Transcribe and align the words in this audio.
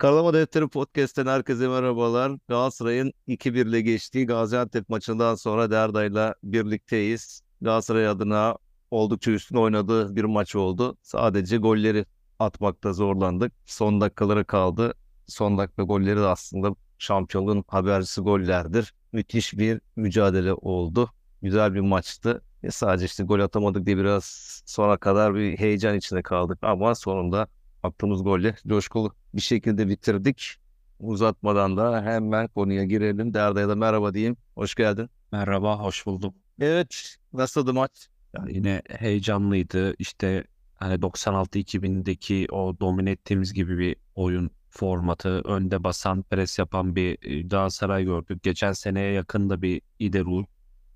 Karalama 0.00 0.34
Defteri 0.34 0.68
Podcast'ten 0.68 1.26
herkese 1.26 1.68
merhabalar. 1.68 2.32
Galatasaray'ın 2.48 3.12
2-1 3.28 3.68
ile 3.68 3.80
geçtiği 3.80 4.26
Gaziantep 4.26 4.88
maçından 4.88 5.34
sonra 5.34 5.70
Derda'yla 5.70 6.34
birlikteyiz. 6.42 7.42
Galatasaray 7.60 8.08
adına 8.08 8.56
oldukça 8.90 9.30
üstün 9.30 9.56
oynadığı 9.56 10.16
bir 10.16 10.24
maç 10.24 10.56
oldu. 10.56 10.96
Sadece 11.02 11.56
golleri 11.56 12.06
atmakta 12.38 12.92
zorlandık. 12.92 13.52
Son 13.66 14.00
dakikaları 14.00 14.44
kaldı. 14.44 14.94
Son 15.26 15.58
dakika 15.58 15.82
golleri 15.82 16.16
de 16.16 16.26
aslında 16.26 16.74
şampiyonluğun 16.98 17.64
habercisi 17.68 18.20
gollerdir. 18.20 18.94
Müthiş 19.12 19.58
bir 19.58 19.80
mücadele 19.96 20.52
oldu. 20.52 21.10
Güzel 21.42 21.74
bir 21.74 21.80
maçtı. 21.80 22.42
E 22.62 22.70
sadece 22.70 23.04
işte 23.04 23.24
gol 23.24 23.40
atamadık 23.40 23.86
diye 23.86 23.96
biraz 23.96 24.24
sona 24.66 24.96
kadar 24.96 25.34
bir 25.34 25.58
heyecan 25.58 25.96
içinde 25.96 26.22
kaldık. 26.22 26.58
Ama 26.62 26.94
sonunda 26.94 27.48
attığımız 27.82 28.24
golle 28.24 28.54
coşkulu 28.66 29.14
bir 29.34 29.40
şekilde 29.40 29.88
bitirdik. 29.88 30.56
Uzatmadan 31.00 31.76
da 31.76 32.02
hemen 32.02 32.48
konuya 32.48 32.84
girelim. 32.84 33.34
Derda'ya 33.34 33.68
da 33.68 33.74
merhaba 33.74 34.14
diyeyim. 34.14 34.36
Hoş 34.54 34.74
geldin. 34.74 35.10
Merhaba, 35.32 35.78
hoş 35.78 36.06
buldum. 36.06 36.34
Evet, 36.60 37.16
nasıldı 37.32 37.74
maç? 37.74 38.08
Yani 38.36 38.54
yine 38.54 38.82
heyecanlıydı. 38.88 39.94
İşte 39.98 40.44
hani 40.74 40.94
96-2000'deki 41.02 42.46
o 42.50 42.80
domine 42.80 43.10
ettiğimiz 43.10 43.52
gibi 43.52 43.78
bir 43.78 43.96
oyun 44.14 44.50
formatı, 44.70 45.28
önde 45.28 45.84
basan, 45.84 46.22
pres 46.22 46.58
yapan 46.58 46.96
bir 46.96 47.18
e, 47.22 47.42
Galatasaray 47.42 48.04
gördük. 48.04 48.42
Geçen 48.42 48.72
seneye 48.72 49.12
yakında 49.12 49.62
bir 49.62 49.82
İderul, 49.98 50.44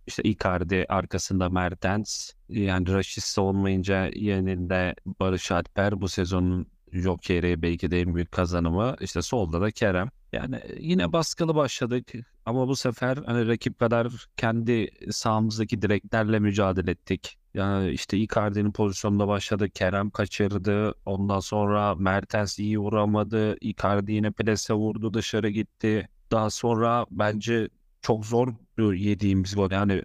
işte 0.07 0.23
Icardi 0.23 0.87
arkasında 0.89 1.49
Mertens, 1.49 2.33
yani 2.49 2.93
Raşit 2.93 3.39
olmayınca 3.39 4.11
yeninde 4.15 4.95
Barış 5.07 5.53
Alper 5.53 6.01
bu 6.01 6.09
sezonun 6.09 6.67
Joker'i 6.95 7.63
belki 7.63 7.91
de 7.91 8.01
en 8.01 8.15
büyük 8.15 8.33
kazanımı. 8.33 8.97
İşte 9.01 9.23
solda 9.23 9.61
da 9.61 9.71
Kerem. 9.71 10.09
Yani 10.33 10.61
yine 10.79 11.13
baskılı 11.13 11.55
başladık 11.55 12.13
ama 12.47 12.69
bu 12.69 12.77
sefer 12.77 13.19
hani 13.27 13.49
rakip 13.49 13.79
kadar 13.79 14.27
kendi 14.37 14.91
sahamızdaki 15.11 15.83
direklerle 15.83 16.39
mücadele 16.39 16.91
ettik. 16.91 17.39
Yani 17.55 17.91
işte 17.91 18.19
Icardi'nin 18.19 18.73
pozisyonunda 18.73 19.29
başladı. 19.29 19.71
Kerem 19.71 20.11
kaçırdı. 20.11 20.95
Ondan 21.07 21.41
sonra 21.41 21.95
Mertens 21.95 22.59
iyi 22.59 22.79
vuramadı. 22.79 23.57
Icardi 23.61 24.13
yine 24.13 24.31
plase 24.31 24.75
vurdu 24.75 25.15
dışarı 25.15 25.49
gitti. 25.49 26.09
Daha 26.31 26.51
sonra 26.51 27.07
bence 27.11 27.69
çok 28.05 28.27
zor 28.27 28.49
yediğimiz 28.79 29.55
gol. 29.55 29.71
Yani 29.71 30.03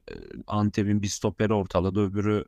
Antep'in 0.48 1.02
bir 1.02 1.08
stoperi 1.08 1.54
ortaladı. 1.54 2.00
Öbürü 2.00 2.46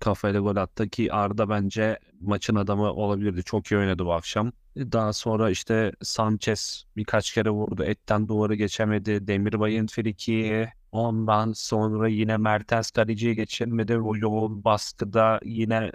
kafayla 0.00 0.40
gol 0.40 0.56
attı 0.56 0.88
ki 0.88 1.12
Arda 1.12 1.48
bence 1.48 1.98
maçın 2.20 2.54
adamı 2.54 2.92
olabilirdi. 2.92 3.42
Çok 3.42 3.66
iyi 3.66 3.78
oynadı 3.78 4.04
bu 4.04 4.12
akşam. 4.12 4.52
Daha 4.76 5.12
sonra 5.12 5.50
işte 5.50 5.92
Sanchez 6.02 6.84
birkaç 6.96 7.34
kere 7.34 7.50
vurdu. 7.50 7.84
Etten 7.84 8.28
duvarı 8.28 8.54
geçemedi. 8.54 9.26
Demirbay'ın 9.26 9.86
friki. 9.86 10.68
Ondan 10.92 11.52
sonra 11.52 12.08
yine 12.08 12.36
Mertens 12.36 12.90
kaleciye 12.90 13.34
geçemedi. 13.34 13.98
O 13.98 14.16
yoğun 14.16 14.64
baskıda 14.64 15.40
yine 15.44 15.92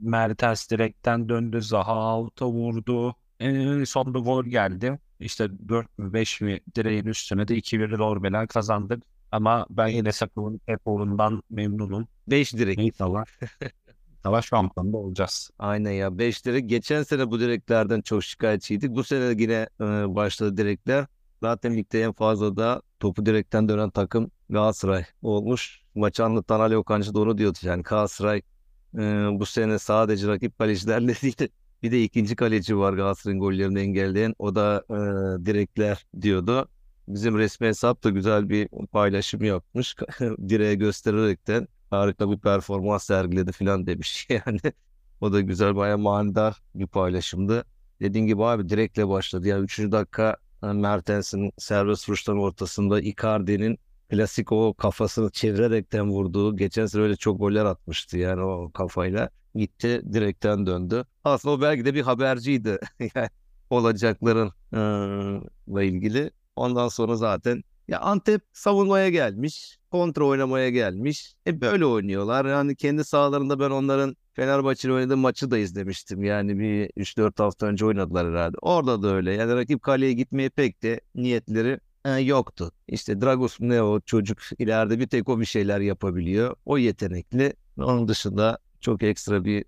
Mertens 0.00 0.70
direkten 0.70 1.28
döndü. 1.28 1.62
Zaha 1.62 2.18
out'a 2.18 2.46
vurdu. 2.46 3.14
En 3.40 3.84
sonunda 3.84 4.18
gol 4.18 4.44
geldi. 4.44 4.98
İşte 5.20 5.68
4 5.68 5.98
mü 5.98 6.12
5 6.12 6.40
mi 6.40 6.60
direğin 6.76 7.04
üstüne 7.04 7.48
de 7.48 7.56
2-1 7.58 7.98
Lorbelen 7.98 8.46
kazandık. 8.46 9.02
Ama 9.32 9.66
ben 9.70 9.88
yine 9.88 10.12
Sakıv'ın 10.12 10.60
eforundan 10.68 11.42
memnunum. 11.50 12.08
5 12.28 12.54
direk. 12.54 12.78
İnşallah. 12.78 13.24
Savaş 14.22 14.46
şampiyonunda 14.46 14.96
olacağız. 14.96 15.50
Aynen 15.58 15.90
ya 15.90 16.18
5 16.18 16.44
direk. 16.44 16.68
Geçen 16.68 17.02
sene 17.02 17.30
bu 17.30 17.40
direklerden 17.40 18.00
çok 18.00 18.24
şikayetçiydik. 18.24 18.90
Bu 18.90 19.04
sene 19.04 19.42
yine 19.42 19.68
e, 19.80 19.84
başladı 20.14 20.56
direkler. 20.56 21.06
Zaten 21.42 21.76
ligde 21.76 22.02
en 22.02 22.12
fazla 22.12 22.56
da 22.56 22.82
topu 23.00 23.26
direkten 23.26 23.68
dönen 23.68 23.90
takım 23.90 24.30
Galatasaray 24.50 25.04
olmuş. 25.22 25.80
Maçı 25.94 26.24
anlatan 26.24 26.60
Ali 26.60 26.76
Okancı 26.76 27.14
da 27.14 27.20
onu 27.20 27.38
diyordu. 27.38 27.58
Yani 27.62 27.82
Galatasaray 27.82 28.42
e, 28.94 29.00
bu 29.32 29.46
sene 29.46 29.78
sadece 29.78 30.28
rakip 30.28 30.58
kalecilerle 30.58 31.14
değil 31.22 31.48
bir 31.82 31.92
de 31.92 32.02
ikinci 32.02 32.36
kaleci 32.36 32.78
var 32.78 32.92
Galatasaray'ın 32.92 33.40
gollerini 33.40 33.80
engelleyen. 33.80 34.34
O 34.38 34.54
da 34.54 34.84
e, 34.90 35.46
direkler 35.46 36.06
diyordu. 36.20 36.68
Bizim 37.08 37.38
resmi 37.38 37.66
hesap 37.66 38.04
da 38.04 38.10
güzel 38.10 38.48
bir 38.48 38.68
paylaşım 38.68 39.44
yapmış. 39.44 39.96
Direğe 40.48 40.74
göstererekten 40.74 41.68
harika 41.90 42.30
bir 42.30 42.38
performans 42.38 43.04
sergiledi 43.04 43.52
falan 43.52 43.86
demiş. 43.86 44.28
Yani 44.46 44.60
o 45.20 45.32
da 45.32 45.40
güzel 45.40 45.76
bayağı 45.76 45.98
manidar 45.98 46.62
bir 46.74 46.86
paylaşımdı. 46.86 47.64
Dediğim 48.00 48.26
gibi 48.26 48.44
abi 48.44 48.68
direkle 48.68 49.08
başladı. 49.08 49.48
Yani 49.48 49.64
3. 49.64 49.78
dakika 49.78 50.36
e, 50.62 50.66
Mertens'in 50.66 51.52
serbest 51.58 52.08
vuruşların 52.08 52.40
ortasında 52.42 53.00
Icardi'nin 53.00 53.78
klasik 54.10 54.52
o 54.52 54.74
kafasını 54.74 55.30
çevirerekten 55.30 56.10
vurduğu 56.10 56.56
geçen 56.56 56.86
sene 56.86 57.02
öyle 57.02 57.16
çok 57.16 57.38
goller 57.38 57.64
atmıştı 57.64 58.18
yani 58.18 58.42
o 58.42 58.70
kafayla 58.72 59.30
gitti 59.58 60.02
direkten 60.12 60.66
döndü. 60.66 61.04
Aslında 61.24 61.54
o 61.54 61.60
belki 61.60 61.84
de 61.84 61.94
bir 61.94 62.02
haberciydi 62.02 62.78
yani 63.14 63.28
olacakların 63.70 64.52
ıı, 64.74 65.84
ilgili. 65.84 66.30
Ondan 66.56 66.88
sonra 66.88 67.16
zaten 67.16 67.62
ya 67.88 68.00
Antep 68.00 68.42
savunmaya 68.52 69.08
gelmiş, 69.08 69.78
kontra 69.90 70.24
oynamaya 70.24 70.70
gelmiş. 70.70 71.34
E 71.46 71.60
böyle 71.60 71.86
oynuyorlar. 71.86 72.44
Yani 72.44 72.76
kendi 72.76 73.04
sahalarında 73.04 73.60
ben 73.60 73.70
onların 73.70 74.16
Fenerbahçe'yle 74.34 74.94
oynadığı 74.94 75.16
maçı 75.16 75.50
da 75.50 75.58
izlemiştim. 75.58 76.24
Yani 76.24 76.58
bir 76.58 76.90
3-4 76.96 77.42
hafta 77.42 77.66
önce 77.66 77.86
oynadılar 77.86 78.30
herhalde. 78.30 78.56
Orada 78.62 79.02
da 79.02 79.08
öyle. 79.14 79.32
Yani 79.32 79.54
rakip 79.54 79.82
kaleye 79.82 80.12
gitmeye 80.12 80.48
pek 80.48 80.82
de 80.82 81.00
niyetleri 81.14 81.80
e, 82.04 82.10
yoktu. 82.10 82.72
İşte 82.88 83.20
Dragos 83.20 83.56
ne 83.60 83.82
o 83.82 84.00
çocuk 84.00 84.38
ileride 84.58 84.98
bir 84.98 85.06
tek 85.06 85.28
o 85.28 85.40
bir 85.40 85.44
şeyler 85.44 85.80
yapabiliyor. 85.80 86.56
O 86.64 86.78
yetenekli. 86.78 87.52
Onun 87.78 88.08
dışında 88.08 88.58
çok 88.86 89.02
ekstra 89.02 89.44
bir 89.44 89.64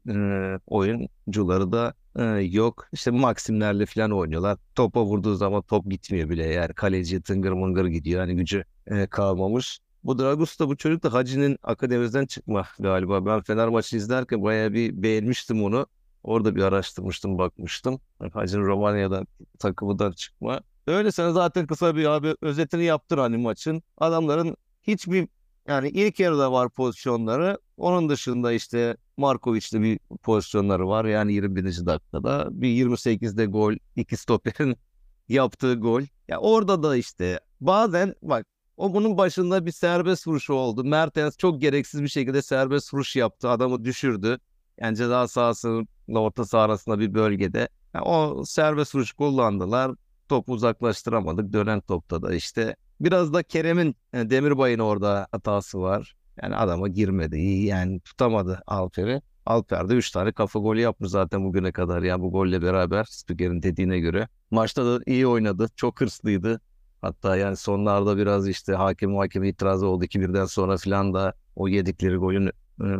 e, 0.54 0.60
oyuncuları 0.66 1.72
da 1.72 1.94
e, 2.16 2.24
yok. 2.40 2.88
İşte 2.92 3.10
Maksimlerle 3.10 3.86
falan 3.86 4.10
oynuyorlar. 4.10 4.58
Topa 4.74 5.04
vurduğu 5.04 5.34
zaman 5.34 5.62
top 5.62 5.90
gitmiyor 5.90 6.30
bile. 6.30 6.46
Yani 6.46 6.74
kaleci 6.74 7.22
tıngır 7.22 7.52
mıngır 7.52 7.86
gidiyor. 7.86 8.20
Yani 8.20 8.36
gücü 8.36 8.64
e, 8.86 9.06
kalmamış. 9.06 9.78
Bu 10.04 10.18
Dragus 10.18 10.60
da 10.60 10.68
bu 10.68 10.76
çocuk 10.76 11.02
da 11.02 11.12
Hacı'nın 11.12 11.58
akademiden 11.62 12.26
çıkma 12.26 12.66
galiba. 12.78 13.26
Ben 13.26 13.40
Fener 13.40 13.68
maçı 13.68 13.96
izlerken 13.96 14.42
bayağı 14.42 14.72
bir 14.72 15.02
beğenmiştim 15.02 15.62
onu. 15.64 15.86
Orada 16.22 16.56
bir 16.56 16.62
araştırmıştım, 16.62 17.38
bakmıştım. 17.38 18.00
Hacı'nın 18.32 18.66
Romanya'dan 18.66 19.26
takımından 19.58 20.12
çıkma. 20.12 20.60
Öyle 20.86 21.12
sana 21.12 21.32
zaten 21.32 21.66
kısa 21.66 21.96
bir 21.96 22.04
abi 22.04 22.34
özetini 22.42 22.84
yaptır 22.84 23.18
hani 23.18 23.36
maçın. 23.36 23.82
Adamların 23.96 24.56
hiçbir 24.82 25.28
yani 25.68 25.88
ilk 25.88 26.20
yarıda 26.20 26.52
var 26.52 26.68
pozisyonları. 26.70 27.58
Onun 27.78 28.08
dışında 28.08 28.52
işte 28.52 28.96
Markovic'de 29.16 29.82
bir 29.82 29.98
pozisyonları 30.22 30.88
var. 30.88 31.04
Yani 31.04 31.32
21. 31.32 31.86
dakikada. 31.86 32.48
Bir 32.50 32.68
28'de 32.68 33.46
gol. 33.46 33.74
iki 33.96 34.16
stoperin 34.16 34.76
yaptığı 35.28 35.74
gol. 35.74 36.02
Ya 36.28 36.38
orada 36.38 36.82
da 36.82 36.96
işte 36.96 37.40
bazen 37.60 38.14
bak 38.22 38.46
o 38.76 38.94
bunun 38.94 39.18
başında 39.18 39.66
bir 39.66 39.72
serbest 39.72 40.26
vuruşu 40.26 40.54
oldu. 40.54 40.84
Mertens 40.84 41.36
çok 41.36 41.60
gereksiz 41.60 42.02
bir 42.02 42.08
şekilde 42.08 42.42
serbest 42.42 42.94
vuruş 42.94 43.16
yaptı. 43.16 43.48
Adamı 43.48 43.84
düşürdü. 43.84 44.38
Yani 44.80 44.96
ceza 44.96 45.28
sahasının 45.28 45.88
orta 46.08 46.44
saha 46.44 46.62
arasında 46.62 46.98
bir 46.98 47.14
bölgede. 47.14 47.68
Yani 47.94 48.04
o 48.04 48.44
serbest 48.44 48.94
vuruş 48.94 49.12
kullandılar. 49.12 49.92
Topu 50.28 50.52
uzaklaştıramadık. 50.52 51.52
Dönen 51.52 51.80
topta 51.80 52.22
da 52.22 52.34
işte 52.34 52.76
biraz 53.00 53.32
da 53.32 53.42
Kerem'in 53.42 53.96
yani 54.12 54.30
Demirbay'ın 54.30 54.78
orada 54.78 55.28
hatası 55.32 55.80
var. 55.80 56.17
Yani 56.42 56.56
adama 56.56 56.88
girmedi. 56.88 57.38
Yani 57.40 58.00
tutamadı 58.00 58.62
Alper'i. 58.66 59.22
Alper 59.46 59.88
de 59.88 59.94
3 59.94 60.10
tane 60.10 60.32
kafa 60.32 60.58
golü 60.58 60.80
yapmış 60.80 61.10
zaten 61.10 61.44
bugüne 61.44 61.72
kadar. 61.72 62.02
Yani 62.02 62.22
bu 62.22 62.32
golle 62.32 62.62
beraber 62.62 63.04
Spiker'in 63.04 63.62
dediğine 63.62 63.98
göre. 64.00 64.28
Maçta 64.50 64.86
da 64.86 65.00
iyi 65.06 65.26
oynadı. 65.26 65.68
Çok 65.76 66.00
hırslıydı. 66.00 66.60
Hatta 67.02 67.36
yani 67.36 67.56
sonlarda 67.56 68.16
biraz 68.16 68.48
işte 68.48 68.72
hakem 68.72 69.16
hakem 69.16 69.44
itirazı 69.44 69.86
oldu 69.86 70.06
ki 70.06 70.20
birden 70.20 70.44
sonra 70.44 70.76
filan 70.76 71.14
da 71.14 71.34
o 71.56 71.68
yedikleri 71.68 72.16
golün 72.16 72.46
e, 72.46 72.52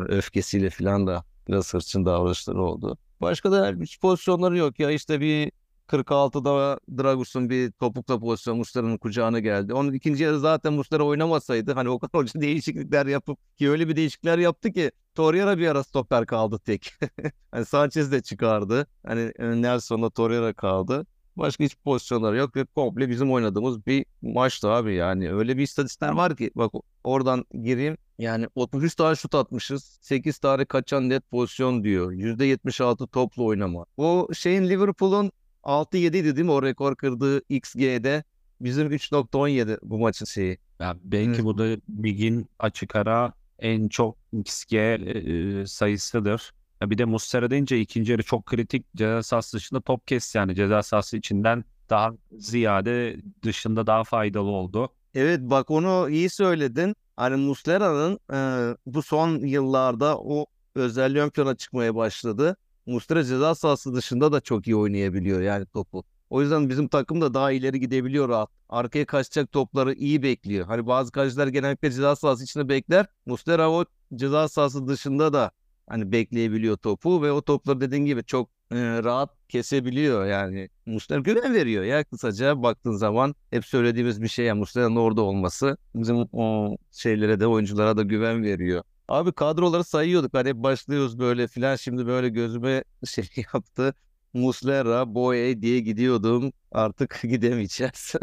öfkesiyle 0.09 0.71
falan 0.71 1.07
da 1.07 1.25
biraz 1.49 1.75
hırçın 1.75 2.07
davranışları 2.07 2.63
oldu. 2.63 2.99
Başka 3.21 3.53
da 3.53 3.75
hiç 3.81 4.01
pozisyonları 4.01 4.59
yok 4.59 4.81
ya 4.81 4.91
işte 4.91 5.21
bir 5.21 5.53
46'da 5.89 6.81
Dragus'un 7.03 7.51
bir 7.51 7.73
topukla 7.73 8.21
pozisyon 8.21 8.59
Muslera'nın 8.59 8.99
kucağına 8.99 9.39
geldi. 9.39 9.75
Onun 9.75 9.93
ikinci 9.93 10.25
yarı 10.25 10.41
zaten 10.41 10.73
Muslera 10.73 11.03
oynamasaydı 11.03 11.73
hani 11.73 11.89
Okan 11.89 12.09
Hoca 12.13 12.33
değişiklikler 12.41 13.07
yapıp 13.07 13.57
ki 13.59 13.71
öyle 13.71 13.89
bir 13.89 13.97
değişiklikler 13.97 14.39
yaptı 14.39 14.73
ki 14.73 14.91
Torreira 15.15 15.59
bir 15.59 15.69
ara 15.69 15.85
stoper 15.85 16.27
kaldı 16.27 16.59
tek. 16.65 16.95
hani 17.51 17.65
Sanchez 17.65 18.13
de 18.13 18.23
çıkardı. 18.23 18.87
Hani 19.07 19.33
e, 19.39 19.63
Nelson'la 19.63 20.11
Torreira 20.11 20.53
kaldı. 20.53 21.07
Başka 21.37 21.65
hiç 21.65 21.77
pozisyonları 21.77 22.37
yok 22.37 22.57
ve 22.57 22.65
komple 22.65 23.09
bizim 23.09 23.33
oynadığımız 23.33 23.87
bir 23.87 24.07
maçtı 24.23 24.71
abi 24.71 24.95
yani. 24.95 25.33
Öyle 25.33 25.57
bir 25.57 25.63
istatistikler 25.63 26.13
var 26.13 26.37
ki 26.37 26.51
bak 26.55 26.73
oradan 27.05 27.45
gireyim. 27.63 27.97
Yani 28.19 28.47
33 28.55 28.95
tane 28.95 29.17
şut 29.17 29.35
atmışız. 29.35 29.99
8 30.01 30.39
tane 30.39 30.65
kaçan 30.65 31.09
net 31.09 31.31
pozisyon 31.31 31.85
diyor. 31.85 32.13
%76 32.13 33.09
toplu 33.09 33.47
oynama. 33.47 33.85
O 33.97 34.29
şeyin 34.35 34.69
Liverpool'un 34.69 35.33
6-7 35.69 36.17
idi 36.17 36.37
değil 36.37 36.45
mi 36.45 36.51
o 36.51 36.63
rekor 36.63 36.97
kırdığı 36.97 37.43
XG'de? 37.49 38.25
Bizim 38.61 38.93
3.17 38.93 39.79
bu 39.83 39.99
maçın 39.99 40.25
şeyi. 40.25 40.59
Ya 40.81 40.97
belki 41.05 41.45
bu 41.45 41.59
da 41.59 41.77
ligin 42.03 42.49
açık 42.59 42.97
ara 42.97 43.33
en 43.59 43.89
çok 43.89 44.17
XG 44.33 44.73
e, 44.75 45.67
sayısıdır. 45.67 46.53
Ya 46.81 46.91
bir 46.91 46.99
de 46.99 47.05
Muslera 47.05 47.51
deyince 47.51 47.81
ikinci 47.81 48.13
yarı 48.13 48.23
çok 48.23 48.47
kritik 48.47 48.87
ceza 48.97 49.23
sahası 49.23 49.57
dışında 49.57 49.81
top 49.81 50.07
kes 50.07 50.35
yani 50.35 50.55
ceza 50.55 50.83
sahası 50.83 51.17
içinden 51.17 51.65
daha 51.91 52.13
ziyade 52.39 53.17
dışında 53.43 53.87
daha 53.87 54.05
faydalı 54.05 54.49
oldu. 54.49 54.89
Evet 55.15 55.41
bak 55.43 55.71
onu 55.71 56.11
iyi 56.11 56.31
söyledin. 56.31 56.97
Hani 57.17 57.37
Muslera'nın 57.37 58.19
e, 58.33 58.39
bu 58.87 59.03
son 59.03 59.39
yıllarda 59.39 60.19
o 60.19 60.47
özelliği 60.75 61.23
ön 61.25 61.31
plana 61.31 61.57
çıkmaya 61.57 61.95
başladı. 61.95 62.57
Muslera 62.89 63.25
ceza 63.25 63.55
sahası 63.55 63.95
dışında 63.95 64.33
da 64.33 64.41
çok 64.41 64.67
iyi 64.67 64.77
oynayabiliyor 64.77 65.41
yani 65.41 65.67
topu. 65.67 66.05
O 66.31 66.43
yüzden 66.43 66.69
bizim 66.69 66.89
takım 66.89 67.21
da 67.21 67.35
daha 67.35 67.53
ileri 67.53 67.81
gidebiliyor 67.81 68.29
rahat. 68.29 68.51
Arkaya 68.69 69.07
kaçacak 69.07 69.53
topları 69.53 69.95
iyi 69.95 70.23
bekliyor. 70.23 70.67
Hani 70.67 70.87
bazı 70.87 71.13
kaleciler 71.13 71.47
genellikle 71.47 71.91
ceza 71.91 72.17
sahası 72.17 72.45
içinde 72.45 72.69
bekler. 72.69 73.07
Muslera 73.27 73.71
o 73.71 73.85
ceza 74.15 74.49
sahası 74.49 74.87
dışında 74.89 75.33
da 75.33 75.51
hani 75.87 76.13
bekleyebiliyor 76.13 76.77
topu 76.77 77.23
ve 77.23 77.33
o 77.33 77.43
topları 77.43 77.81
dediğin 77.81 78.05
gibi 78.05 78.25
çok 78.25 78.51
e, 78.73 78.77
rahat 79.05 79.31
kesebiliyor 79.49 80.27
yani. 80.27 80.69
Muslera 80.87 81.21
güven 81.21 81.55
veriyor 81.55 81.85
ya 81.85 82.05
kısaca 82.05 82.63
baktığın 82.63 82.97
zaman 82.97 83.35
hep 83.51 83.67
söylediğimiz 83.67 84.23
bir 84.23 84.29
şey 84.29 84.47
ya 84.47 84.55
Muslera'nın 84.55 84.97
orada 84.97 85.23
olması 85.23 85.77
bizim 85.95 86.17
o 86.33 86.77
şeylere 86.93 87.41
de 87.41 87.47
oyunculara 87.47 87.97
da 87.97 88.03
güven 88.03 88.43
veriyor. 88.43 88.83
Abi 89.09 89.33
kadroları 89.33 89.85
sayıyorduk 89.85 90.35
hani 90.35 90.63
başlıyoruz 90.63 91.19
böyle 91.19 91.47
filan 91.49 91.77
şimdi 91.77 92.07
böyle 92.07 92.29
gözüme 92.29 92.85
şey 93.07 93.29
yaptı. 93.55 93.95
Muslera, 94.35 95.15
Boye 95.15 95.63
diye 95.63 95.81
gidiyordum 95.81 96.53
artık 96.73 97.21
gidemeyeceğiz. 97.23 98.15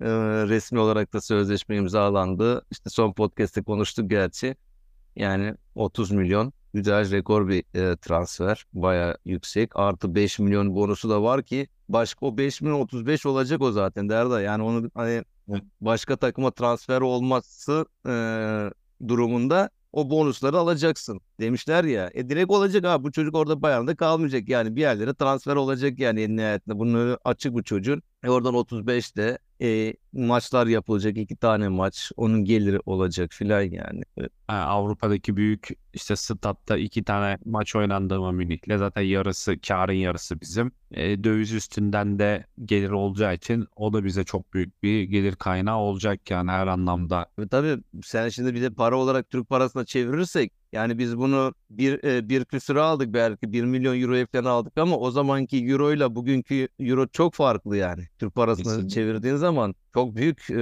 Ee, 0.00 0.06
resmi 0.48 0.78
olarak 0.78 1.12
da 1.12 1.20
sözleşme 1.20 1.76
imzalandı. 1.76 2.66
İşte 2.70 2.90
son 2.90 3.12
podcast'te 3.12 3.62
konuştuk 3.62 4.10
gerçi. 4.10 4.56
Yani 5.16 5.54
30 5.74 6.10
milyon 6.10 6.52
güzel 6.74 7.10
rekor 7.10 7.48
bir 7.48 7.64
e, 7.74 7.96
transfer. 7.96 8.64
Baya 8.72 9.16
yüksek. 9.24 9.70
Artı 9.74 10.14
5 10.14 10.38
milyon 10.38 10.74
bonusu 10.74 11.10
da 11.10 11.22
var 11.22 11.42
ki 11.42 11.68
başka 11.88 12.26
o 12.26 12.38
5 12.38 12.60
milyon 12.60 12.80
35 12.80 13.26
olacak 13.26 13.60
o 13.62 13.72
zaten 13.72 14.08
Derda. 14.08 14.40
Yani 14.40 14.62
onu 14.62 14.90
hani 14.94 15.24
başka 15.80 16.16
takıma 16.16 16.50
transfer 16.50 17.00
olması 17.00 17.86
e, 18.06 18.12
durumunda 19.08 19.70
o 19.92 20.10
bonusları 20.10 20.58
alacaksın 20.58 21.20
demişler 21.40 21.84
ya. 21.84 22.10
E 22.14 22.28
direkt 22.30 22.50
olacak 22.50 22.84
abi 22.84 23.04
bu 23.04 23.12
çocuk 23.12 23.34
orada 23.34 23.62
Bayern'de 23.62 23.96
kalmayacak 23.96 24.48
yani 24.48 24.76
bir 24.76 24.80
yerlere 24.80 25.14
transfer 25.14 25.56
olacak 25.56 25.98
yani 25.98 26.22
en 26.22 26.36
nihayetinde. 26.36 26.74
Önü 26.82 27.16
açık 27.24 27.52
bu 27.54 27.64
çocuğun. 27.64 28.02
E 28.24 28.30
oradan 28.30 28.54
35'te 28.54 29.38
e, 29.60 29.94
maçlar 30.12 30.66
yapılacak 30.66 31.16
iki 31.16 31.36
tane 31.36 31.68
maç 31.68 32.12
onun 32.16 32.44
geliri 32.44 32.78
olacak 32.86 33.32
filan 33.32 33.62
yani. 33.62 34.02
E, 34.18 34.28
Avrupa'daki 34.48 35.36
büyük 35.36 35.68
işte 35.94 36.16
statta 36.16 36.76
iki 36.76 37.04
tane 37.04 37.38
maç 37.44 37.76
oynandı 37.76 38.20
mı 38.20 38.32
Münih'le 38.32 38.78
zaten 38.78 39.02
yarısı 39.02 39.60
karın 39.60 39.92
yarısı 39.92 40.40
bizim. 40.40 40.72
E, 40.90 41.24
döviz 41.24 41.52
üstünden 41.52 42.18
de 42.18 42.46
gelir 42.64 42.90
olacağı 42.90 43.34
için 43.34 43.66
o 43.76 43.92
da 43.92 44.04
bize 44.04 44.24
çok 44.24 44.54
büyük 44.54 44.82
bir 44.82 45.02
gelir 45.02 45.36
kaynağı 45.36 45.78
olacak 45.78 46.30
yani 46.30 46.50
her 46.50 46.66
anlamda. 46.66 47.26
Ve 47.38 47.48
tabii 47.48 47.82
sen 48.02 48.28
şimdi 48.28 48.54
bir 48.54 48.62
de 48.62 48.70
para 48.70 48.98
olarak 48.98 49.30
Türk 49.30 49.48
parasına 49.48 49.84
çevirirsek 49.84 50.52
yani 50.72 50.98
biz 50.98 51.18
bunu 51.18 51.54
bir, 51.70 52.04
e, 52.04 52.28
bir 52.28 52.44
küsüre 52.44 52.80
aldık 52.80 53.14
belki 53.14 53.52
1 53.52 53.64
milyon 53.64 54.00
euroya 54.00 54.26
falan 54.32 54.44
aldık 54.44 54.78
ama 54.78 54.96
o 54.96 55.10
zamanki 55.10 55.66
euro 55.66 55.92
ile 55.92 56.14
bugünkü 56.14 56.68
euro 56.78 57.06
çok 57.06 57.34
farklı 57.34 57.76
yani. 57.76 58.08
Türk 58.18 58.34
parasına 58.34 58.64
Kesinlikle. 58.64 58.88
çevirdiğin 58.88 59.36
zaman 59.36 59.74
çok 59.94 60.01
büyük 60.14 60.50
e, 60.50 60.56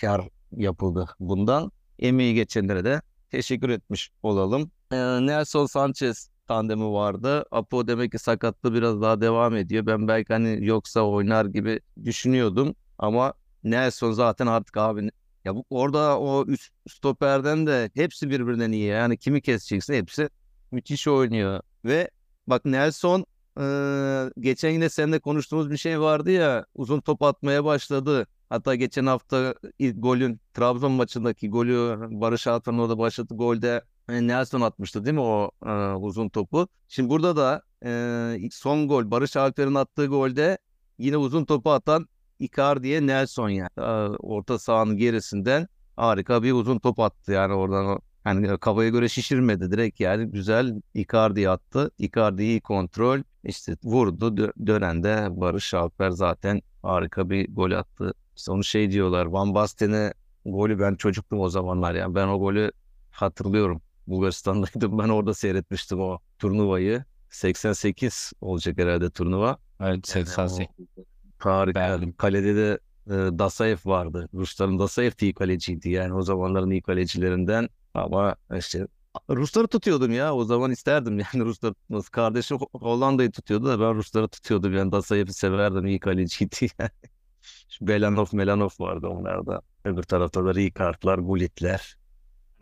kar 0.00 0.28
yapıldı 0.56 1.06
bundan. 1.20 1.72
Emeği 1.98 2.34
geçenlere 2.34 2.84
de 2.84 3.02
teşekkür 3.30 3.68
etmiş 3.68 4.10
olalım. 4.22 4.70
E, 4.92 4.96
Nelson 4.96 5.66
Sanchez 5.66 6.30
tandemi 6.48 6.92
vardı. 6.92 7.44
Apo 7.50 7.88
demek 7.88 8.12
ki 8.12 8.18
sakatlığı 8.18 8.74
biraz 8.74 9.00
daha 9.02 9.20
devam 9.20 9.56
ediyor. 9.56 9.86
Ben 9.86 10.08
belki 10.08 10.32
hani 10.32 10.66
yoksa 10.66 11.00
oynar 11.00 11.44
gibi 11.44 11.80
düşünüyordum 12.04 12.74
ama 12.98 13.34
Nelson 13.64 14.12
zaten 14.12 14.46
artık 14.46 14.76
abi 14.76 15.10
ya 15.44 15.54
bu 15.54 15.64
orada 15.70 16.20
o 16.20 16.46
üst 16.46 16.72
stoperden 16.88 17.66
de 17.66 17.90
hepsi 17.94 18.30
birbirinden 18.30 18.72
iyi. 18.72 18.86
Yani 18.86 19.18
kimi 19.18 19.42
keseceksin 19.42 19.94
hepsi 19.94 20.28
müthiş 20.70 21.08
oynuyor. 21.08 21.60
Ve 21.84 22.10
bak 22.46 22.64
Nelson 22.64 23.26
eee, 23.60 24.30
geçen 24.40 24.70
yine 24.70 24.88
seninle 24.88 25.18
konuştuğumuz 25.18 25.70
bir 25.70 25.76
şey 25.76 26.00
vardı 26.00 26.30
ya 26.30 26.66
uzun 26.74 27.00
top 27.00 27.22
atmaya 27.22 27.64
başladı. 27.64 28.26
Hatta 28.50 28.74
geçen 28.74 29.06
hafta 29.06 29.54
ilk 29.78 30.02
golün 30.02 30.40
Trabzon 30.54 30.92
maçındaki 30.92 31.50
golü 31.50 31.96
Barış 32.10 32.46
Alper'in 32.46 32.78
orada 32.78 32.98
başladı 32.98 33.34
golde 33.34 33.82
e, 34.08 34.26
Nelson 34.26 34.60
atmıştı 34.60 35.04
değil 35.04 35.14
mi 35.14 35.20
o 35.20 35.50
e, 35.66 35.70
uzun 35.94 36.28
topu. 36.28 36.68
Şimdi 36.88 37.10
burada 37.10 37.36
da 37.36 37.62
e, 37.84 38.48
son 38.52 38.88
gol 38.88 39.10
Barış 39.10 39.36
Alper'in 39.36 39.74
attığı 39.74 40.06
golde 40.06 40.58
yine 40.98 41.16
uzun 41.16 41.44
topu 41.44 41.70
atan 41.70 42.08
Icardi'ye 42.38 43.06
Nelson 43.06 43.48
yani. 43.48 43.70
Aa, 43.76 44.08
Orta 44.08 44.58
sahanın 44.58 44.96
gerisinden 44.96 45.68
harika 45.96 46.42
bir 46.42 46.52
uzun 46.52 46.78
top 46.78 47.00
attı 47.00 47.32
yani 47.32 47.54
oradan 47.54 47.86
o 47.86 47.98
hani 48.24 48.58
kafaya 48.58 48.88
göre 48.90 49.08
şişirmedi 49.08 49.70
direkt 49.70 50.00
yani 50.00 50.26
güzel 50.30 50.80
Icardi 50.94 51.50
attı. 51.50 51.90
Icardi 51.98 52.42
iyi 52.42 52.60
kontrol 52.60 53.20
işte 53.48 53.76
vurdu 53.84 54.26
dö- 54.36 54.66
dönende 54.66 55.28
Barış 55.30 55.74
Alper 55.74 56.10
zaten 56.10 56.62
harika 56.82 57.30
bir 57.30 57.54
gol 57.54 57.70
attı. 57.70 58.14
İşte 58.36 58.52
onu 58.52 58.64
şey 58.64 58.90
diyorlar 58.90 59.26
Van 59.26 59.54
Basten'e 59.54 60.14
golü 60.44 60.78
ben 60.78 60.94
çocuktum 60.94 61.40
o 61.40 61.48
zamanlar 61.48 61.94
yani 61.94 62.14
ben 62.14 62.28
o 62.28 62.38
golü 62.38 62.72
hatırlıyorum. 63.10 63.82
Bulgaristan'daydım 64.06 64.98
ben 64.98 65.08
orada 65.08 65.34
seyretmiştim 65.34 66.00
o 66.00 66.18
turnuvayı. 66.38 67.04
88 67.30 68.32
olacak 68.40 68.78
herhalde 68.78 69.10
turnuva. 69.10 69.58
Evet 69.80 69.90
Yani 69.90 70.02
88. 70.26 70.60
o- 70.96 71.04
Harika. 71.38 71.80
Beğendim. 71.80 72.12
Kalede 72.16 72.56
de 72.56 72.78
e, 73.06 73.10
Dasaev 73.38 73.76
vardı. 73.84 74.28
Rusların 74.34 74.78
Dasaev 74.78 75.10
de 75.10 75.14
iyi 75.26 75.34
kaleciydi. 75.34 75.90
Yani 75.90 76.14
o 76.14 76.22
zamanların 76.22 76.70
iyi 76.70 76.82
kalecilerinden. 76.82 77.68
Ama 77.94 78.36
işte 78.56 78.86
Rusları 79.30 79.66
tutuyordum 79.68 80.12
ya. 80.12 80.34
O 80.34 80.44
zaman 80.44 80.70
isterdim 80.70 81.18
yani 81.34 81.44
Rusları 81.44 81.74
tutması. 81.74 82.10
Kardeşim 82.10 82.56
Ho- 82.56 82.80
Hollanda'yı 82.80 83.30
tutuyordu 83.32 83.66
da 83.66 83.80
ben 83.80 83.94
Rusları 83.94 84.28
tutuyordum. 84.28 84.72
Yani 84.74 84.92
Dasaev'i 84.92 85.32
severdim. 85.32 85.86
iyi 85.86 86.00
kaleciydi 86.00 86.56
yani. 86.78 86.90
Belanov, 87.80 88.26
Melanov 88.32 88.68
vardı 88.80 89.06
onlarda. 89.08 89.62
Öbür 89.84 90.02
tarafta 90.02 90.44
da 90.44 90.54
Ricard'lar, 90.54 91.18
Gullit'ler. 91.18 91.96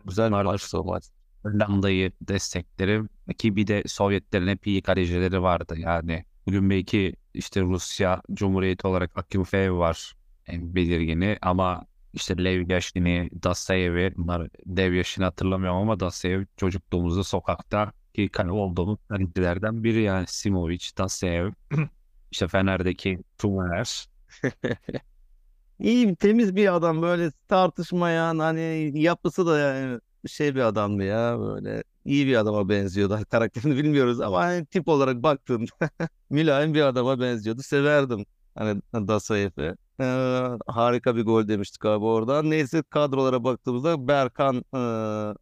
Güzel 0.05 0.29
maçtı 0.31 0.81
o 0.81 0.83
maç. 0.83 1.03
Hollanda'yı 1.43 2.11
desteklerim 2.21 3.09
ki 3.37 3.55
bir 3.55 3.67
de 3.67 3.83
Sovyetlerin 3.87 4.47
hep 4.47 4.67
iyi 4.67 4.81
kalecileri 4.81 5.41
vardı 5.41 5.75
yani. 5.77 6.25
Bugün 6.47 6.69
belki 6.69 7.15
işte 7.33 7.61
Rusya 7.61 8.21
Cumhuriyeti 8.33 8.87
olarak 8.87 9.17
Akinfeev 9.17 9.77
var 9.77 10.13
en 10.47 10.75
belirgini 10.75 11.37
ama 11.41 11.85
işte 12.15 12.43
Lev 12.43 12.69
Yashin'i, 12.69 13.29
Dasayev'i 13.43 14.13
bunlar 14.17 14.49
dev 14.65 14.93
yaşını 14.93 15.25
hatırlamıyorum 15.25 15.79
ama 15.79 15.99
Dasayev 15.99 16.45
çocukluğumuzda 16.57 17.23
sokakta 17.23 17.91
ki 18.13 18.29
kale 18.29 18.51
olduğumuz 18.51 18.99
kalecilerden 19.09 19.83
biri 19.83 20.01
yani 20.01 20.25
Simovic, 20.27 20.89
Dasayev 20.97 21.51
işte 22.31 22.47
Fener'deki 22.47 23.19
Tumer 23.37 24.07
İyi 25.79 26.15
temiz 26.15 26.55
bir 26.55 26.75
adam 26.75 27.01
böyle 27.01 27.31
tartışmayan 27.47 28.39
hani 28.39 28.91
yapısı 29.01 29.45
da 29.47 29.59
yani 29.59 29.99
şey 30.27 30.55
bir 30.55 30.59
adamdı 30.61 31.03
ya 31.03 31.39
böyle 31.39 31.83
iyi 32.05 32.27
bir 32.27 32.35
adama 32.35 32.69
benziyordu. 32.69 33.19
Karakterini 33.31 33.77
bilmiyoruz 33.77 34.21
ama 34.21 34.39
hani 34.39 34.65
tip 34.65 34.87
olarak 34.87 35.23
baktığımda 35.23 35.71
mülayim 36.29 36.73
bir 36.73 36.81
adama 36.81 37.19
benziyordu. 37.19 37.61
Severdim. 37.63 38.25
Hani 38.55 38.81
Dasayev'e. 38.93 39.75
Harika 40.67 41.15
bir 41.15 41.25
gol 41.25 41.47
demiştik 41.47 41.85
abi 41.85 42.05
oradan. 42.05 42.49
Neyse 42.49 42.83
kadrolara 42.89 43.43
baktığımızda 43.43 44.07
Berkan 44.07 44.63
e, 44.73 44.79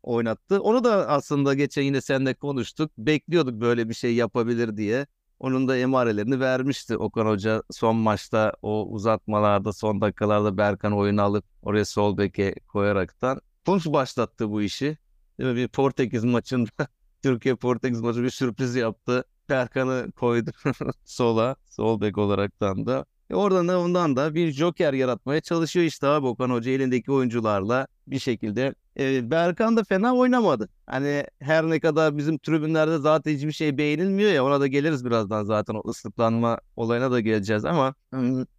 oynattı. 0.03 0.62
Onu 0.62 0.83
da 0.83 1.07
aslında 1.10 1.53
geçen 1.53 1.81
yine 1.81 2.01
seninle 2.01 2.33
konuştuk. 2.33 2.91
Bekliyorduk 2.98 3.62
böyle 3.62 3.89
bir 3.89 3.93
şey 3.93 4.15
yapabilir 4.15 4.77
diye. 4.77 5.07
Onun 5.39 5.67
da 5.67 5.77
emarelerini 5.77 6.39
vermişti 6.39 6.98
Okan 6.98 7.25
Hoca 7.25 7.63
son 7.72 7.95
maçta 7.95 8.53
o 8.62 8.88
uzatmalarda 8.88 9.74
son 9.74 10.01
dakikalarda 10.01 10.57
Berkan 10.57 10.93
oyunu 10.93 11.22
alıp 11.22 11.45
oraya 11.62 11.86
sol 11.86 12.17
beke 12.17 12.55
koyaraktan. 12.67 13.41
Tunç 13.65 13.86
başlattı 13.86 14.50
bu 14.50 14.62
işi. 14.62 14.98
Değil 15.39 15.50
mi? 15.50 15.55
Bir 15.55 15.67
Portekiz 15.67 16.24
maçında 16.24 16.69
Türkiye 17.24 17.55
Portekiz 17.55 18.01
maçı 18.01 18.24
bir 18.24 18.29
sürpriz 18.29 18.75
yaptı. 18.75 19.24
Berkan'ı 19.50 20.12
koydu 20.12 20.51
sola, 21.05 21.55
sol 21.65 22.01
bek 22.01 22.17
olaraktan 22.17 22.86
da. 22.86 23.05
E 23.30 23.36
oradan 23.36 23.68
da 23.68 23.80
ondan 23.80 24.15
da 24.15 24.36
bir 24.36 24.51
joker 24.51 24.94
yaratmaya 24.94 25.42
çalışıyor 25.42 25.86
işte 25.86 26.08
abi 26.08 26.27
Okan 26.27 26.50
Hoca 26.50 26.72
elindeki 26.72 27.12
oyuncularla 27.12 27.88
bir 28.08 28.20
şekilde. 28.20 28.75
E, 29.00 29.32
Berkan 29.32 29.77
da 29.77 29.84
fena 29.84 30.15
oynamadı. 30.15 30.70
Hani 30.86 31.25
her 31.39 31.70
ne 31.70 31.80
kadar 31.80 32.18
bizim 32.18 32.38
tribünlerde 32.38 32.98
zaten 32.98 33.32
hiçbir 33.32 33.51
şey 33.51 33.77
beğenilmiyor 33.77 34.32
ya 34.32 34.46
ona 34.46 34.62
da 34.62 34.68
geliriz 34.68 35.06
birazdan 35.06 35.44
zaten 35.44 35.74
o 35.74 35.89
ıslıklanma 35.89 36.60
olayına 36.75 37.12
da 37.12 37.20
geleceğiz 37.20 37.65
ama 37.65 37.94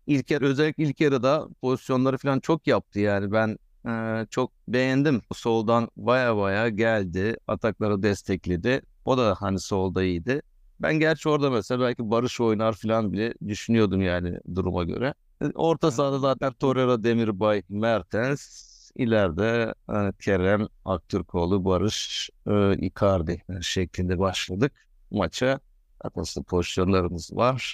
ilk 0.06 0.30
yarı 0.30 0.46
özellikle 0.46 0.84
ilk 0.84 1.00
yarıda 1.00 1.48
pozisyonları 1.62 2.18
falan 2.18 2.40
çok 2.40 2.66
yaptı 2.66 3.00
yani 3.00 3.32
ben 3.32 3.58
e, 3.88 4.26
çok 4.30 4.52
beğendim. 4.68 5.22
Soldan 5.34 5.88
baya 5.96 6.36
baya 6.36 6.68
geldi 6.68 7.36
atakları 7.46 8.02
destekledi. 8.02 8.82
O 9.04 9.18
da 9.18 9.36
hani 9.38 9.60
solda 9.60 10.02
iyiydi. 10.02 10.42
Ben 10.84 10.98
gerçi 11.00 11.28
orada 11.28 11.50
mesela 11.50 11.80
belki 11.80 12.10
Barış 12.10 12.40
oynar 12.40 12.72
falan 12.72 13.12
bile 13.12 13.34
düşünüyordum 13.48 14.02
yani 14.02 14.38
duruma 14.54 14.84
göre. 14.84 15.14
E, 15.42 15.46
Orta 15.54 15.90
sahada 15.90 16.18
zaten 16.18 16.52
Torreira, 16.52 17.04
Demirbay, 17.04 17.62
Mertens, 17.68 18.42
ileride 18.96 19.74
e, 19.90 20.12
Kerem, 20.20 20.68
Aktürkoğlu, 20.84 21.64
Barış, 21.64 22.30
e, 22.46 22.76
Icardi 22.86 23.44
şeklinde 23.60 24.18
başladık 24.18 24.72
maça. 25.10 25.60
Aslında 26.14 26.44
pozisyonlarımız 26.44 27.36
var. 27.36 27.72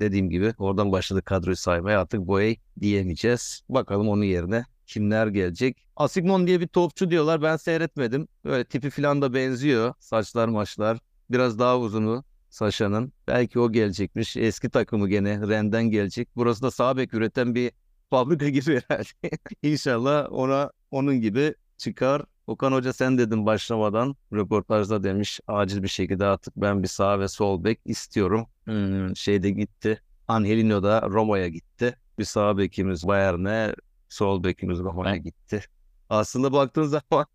Dediğim 0.00 0.30
gibi 0.30 0.54
oradan 0.58 0.92
başladı 0.92 1.22
kadroyu 1.22 1.56
saymaya 1.56 2.00
artık 2.00 2.20
Boey 2.20 2.60
diyemeyeceğiz. 2.80 3.62
Bakalım 3.68 4.08
onun 4.08 4.22
yerine 4.22 4.64
kimler 4.86 5.26
gelecek. 5.26 5.86
Asignon 5.96 6.46
diye 6.46 6.60
bir 6.60 6.68
topçu 6.68 7.10
diyorlar 7.10 7.42
ben 7.42 7.56
seyretmedim. 7.56 8.28
Böyle 8.44 8.64
tipi 8.64 8.90
falan 8.90 9.22
da 9.22 9.34
benziyor. 9.34 9.94
Saçlar 10.00 10.48
maçlar 10.48 10.98
biraz 11.30 11.58
daha 11.58 11.78
uzunu. 11.78 12.24
Saşa'nın. 12.56 13.12
Belki 13.28 13.60
o 13.60 13.72
gelecekmiş. 13.72 14.36
Eski 14.36 14.70
takımı 14.70 15.08
gene 15.08 15.48
Ren'den 15.48 15.84
gelecek. 15.90 16.28
Burası 16.36 16.62
da 16.62 16.70
sağ 16.70 16.96
bek 16.96 17.14
üreten 17.14 17.54
bir 17.54 17.72
fabrika 18.10 18.48
gibi 18.48 18.80
herhalde. 18.88 19.38
İnşallah 19.62 20.28
ona 20.30 20.70
onun 20.90 21.20
gibi 21.20 21.54
çıkar. 21.76 22.22
Okan 22.46 22.72
Hoca 22.72 22.92
sen 22.92 23.18
dedin 23.18 23.46
başlamadan 23.46 24.16
röportajda 24.32 25.02
demiş 25.02 25.40
acil 25.46 25.82
bir 25.82 25.88
şekilde 25.88 26.24
artık 26.24 26.56
ben 26.56 26.82
bir 26.82 26.88
sağ 26.88 27.20
ve 27.20 27.28
sol 27.28 27.64
bek 27.64 27.80
istiyorum. 27.84 28.46
Hmm, 28.64 29.16
şeyde 29.16 29.50
gitti. 29.50 30.02
Angelino 30.28 30.82
da 30.82 31.02
Roma'ya 31.10 31.48
gitti. 31.48 31.96
Bir 32.18 32.24
sağ 32.24 32.58
bekimiz 32.58 33.06
Bayern'e, 33.06 33.74
sol 34.08 34.44
bekimiz 34.44 34.78
Roma'ya 34.78 35.16
gitti. 35.16 35.62
Aslında 36.10 36.52
baktığın 36.52 36.82
zaman 37.10 37.26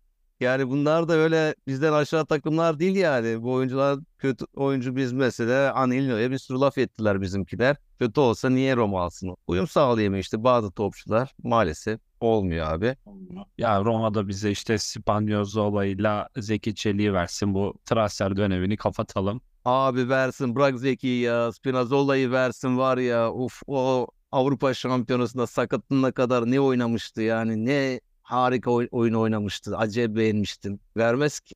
yani 0.42 0.70
bunlar 0.70 1.08
da 1.08 1.12
öyle 1.12 1.54
bizden 1.66 1.92
aşağı 1.92 2.26
takımlar 2.26 2.78
değil 2.78 2.96
yani. 2.96 3.42
Bu 3.42 3.52
oyuncular 3.52 3.98
kötü 4.18 4.44
oyuncu 4.54 4.96
biz 4.96 5.12
mesela 5.12 5.74
Angelino'ya 5.74 6.30
bir 6.30 6.38
sürü 6.38 6.58
laf 6.60 6.78
ettiler 6.78 7.20
bizimkiler. 7.20 7.76
Kötü 7.98 8.20
olsa 8.20 8.50
niye 8.50 8.76
Roma 8.76 9.02
alsın? 9.02 9.36
Uyum 9.46 9.68
sağlayamıyor 9.68 10.22
işte 10.22 10.44
bazı 10.44 10.72
topçular 10.72 11.34
maalesef 11.42 12.00
olmuyor 12.20 12.66
abi. 12.66 12.96
Ya 13.58 13.84
Roma'da 13.84 14.28
bize 14.28 14.50
işte 14.50 14.78
Spanyolzola 14.78 16.28
Zeki 16.36 16.74
Çelik'i 16.74 17.12
versin 17.12 17.54
bu 17.54 17.74
transfer 17.84 18.36
dönemini 18.36 18.76
kapatalım. 18.76 19.40
Abi 19.64 20.08
versin 20.08 20.56
bırak 20.56 20.78
Zeki'yi 20.78 21.22
ya 21.22 21.52
Spinazzola'yı 21.52 22.30
versin 22.30 22.78
var 22.78 22.98
ya 22.98 23.32
uf 23.32 23.62
o 23.66 24.06
Avrupa 24.32 24.74
Şampiyonası'nda 24.74 25.46
sakatlığına 25.46 26.12
kadar 26.12 26.50
ne 26.50 26.60
oynamıştı 26.60 27.22
yani 27.22 27.66
ne 27.66 28.00
harika 28.32 28.70
oy- 28.70 28.88
oyun 28.90 29.14
oynamıştı. 29.14 29.76
Acayip 29.76 30.16
beğenmiştim. 30.16 30.80
Vermez 30.96 31.40
ki. 31.40 31.54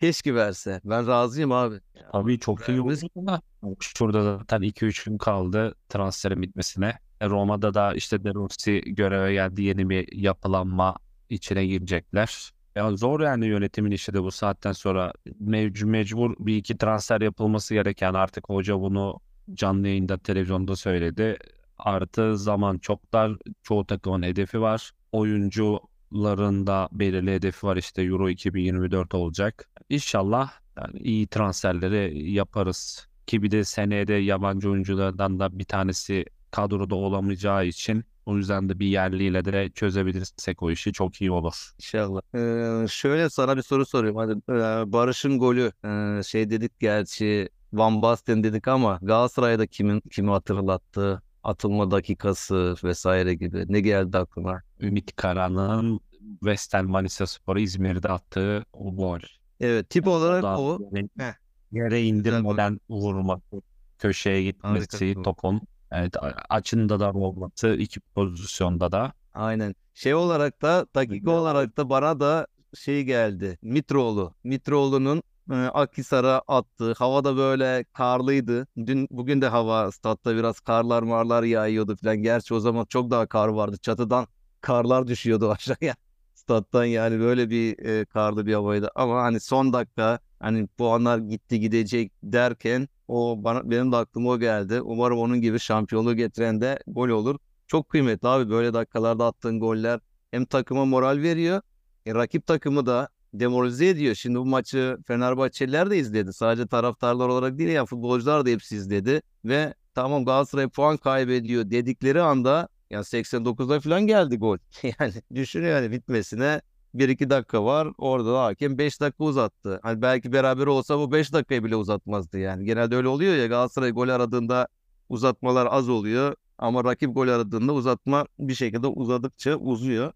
Keşke 0.00 0.34
verse. 0.34 0.80
Ben 0.84 1.06
razıyım 1.06 1.52
abi. 1.52 1.80
Tabii 2.12 2.38
çok 2.38 2.68
iyi 2.68 2.80
oldu 2.80 3.26
da 3.26 3.42
şurada 3.80 4.22
zaten 4.22 4.62
2-3 4.62 5.04
gün 5.04 5.18
kaldı 5.18 5.74
transferin 5.88 6.42
bitmesine. 6.42 6.98
E, 7.20 7.28
Roma'da 7.28 7.74
da 7.74 7.94
işte 7.94 8.24
De 8.24 8.34
Rossi 8.34 8.80
göreve 8.80 9.32
geldi. 9.32 9.62
Yeni 9.62 9.90
bir 9.90 10.12
yapılanma 10.12 10.96
içine 11.30 11.66
girecekler. 11.66 12.50
Ya 12.76 12.96
zor 12.96 13.20
yani 13.20 13.46
yönetimin 13.46 13.90
işi 13.90 14.14
de 14.14 14.22
bu 14.22 14.30
saatten 14.30 14.72
sonra 14.72 15.12
mevcu 15.40 15.86
mecbur 15.86 16.34
bir 16.38 16.56
iki 16.56 16.78
transfer 16.78 17.20
yapılması 17.20 17.74
gereken 17.74 18.14
artık 18.14 18.48
hoca 18.48 18.80
bunu 18.80 19.20
canlı 19.54 19.88
yayında 19.88 20.18
televizyonda 20.18 20.76
söyledi. 20.76 21.38
Artı 21.78 22.38
zaman 22.38 22.78
çok 22.78 23.12
dar. 23.12 23.32
Çoğu 23.62 23.86
takımın 23.86 24.22
hedefi 24.22 24.60
var. 24.60 24.90
Oyuncuların 25.12 25.80
da 26.12 26.88
belirli 26.92 27.34
hedefi 27.34 27.66
var 27.66 27.76
işte 27.76 28.02
Euro 28.02 28.28
2024 28.28 29.14
olacak. 29.14 29.68
İnşallah 29.88 30.50
yani 30.78 30.98
iyi 30.98 31.26
transferleri 31.26 32.30
yaparız. 32.32 33.08
Ki 33.26 33.42
bir 33.42 33.50
de 33.50 33.64
seneye 33.64 34.06
de 34.06 34.14
yabancı 34.14 34.70
oyunculardan 34.70 35.40
da 35.40 35.58
bir 35.58 35.64
tanesi 35.64 36.24
kadroda 36.50 36.94
olamayacağı 36.94 37.66
için 37.66 38.04
o 38.26 38.36
yüzden 38.36 38.68
de 38.68 38.78
bir 38.78 38.86
yerliyle 38.86 39.44
de 39.44 39.70
çözebilirsek 39.70 40.62
o 40.62 40.70
işi 40.70 40.92
çok 40.92 41.20
iyi 41.20 41.30
olur. 41.30 41.72
İnşallah. 41.78 42.20
Ee, 42.34 42.86
şöyle 42.88 43.30
sana 43.30 43.56
bir 43.56 43.62
soru 43.62 43.86
sorayım. 43.86 44.16
Hadi 44.16 44.32
e, 44.32 44.92
Barış'ın 44.92 45.38
golü 45.38 45.72
e, 45.84 46.22
şey 46.22 46.50
dedik 46.50 46.80
gerçi 46.80 47.48
Van 47.72 48.02
Basten 48.02 48.44
dedik 48.44 48.68
ama 48.68 48.98
Galatasaray'da 49.02 49.66
kimin 49.66 50.00
kimi 50.00 50.30
hatırlattı? 50.30 51.22
Atılma 51.48 51.90
dakikası 51.90 52.76
vesaire 52.84 53.34
gibi. 53.34 53.64
Ne 53.68 53.80
geldi 53.80 54.18
aklına? 54.18 54.62
Ümit 54.80 55.16
Kara'nın 55.16 56.00
West 56.40 56.74
Ham 56.74 56.86
Manisa 56.88 57.26
Spor'u 57.26 57.60
İzmir'de 57.60 58.08
attığı 58.08 58.64
o 58.72 58.96
gol. 58.96 59.20
Evet 59.60 59.90
tip 59.90 60.06
olarak 60.06 60.42
Daha 60.42 60.60
o. 60.60 60.78
yere, 60.92 61.34
yere 61.72 62.02
indirmeden 62.02 62.80
vurması, 62.90 63.62
köşeye 63.98 64.42
gitmesi 64.42 65.06
Harika. 65.06 65.22
topun. 65.22 65.60
Evet, 65.92 66.16
açında 66.48 67.00
da 67.00 67.12
olması 67.12 67.68
iki 67.68 68.00
pozisyonda 68.00 68.92
da. 68.92 69.12
Aynen. 69.34 69.74
Şey 69.94 70.14
olarak 70.14 70.62
da 70.62 70.86
dakika 70.94 71.30
olarak 71.30 71.76
da 71.76 71.90
bana 71.90 72.20
da 72.20 72.46
şey 72.74 73.04
geldi. 73.04 73.58
Mitroğlu. 73.62 74.34
Mitroğlu'nun 74.44 75.22
e, 75.50 75.54
Akhisar'a 75.54 76.42
attığı 76.48 76.92
havada 76.92 77.36
böyle 77.36 77.84
karlıydı. 77.84 78.66
Dün 78.86 79.08
bugün 79.10 79.40
de 79.42 79.48
hava 79.48 79.92
statta 79.92 80.36
biraz 80.36 80.60
karlar 80.60 81.02
marlar 81.02 81.42
yağıyordu 81.42 81.96
falan. 81.96 82.16
Gerçi 82.16 82.54
o 82.54 82.60
zaman 82.60 82.84
çok 82.84 83.10
daha 83.10 83.26
kar 83.26 83.48
vardı. 83.48 83.76
Çatıdan 83.82 84.26
karlar 84.60 85.06
düşüyordu 85.06 85.50
aşağıya. 85.52 85.94
Stat'tan 86.34 86.84
yani 86.84 87.20
böyle 87.20 87.50
bir 87.50 87.78
e, 87.86 88.04
karlı 88.04 88.46
bir 88.46 88.54
havaydı. 88.54 88.90
Ama 88.94 89.22
hani 89.22 89.40
son 89.40 89.72
dakika 89.72 90.18
hani 90.40 90.66
puanlar 90.66 91.18
gitti 91.18 91.60
gidecek 91.60 92.12
derken 92.22 92.88
o 93.08 93.44
bana 93.44 93.70
benim 93.70 93.92
de 93.92 93.96
aklıma 93.96 94.30
o 94.30 94.38
geldi. 94.38 94.80
Umarım 94.82 95.18
onun 95.18 95.40
gibi 95.40 95.58
şampiyonluğu 95.60 96.14
getiren 96.16 96.60
de 96.60 96.78
gol 96.86 97.08
olur. 97.08 97.38
Çok 97.66 97.88
kıymetli 97.88 98.28
abi 98.28 98.50
böyle 98.50 98.74
dakikalarda 98.74 99.26
attığın 99.26 99.60
goller 99.60 100.00
hem 100.30 100.44
takıma 100.44 100.84
moral 100.84 101.18
veriyor. 101.18 101.62
E, 102.06 102.14
rakip 102.14 102.46
takımı 102.46 102.86
da 102.86 103.08
demoralize 103.34 103.88
ediyor. 103.88 104.14
Şimdi 104.14 104.38
bu 104.38 104.46
maçı 104.46 104.98
Fenerbahçeliler 105.06 105.90
de 105.90 105.98
izledi. 105.98 106.32
Sadece 106.32 106.66
taraftarlar 106.66 107.28
olarak 107.28 107.58
değil 107.58 107.70
ya 107.70 107.86
futbolcular 107.86 108.46
da 108.46 108.50
hepsi 108.50 108.76
izledi. 108.76 109.22
Ve 109.44 109.74
tamam 109.94 110.24
Galatasaray 110.24 110.68
puan 110.68 110.96
kaybediyor 110.96 111.70
dedikleri 111.70 112.22
anda 112.22 112.68
yani 112.90 113.02
89'da 113.04 113.80
falan 113.80 114.06
geldi 114.06 114.36
gol. 114.38 114.58
Yani 115.00 115.12
düşünüyor 115.34 115.82
yani 115.82 115.90
bitmesine 115.92 116.60
1-2 116.94 117.30
dakika 117.30 117.64
var. 117.64 117.88
Orada 117.98 118.32
da 118.32 118.44
hakem 118.44 118.78
5 118.78 119.00
dakika 119.00 119.24
uzattı. 119.24 119.80
Hani 119.82 120.02
belki 120.02 120.32
beraber 120.32 120.66
olsa 120.66 120.98
bu 120.98 121.12
5 121.12 121.32
dakikayı 121.32 121.64
bile 121.64 121.76
uzatmazdı 121.76 122.38
yani. 122.38 122.64
Genelde 122.64 122.96
öyle 122.96 123.08
oluyor 123.08 123.34
ya 123.36 123.46
Galatasaray 123.46 123.90
gol 123.90 124.08
aradığında 124.08 124.68
uzatmalar 125.08 125.68
az 125.70 125.88
oluyor. 125.88 126.34
Ama 126.58 126.84
rakip 126.84 127.14
gol 127.14 127.28
aradığında 127.28 127.72
uzatma 127.72 128.26
bir 128.38 128.54
şekilde 128.54 128.86
uzadıkça 128.86 129.56
uzuyor. 129.56 130.12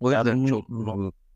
O 0.00 0.10
yüzden 0.10 0.38
bunu- 0.38 0.48
çok 0.48 0.68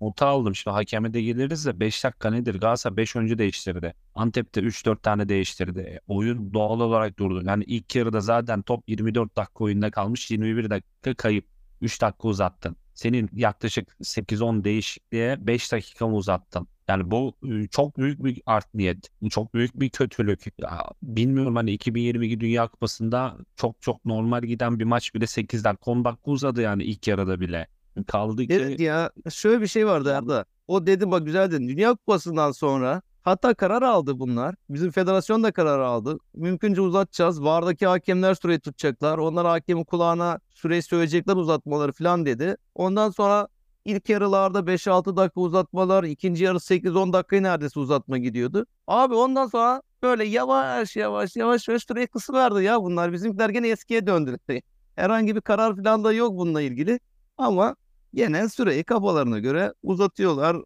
Nota 0.00 0.26
aldım 0.26 0.54
şimdi 0.54 0.74
hakeme 0.74 1.14
de 1.14 1.22
geliriz 1.22 1.66
de 1.66 1.80
5 1.80 2.04
dakika 2.04 2.30
nedir? 2.30 2.54
Galatasaray 2.60 2.96
5 2.96 3.16
önce 3.16 3.38
değiştirdi. 3.38 3.94
Antep'te 4.14 4.60
3-4 4.60 5.02
tane 5.02 5.28
değiştirdi. 5.28 5.80
E, 5.80 6.00
Oyun 6.08 6.54
doğal 6.54 6.80
olarak 6.80 7.18
durdu. 7.18 7.42
Yani 7.46 7.64
ilk 7.64 7.96
yarıda 7.96 8.20
zaten 8.20 8.62
top 8.62 8.84
24 8.88 9.36
dakika 9.36 9.64
oyunda 9.64 9.90
kalmış. 9.90 10.30
21 10.30 10.70
dakika 10.70 11.14
kayıp. 11.14 11.44
3 11.80 12.00
dakika 12.02 12.28
uzattın. 12.28 12.76
Senin 12.94 13.30
yaklaşık 13.32 13.96
8-10 14.02 14.64
değişikliğe 14.64 15.46
5 15.46 15.72
dakika 15.72 16.08
mı 16.08 16.16
uzattın? 16.16 16.68
Yani 16.88 17.10
bu 17.10 17.34
e, 17.50 17.66
çok 17.68 17.98
büyük 17.98 18.24
bir 18.24 18.42
art 18.46 18.74
niyet. 18.74 19.08
Çok 19.30 19.54
büyük 19.54 19.80
bir 19.80 19.90
kötülük. 19.90 20.40
Ya, 20.58 20.84
bilmiyorum 21.02 21.56
hani 21.56 21.72
2022 21.72 22.40
Dünya 22.40 22.68
Kupası'nda 22.68 23.36
çok 23.56 23.82
çok 23.82 24.04
normal 24.04 24.42
giden 24.42 24.78
bir 24.78 24.84
maç 24.84 25.14
bile 25.14 25.26
8 25.26 25.64
dakika 25.64 25.90
10 25.90 26.04
dakika 26.04 26.30
uzadı 26.30 26.62
yani 26.62 26.82
ilk 26.84 27.08
yarıda 27.08 27.40
bile. 27.40 27.66
Kaldı 28.06 28.46
ki 28.46 28.54
Evet 28.54 28.80
ya 28.80 29.10
şöyle 29.30 29.60
bir 29.60 29.66
şey 29.66 29.86
vardı 29.86 30.16
Arda. 30.16 30.44
O 30.68 30.86
dedi 30.86 31.10
bak 31.10 31.26
güzel 31.26 31.50
dedi. 31.50 31.68
Dünya 31.68 31.90
Kupası'ndan 31.94 32.52
sonra 32.52 33.02
hatta 33.22 33.54
karar 33.54 33.82
aldı 33.82 34.18
bunlar. 34.18 34.54
Bizim 34.68 34.90
federasyon 34.90 35.42
da 35.42 35.52
karar 35.52 35.80
aldı. 35.80 36.18
Mümkünce 36.34 36.80
uzatacağız. 36.80 37.44
VAR'daki 37.44 37.86
hakemler 37.86 38.34
süreyi 38.34 38.60
tutacaklar. 38.60 39.18
Onlar 39.18 39.46
hakemin 39.46 39.84
kulağına 39.84 40.40
süreyi 40.50 40.82
söyleyecekler 40.82 41.36
uzatmaları 41.36 41.92
falan 41.92 42.26
dedi. 42.26 42.56
Ondan 42.74 43.10
sonra 43.10 43.48
ilk 43.84 44.08
yarılarda 44.08 44.58
5-6 44.58 45.16
dakika 45.16 45.40
uzatmalar, 45.40 46.04
ikinci 46.04 46.44
yarı 46.44 46.60
8-10 46.60 47.12
dakikayı 47.12 47.42
neredeyse 47.42 47.80
uzatma 47.80 48.18
gidiyordu. 48.18 48.66
Abi 48.86 49.14
ondan 49.14 49.46
sonra 49.46 49.82
böyle 50.02 50.24
yavaş 50.24 50.96
yavaş 50.96 51.36
yavaş 51.36 51.68
yavaş 51.68 51.82
süreyi 51.82 52.06
kısıverdi 52.06 52.64
ya 52.64 52.82
bunlar. 52.82 53.12
Bizimkiler 53.12 53.48
gene 53.48 53.68
eskiye 53.68 54.06
döndü. 54.06 54.38
Herhangi 54.96 55.36
bir 55.36 55.40
karar 55.40 55.76
falan 55.76 56.04
da 56.04 56.12
yok 56.12 56.32
bununla 56.36 56.62
ilgili. 56.62 57.00
Ama 57.40 57.76
gene 58.14 58.48
süreyi 58.48 58.84
kafalarına 58.84 59.38
göre 59.38 59.74
uzatıyorlar, 59.82 60.56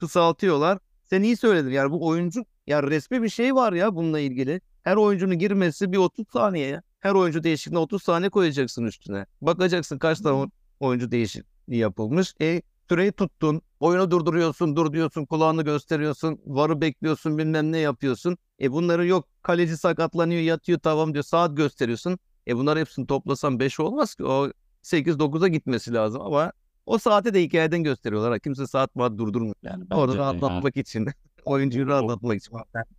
kısaltıyorlar. 0.00 0.78
Sen 1.04 1.22
iyi 1.22 1.36
söyledin 1.36 1.70
yani 1.70 1.90
bu 1.90 2.06
oyuncu 2.06 2.44
ya 2.66 2.82
resmi 2.82 3.22
bir 3.22 3.28
şey 3.28 3.54
var 3.54 3.72
ya 3.72 3.94
bununla 3.94 4.20
ilgili. 4.20 4.60
Her 4.82 4.96
oyuncunun 4.96 5.38
girmesi 5.38 5.92
bir 5.92 5.96
30 5.96 6.28
saniye 6.28 6.68
ya. 6.68 6.82
Her 7.00 7.14
oyuncu 7.14 7.42
değişikliğine 7.42 7.78
30 7.78 8.02
saniye 8.02 8.30
koyacaksın 8.30 8.84
üstüne. 8.84 9.26
Bakacaksın 9.40 9.98
kaç 9.98 10.20
tane 10.20 10.50
oyuncu 10.80 11.10
değişikliği 11.10 11.76
yapılmış. 11.76 12.34
E 12.40 12.62
süreyi 12.88 13.12
tuttun. 13.12 13.62
Oyunu 13.80 14.10
durduruyorsun, 14.10 14.76
dur 14.76 14.92
diyorsun, 14.92 15.26
kulağını 15.26 15.62
gösteriyorsun, 15.62 16.40
varı 16.46 16.80
bekliyorsun, 16.80 17.38
bilmem 17.38 17.72
ne 17.72 17.78
yapıyorsun. 17.78 18.38
E 18.60 18.72
bunları 18.72 19.06
yok 19.06 19.28
kaleci 19.42 19.76
sakatlanıyor, 19.76 20.40
yatıyor 20.40 20.78
tamam 20.78 21.14
diyor, 21.14 21.24
saat 21.24 21.56
gösteriyorsun. 21.56 22.18
E 22.48 22.56
bunlar 22.56 22.78
hepsini 22.78 23.06
toplasan 23.06 23.60
5 23.60 23.80
olmaz 23.80 24.14
ki. 24.14 24.24
O 24.24 24.50
8-9'a 24.82 25.48
gitmesi 25.48 25.92
lazım 25.94 26.22
ama 26.22 26.52
o 26.86 26.98
saati 26.98 27.34
de 27.34 27.42
hikayeden 27.42 27.82
gösteriyorlar. 27.84 28.40
Kimse 28.40 28.66
saat 28.66 28.94
maat 28.94 29.18
durdurmuyor. 29.18 29.54
yani 29.62 29.84
Orada 29.90 30.12
bence 30.12 30.22
yani 30.22 30.40
rahatlatmak 30.40 30.76
için. 30.76 31.06
Oyuncuyu 31.44 31.86
rahatlatmak 31.86 32.36
için. 32.38 32.56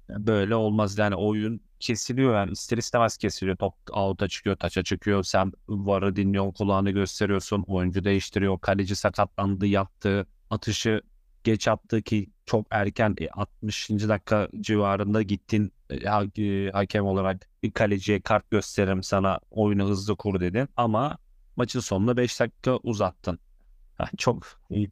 böyle 0.10 0.56
olmaz 0.56 0.98
yani 0.98 1.16
oyun 1.16 1.62
kesiliyor 1.80 2.36
yani 2.36 2.52
ister 2.52 2.78
istemez 2.78 3.18
kesiliyor. 3.18 3.58
Top 3.58 3.74
out'a 3.92 4.28
çıkıyor, 4.28 4.56
taça 4.56 4.84
çıkıyor. 4.84 5.24
Sen 5.24 5.52
varı 5.68 6.16
dinliyorsun, 6.16 6.52
kulağını 6.52 6.92
gösteriyorsun. 6.92 7.64
Oyuncu 7.68 8.04
değiştiriyor. 8.04 8.60
Kaleci 8.60 8.96
sakatlandı, 8.96 9.66
yattı. 9.66 10.28
Atışı 10.50 11.02
geç 11.44 11.68
attı 11.68 12.02
ki 12.02 12.30
çok 12.46 12.66
erken 12.70 13.16
e, 13.22 13.30
60. 13.30 13.90
dakika 13.90 14.48
civarında 14.62 15.22
gittin 15.22 15.72
e, 15.90 16.06
ha- 16.06 16.42
e, 16.42 16.70
hakem 16.72 17.06
olarak 17.06 17.50
bir 17.64 17.72
kaleciye 17.72 18.22
kart 18.22 18.52
gösteririm 18.52 19.04
sana 19.04 19.40
oyunu 19.52 19.90
hızlı 19.90 20.16
kur 20.16 20.40
dedin 20.40 20.70
ama 20.76 21.18
maçın 21.56 21.80
sonunda 21.80 22.18
5 22.18 22.40
dakika 22.40 22.78
uzattın. 22.78 23.40
Çok 24.18 24.48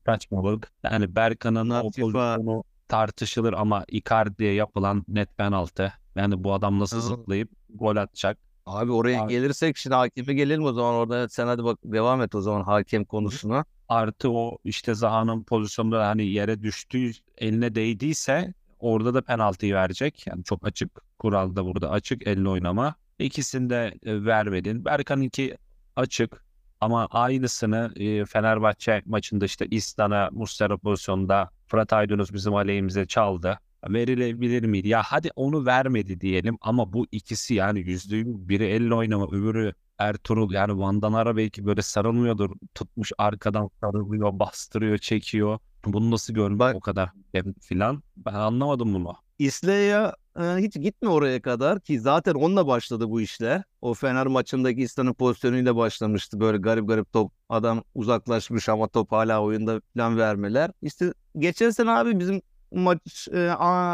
saçmalık. 0.05 0.71
Yani 0.83 1.15
Berkan'ın 1.15 1.81
pozisyonu 1.81 2.63
tartışılır 2.87 3.53
ama 3.53 3.85
Icardi'ye 3.87 4.53
yapılan 4.53 5.05
net 5.07 5.37
penaltı. 5.37 5.93
Yani 6.15 6.43
bu 6.43 6.53
adam 6.53 6.79
nasıl 6.79 7.01
zıplayıp 7.01 7.49
gol 7.69 7.95
atacak? 7.95 8.37
Abi 8.65 8.91
oraya 8.91 9.23
Abi. 9.23 9.33
gelirsek 9.33 9.77
şimdi 9.77 9.95
hakeme 9.95 10.33
gelelim 10.33 10.63
o 10.63 10.73
zaman 10.73 10.95
orada 10.95 11.29
sen 11.29 11.47
hadi 11.47 11.63
bak 11.63 11.79
devam 11.83 12.21
et 12.21 12.35
o 12.35 12.41
zaman 12.41 12.63
hakem 12.63 13.05
konusuna. 13.05 13.65
Artı 13.89 14.31
o 14.31 14.57
işte 14.63 14.95
Zaha'nın 14.95 15.43
pozisyonda 15.43 16.07
hani 16.07 16.25
yere 16.27 16.61
düştüğü 16.61 17.11
eline 17.37 17.75
değdiyse 17.75 18.53
orada 18.79 19.13
da 19.13 19.21
penaltıyı 19.21 19.73
verecek. 19.73 20.27
Yani 20.27 20.43
çok 20.43 20.67
açık 20.67 21.01
kuralda 21.19 21.65
burada 21.65 21.89
açık 21.89 22.27
elle 22.27 22.49
oynama. 22.49 22.95
İkisini 23.19 23.69
de 23.69 23.93
e, 24.03 24.25
vermedin. 24.25 24.85
Berkan'ınki 24.85 25.57
açık 25.95 26.43
ama 26.81 27.07
aynısını 27.11 27.91
e, 27.95 28.25
Fenerbahçe 28.25 29.01
maçında 29.05 29.45
işte 29.45 29.67
İslan'a 29.71 30.29
Muslera 30.31 30.77
pozisyonda 30.77 31.49
Fırat 31.67 31.93
Aydınus 31.93 32.33
bizim 32.33 32.55
aleyhimize 32.55 33.05
çaldı. 33.05 33.59
Verilebilir 33.89 34.63
miydi? 34.63 34.87
Ya 34.87 35.01
hadi 35.05 35.29
onu 35.35 35.65
vermedi 35.65 36.21
diyelim 36.21 36.57
ama 36.61 36.93
bu 36.93 37.05
ikisi 37.11 37.53
yani 37.53 37.79
yüzde 37.79 38.15
yüz 38.15 38.49
biri 38.49 38.65
elle 38.65 38.93
oynama 38.95 39.25
öbürü 39.27 39.73
Ertuğrul 39.97 40.51
yani 40.51 40.79
Van'dan 40.79 41.13
ara 41.13 41.37
belki 41.37 41.65
böyle 41.65 41.81
sarılmıyordur. 41.81 42.49
Tutmuş 42.75 43.11
arkadan 43.17 43.69
sarılıyor, 43.81 44.39
bastırıyor, 44.39 44.97
çekiyor. 44.97 45.59
Bunu 45.85 46.11
nasıl 46.11 46.33
görmek 46.33 46.75
o 46.75 46.79
kadar 46.79 47.09
filan. 47.61 48.03
Ben 48.17 48.33
anlamadım 48.33 48.93
bunu. 48.93 49.15
İsle'ye 49.39 50.11
hiç 50.39 50.73
gitme 50.73 51.09
oraya 51.09 51.41
kadar 51.41 51.79
ki 51.79 51.99
zaten 51.99 52.33
onunla 52.33 52.67
başladı 52.67 53.09
bu 53.09 53.21
işler. 53.21 53.63
O 53.81 53.93
Fener 53.93 54.27
maçındaki 54.27 54.81
İslam'ın 54.81 55.13
pozisyonuyla 55.13 55.75
başlamıştı. 55.75 56.39
Böyle 56.39 56.57
garip 56.57 56.87
garip 56.87 57.13
top 57.13 57.31
adam 57.49 57.83
uzaklaşmış 57.95 58.69
ama 58.69 58.87
top 58.87 59.11
hala 59.11 59.43
oyunda 59.43 59.81
falan 59.97 60.17
vermeler. 60.17 60.71
İşte 60.81 61.13
geçen 61.37 61.69
sene 61.69 61.91
abi 61.91 62.19
bizim 62.19 62.41
maç 62.71 63.27
e, 63.33 63.49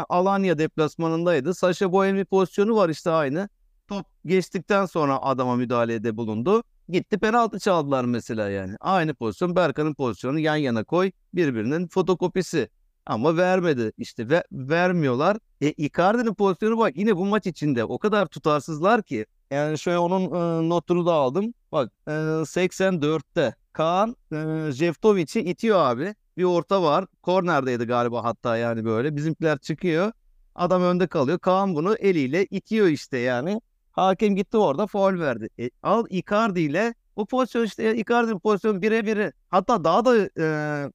Alanya 0.08 0.58
deplasmanındaydı. 0.58 1.54
Saşa 1.54 1.92
Boey'in 1.92 2.16
bir 2.16 2.24
pozisyonu 2.24 2.76
var 2.76 2.88
işte 2.88 3.10
aynı. 3.10 3.48
Top 3.88 4.06
geçtikten 4.26 4.86
sonra 4.86 5.22
adama 5.22 5.56
müdahalede 5.56 6.16
bulundu. 6.16 6.62
Gitti 6.88 7.18
penaltı 7.18 7.58
çaldılar 7.58 8.04
mesela 8.04 8.48
yani. 8.48 8.76
Aynı 8.80 9.14
pozisyon 9.14 9.56
Berkan'ın 9.56 9.94
pozisyonu 9.94 10.38
yan 10.38 10.56
yana 10.56 10.84
koy 10.84 11.10
birbirinin 11.34 11.88
fotokopisi. 11.88 12.68
Ama 13.06 13.36
vermedi. 13.36 13.92
İşte 13.98 14.28
ve, 14.28 14.44
vermiyorlar. 14.52 15.36
E 15.60 15.70
Icardi'nin 15.72 16.34
pozisyonu 16.34 16.78
bak 16.78 16.96
yine 16.96 17.16
bu 17.16 17.26
maç 17.26 17.46
içinde 17.46 17.84
o 17.84 17.98
kadar 17.98 18.26
tutarsızlar 18.26 19.02
ki. 19.02 19.26
Yani 19.50 19.78
şöyle 19.78 19.98
onun 19.98 20.24
e, 20.24 20.68
notunu 20.68 21.06
da 21.06 21.12
aldım. 21.12 21.54
Bak 21.72 21.92
e, 22.08 22.10
84'te 22.10 23.54
Kaan 23.72 24.16
e, 24.32 24.72
Jeftovic'i 24.72 25.40
itiyor 25.40 25.78
abi. 25.78 26.14
Bir 26.36 26.44
orta 26.44 26.82
var. 26.82 27.06
Kornerdeydi 27.22 27.84
galiba 27.84 28.24
hatta 28.24 28.56
yani 28.56 28.84
böyle. 28.84 29.16
Bizimkiler 29.16 29.58
çıkıyor. 29.58 30.12
Adam 30.54 30.82
önde 30.82 31.06
kalıyor. 31.06 31.38
Kaan 31.38 31.74
bunu 31.74 31.94
eliyle 31.94 32.46
itiyor 32.46 32.86
işte 32.86 33.18
yani. 33.18 33.60
Hakem 33.92 34.36
gitti 34.36 34.56
orada 34.56 34.86
faul 34.86 35.18
verdi. 35.20 35.48
E, 35.58 35.70
al 35.82 36.06
Icardi 36.10 36.60
ile 36.60 36.94
bu 37.16 37.26
pozisyon 37.26 37.64
işte 37.64 37.96
Icardi'nin 37.96 38.38
pozisyonu 38.38 38.82
birebiri. 38.82 39.32
Hatta 39.48 39.84
daha 39.84 40.04
da 40.04 40.28
e, 40.38 40.90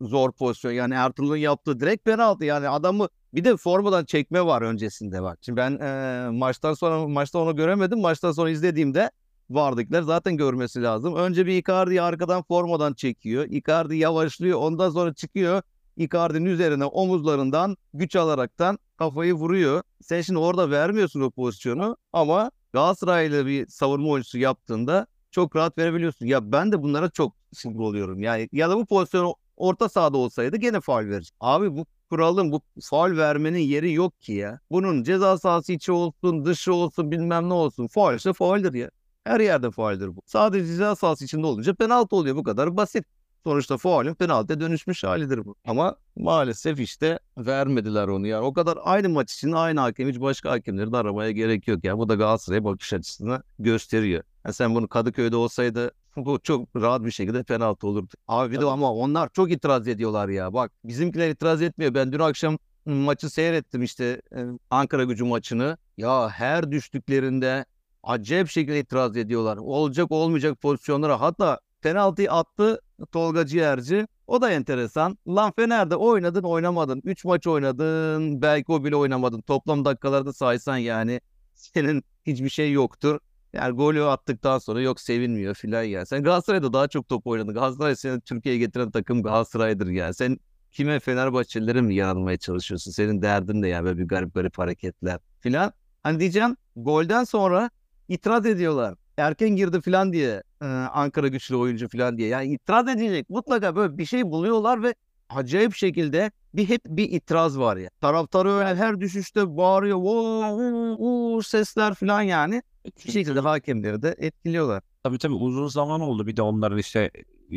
zor 0.00 0.32
pozisyon. 0.32 0.72
Yani 0.72 0.94
Ertuğrul'un 0.94 1.36
yaptığı 1.36 1.80
direkt 1.80 2.04
penaltı. 2.04 2.44
Yani 2.44 2.68
adamı 2.68 3.08
bir 3.34 3.44
de 3.44 3.56
formadan 3.56 4.04
çekme 4.04 4.46
var 4.46 4.62
öncesinde 4.62 5.22
bak. 5.22 5.38
Şimdi 5.42 5.56
ben 5.56 5.78
e, 5.78 6.30
maçtan 6.30 6.74
sonra 6.74 7.08
maçta 7.08 7.38
onu 7.38 7.56
göremedim. 7.56 8.00
Maçtan 8.00 8.32
sonra 8.32 8.50
izlediğimde 8.50 9.10
vardıklar 9.50 10.02
zaten 10.02 10.36
görmesi 10.36 10.82
lazım. 10.82 11.16
Önce 11.16 11.46
bir 11.46 11.56
Icardi'yi 11.56 12.02
arkadan 12.02 12.42
formadan 12.42 12.94
çekiyor. 12.94 13.44
Icardi 13.44 13.96
yavaşlıyor. 13.96 14.58
Ondan 14.58 14.90
sonra 14.90 15.14
çıkıyor. 15.14 15.62
Icardi'nin 15.96 16.44
üzerine 16.44 16.84
omuzlarından 16.84 17.76
güç 17.94 18.16
alaraktan 18.16 18.78
kafayı 18.96 19.34
vuruyor. 19.34 19.82
Sen 20.02 20.20
şimdi 20.20 20.38
orada 20.38 20.70
vermiyorsun 20.70 21.20
o 21.20 21.30
pozisyonu 21.30 21.96
ama 22.12 22.50
Galatasaraylı 22.72 23.46
bir 23.46 23.66
savunma 23.66 24.08
oyuncusu 24.08 24.38
yaptığında 24.38 25.06
çok 25.30 25.56
rahat 25.56 25.78
verebiliyorsun. 25.78 26.26
Ya 26.26 26.52
ben 26.52 26.72
de 26.72 26.82
bunlara 26.82 27.10
çok 27.10 27.36
sinir 27.52 27.78
oluyorum. 27.78 28.20
Yani 28.22 28.48
ya 28.52 28.70
da 28.70 28.76
bu 28.76 28.86
pozisyon 28.86 29.34
orta 29.56 29.88
sahada 29.88 30.16
olsaydı 30.16 30.56
gene 30.56 30.80
faul 30.80 31.04
verecek. 31.04 31.34
Abi 31.40 31.76
bu 31.76 31.86
kuralın 32.10 32.52
bu 32.52 32.60
faul 32.82 33.16
vermenin 33.16 33.58
yeri 33.58 33.92
yok 33.92 34.20
ki 34.20 34.32
ya. 34.32 34.60
Bunun 34.70 35.02
ceza 35.02 35.38
sahası 35.38 35.72
içi 35.72 35.92
olsun, 35.92 36.44
dışı 36.44 36.74
olsun, 36.74 37.10
bilmem 37.10 37.48
ne 37.48 37.52
olsun. 37.52 37.86
Faul 37.86 38.14
ise 38.14 38.32
fauldür 38.32 38.74
ya. 38.74 38.90
Her 39.24 39.40
yerde 39.40 39.70
fauldür 39.70 40.16
bu. 40.16 40.22
Sadece 40.26 40.66
ceza 40.66 40.96
sahası 40.96 41.24
içinde 41.24 41.46
olunca 41.46 41.74
penaltı 41.74 42.16
oluyor. 42.16 42.36
Bu 42.36 42.42
kadar 42.42 42.76
basit. 42.76 43.04
Sonuçta 43.44 43.76
faulün 43.76 44.14
penaltıya 44.14 44.60
dönüşmüş 44.60 45.04
halidir 45.04 45.44
bu. 45.44 45.54
Ama 45.66 45.96
maalesef 46.16 46.80
işte 46.80 47.18
vermediler 47.38 48.08
onu. 48.08 48.26
Yani 48.26 48.44
o 48.44 48.52
kadar 48.52 48.78
aynı 48.82 49.08
maç 49.08 49.34
için 49.34 49.52
aynı 49.52 49.80
hakem 49.80 50.08
hiç 50.08 50.20
başka 50.20 50.50
hakemleri 50.50 50.92
de 50.92 50.96
aramaya 50.96 51.30
gerek 51.30 51.68
yok. 51.68 51.84
Yani 51.84 51.98
bu 51.98 52.08
da 52.08 52.14
Galatasaray'a 52.14 52.64
bakış 52.64 52.92
açısını 52.92 53.42
gösteriyor. 53.58 54.22
Yani 54.48 54.54
sen 54.54 54.74
bunu 54.74 54.88
Kadıköy'de 54.88 55.36
olsaydı 55.36 55.90
bu 56.16 56.38
çok 56.42 56.76
rahat 56.76 57.04
bir 57.04 57.10
şekilde 57.10 57.42
penaltı 57.42 57.86
olurdu. 57.86 58.14
Abi 58.28 58.52
bir 58.52 58.60
de 58.60 58.64
ama 58.64 58.92
onlar 58.92 59.28
çok 59.32 59.50
itiraz 59.50 59.88
ediyorlar 59.88 60.28
ya. 60.28 60.54
Bak 60.54 60.72
bizimkiler 60.84 61.30
itiraz 61.30 61.62
etmiyor. 61.62 61.94
Ben 61.94 62.12
dün 62.12 62.18
akşam 62.18 62.58
maçı 62.86 63.30
seyrettim 63.30 63.82
işte 63.82 64.22
Ankara 64.70 65.04
gücü 65.04 65.24
maçını. 65.24 65.76
Ya 65.96 66.28
her 66.28 66.72
düştüklerinde 66.72 67.64
acayip 68.02 68.48
şekilde 68.48 68.80
itiraz 68.80 69.16
ediyorlar. 69.16 69.56
Olacak 69.56 70.12
olmayacak 70.12 70.60
pozisyonlara 70.60 71.20
hatta 71.20 71.60
penaltıyı 71.80 72.32
attı 72.32 72.80
Tolga 73.12 73.46
Ciğerci. 73.46 74.06
O 74.26 74.40
da 74.42 74.50
enteresan. 74.50 75.18
Lan 75.28 75.52
Fener'de 75.56 75.96
oynadın 75.96 76.42
oynamadın. 76.42 77.00
3 77.04 77.24
maç 77.24 77.46
oynadın. 77.46 78.42
Belki 78.42 78.72
o 78.72 78.84
bile 78.84 78.96
oynamadın. 78.96 79.40
Toplam 79.40 79.84
dakikalarda 79.84 80.32
saysan 80.32 80.76
yani 80.76 81.20
senin 81.54 82.02
hiçbir 82.26 82.48
şey 82.48 82.72
yoktur. 82.72 83.20
Yani 83.58 83.76
golü 83.76 84.04
attıktan 84.04 84.58
sonra 84.58 84.80
yok 84.80 85.00
sevinmiyor 85.00 85.54
filan 85.54 85.82
yani. 85.82 86.06
Sen 86.06 86.22
Galatasaray'da 86.22 86.72
daha 86.72 86.88
çok 86.88 87.08
top 87.08 87.26
oynadın. 87.26 87.54
Galatasaray 87.54 87.96
seni 87.96 88.20
Türkiye'ye 88.20 88.58
getiren 88.58 88.90
takım 88.90 89.22
Galatasaray'dır 89.22 89.86
yani. 89.86 90.14
Sen 90.14 90.38
kime 90.72 91.00
Fenerbahçelilere 91.00 91.80
mi 91.80 91.94
yanılmaya 91.94 92.36
çalışıyorsun? 92.38 92.90
Senin 92.90 93.22
derdin 93.22 93.62
de 93.62 93.68
yani 93.68 93.84
böyle 93.84 93.98
bir 93.98 94.08
garip 94.08 94.34
garip 94.34 94.58
hareketler 94.58 95.18
filan. 95.40 95.72
Hani 96.02 96.20
diyeceğim 96.20 96.56
golden 96.76 97.24
sonra 97.24 97.70
itiraz 98.08 98.46
ediyorlar. 98.46 98.94
Erken 99.16 99.48
girdi 99.50 99.80
filan 99.80 100.12
diye 100.12 100.42
e, 100.62 100.64
Ankara 100.66 101.28
güçlü 101.28 101.56
oyuncu 101.56 101.88
filan 101.88 102.18
diye. 102.18 102.28
Yani 102.28 102.54
itiraz 102.54 102.88
edecek 102.88 103.30
mutlaka 103.30 103.76
böyle 103.76 103.98
bir 103.98 104.04
şey 104.04 104.24
buluyorlar 104.24 104.82
ve 104.82 104.94
acayip 105.28 105.74
şekilde 105.74 106.30
bir 106.54 106.68
hep 106.68 106.80
bir 106.86 107.10
itiraz 107.12 107.58
var 107.58 107.76
ya. 107.76 107.90
Taraftarı 108.00 108.50
öyle 108.52 108.74
her 108.74 109.00
düşüşte 109.00 109.56
bağırıyor. 109.56 109.96
"Voo, 109.98 110.42
voo, 110.42 110.98
voo" 110.98 111.42
sesler 111.42 111.94
filan 111.94 112.22
yani. 112.22 112.62
Bir 113.06 113.12
şekilde 113.12 113.40
hakemleri 113.40 114.02
de 114.02 114.14
etkiliyorlar. 114.18 114.82
Tabii 115.02 115.18
tabii 115.18 115.34
uzun 115.34 115.68
zaman 115.68 116.00
oldu 116.00 116.26
bir 116.26 116.36
de 116.36 116.42
onların 116.42 116.78
işte 116.78 117.10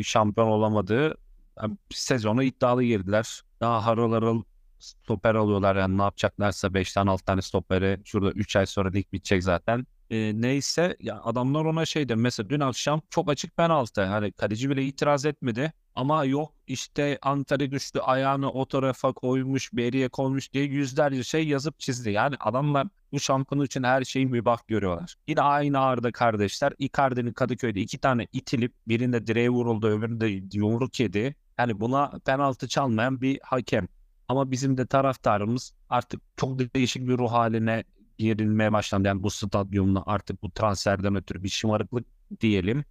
şampiyon 0.04 0.48
olamadığı 0.48 1.18
yani 1.62 1.78
sezonu 1.90 2.44
iddialı 2.44 2.84
girdiler. 2.84 3.42
Daha 3.62 3.86
harıl 3.86 4.12
harıl 4.14 4.44
stoper 4.80 5.36
alıyorlar 5.36 5.76
yani 5.76 5.98
ne 5.98 6.02
yapacaklarsa 6.02 6.74
5 6.74 6.94
tane 6.94 7.12
6 7.12 7.26
tane 7.26 7.42
stoperi 7.42 8.02
şurada 8.06 8.32
3 8.32 8.56
ay 8.56 8.66
sonra 8.66 8.90
lig 8.90 9.06
bitecek 9.14 9.44
zaten. 9.44 9.88
Ee, 10.10 10.32
neyse 10.36 10.98
ya 11.00 11.22
adamlar 11.24 11.66
ona 11.66 11.86
şeydir 11.86 12.16
mesela 12.16 12.50
dün 12.50 12.60
akşam 12.60 13.02
çok 13.10 13.30
açık 13.30 13.58
penaltı 13.58 14.02
hani 14.04 14.32
kaleci 14.32 14.70
bile 14.70 14.84
itiraz 14.84 15.26
etmedi 15.26 15.74
ama 15.96 16.26
yok 16.26 16.54
işte 16.68 17.20
Ankara 17.22 17.66
güçlü 17.66 18.02
ayağını 18.02 18.52
o 18.52 18.66
tarafa 18.66 19.14
koymuş 19.14 19.74
beriye 19.74 20.10
koymuş 20.10 20.54
diye 20.54 20.64
yüzlerce 20.64 21.24
şey 21.24 21.48
yazıp 21.48 21.80
çizdi. 21.80 22.12
Yani 22.12 22.36
adamlar 22.40 22.88
bu 23.12 23.20
şampiyonluk 23.20 23.66
için 23.66 23.84
her 23.84 24.04
şeyi 24.04 24.26
mübah 24.26 24.68
görüyorlar. 24.68 25.16
Yine 25.28 25.42
aynı 25.42 25.80
ağırda 25.80 26.12
kardeşler 26.12 26.74
Icardi'nin 26.78 27.34
Kadıköy'de 27.34 27.82
iki 27.82 27.98
tane 27.98 28.28
itilip 28.34 28.74
birinde 28.88 29.28
direğe 29.28 29.50
vuruldu 29.50 29.88
öbüründe 29.88 30.58
yumruk 30.58 31.00
yedi. 31.00 31.36
Yani 31.60 31.80
buna 31.80 32.12
penaltı 32.26 32.68
çalmayan 32.68 33.22
bir 33.22 33.40
hakem. 33.44 33.88
Ama 34.28 34.52
bizim 34.52 34.78
de 34.78 34.86
taraftarımız 34.86 35.74
artık 35.90 36.22
çok 36.38 36.60
değişik 36.60 37.08
bir 37.08 37.18
ruh 37.18 37.32
haline 37.32 37.84
girilmeye 38.18 38.74
başlandı. 38.74 39.08
Yani 39.08 39.24
bu 39.24 39.30
stadyumla 39.30 40.04
artık 40.06 40.44
bu 40.44 40.52
transferden 40.52 41.16
ötürü 41.16 41.44
bir 41.44 41.50
şımarıklık 41.50 42.06
diyelim. 42.42 42.86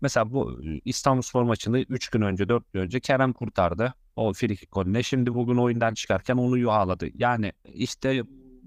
Mesela 0.00 0.32
bu 0.32 0.60
İstanbulspor 0.84 1.42
maçını 1.42 1.78
3 1.80 2.08
gün 2.08 2.20
önce 2.22 2.48
4 2.48 2.72
gün 2.72 2.80
önce 2.80 3.00
Kerem 3.00 3.32
kurtardı. 3.32 3.94
O 4.16 4.32
frikik 4.32 4.72
golüne. 4.72 5.02
Şimdi 5.02 5.34
bugün 5.34 5.56
oyundan 5.56 5.94
çıkarken 5.94 6.36
onu 6.36 6.58
yuhaladı. 6.58 7.08
Yani 7.14 7.52
işte 7.74 8.22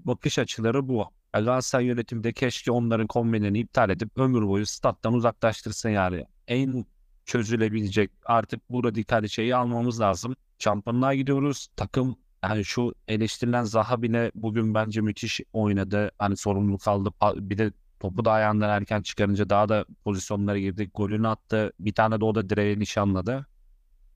bakış 0.06 0.38
açıları 0.38 0.88
bu. 0.88 1.06
Galatasaray 1.32 1.84
yönetimi 1.86 2.24
de 2.24 2.32
keşke 2.32 2.70
onların 2.70 3.06
kombinlerini 3.06 3.58
iptal 3.58 3.90
edip 3.90 4.18
ömür 4.18 4.46
boyu 4.46 4.66
stat'tan 4.66 5.14
uzaklaştırsın 5.14 5.88
yani. 5.88 6.24
En 6.48 6.84
çözülebilecek 7.24 8.10
artık 8.24 8.70
bu 8.70 8.84
radikal 8.84 9.28
şeyi 9.28 9.56
almamız 9.56 10.00
lazım. 10.00 10.36
Şampiyonluğa 10.58 11.14
gidiyoruz. 11.14 11.68
Takım 11.76 12.16
yani 12.44 12.64
şu 12.64 12.94
eleştirilen 13.08 13.64
Zaha 13.64 14.02
bile 14.02 14.32
bugün 14.34 14.74
bence 14.74 15.00
müthiş 15.00 15.40
oynadı. 15.52 16.10
Hani 16.18 16.36
sorumluluk 16.36 16.88
aldı. 16.88 17.10
Bir 17.36 17.58
de 17.58 17.72
topu 18.00 18.24
da 18.24 18.32
ayağından 18.32 18.70
erken 18.70 19.02
çıkarınca 19.02 19.50
daha 19.50 19.68
da 19.68 19.84
pozisyonlara 20.04 20.58
girdi. 20.58 20.90
Golünü 20.94 21.28
attı. 21.28 21.72
Bir 21.80 21.92
tane 21.92 22.20
de 22.20 22.24
o 22.24 22.34
da 22.34 22.50
direğe 22.50 22.78
nişanladı. 22.78 23.46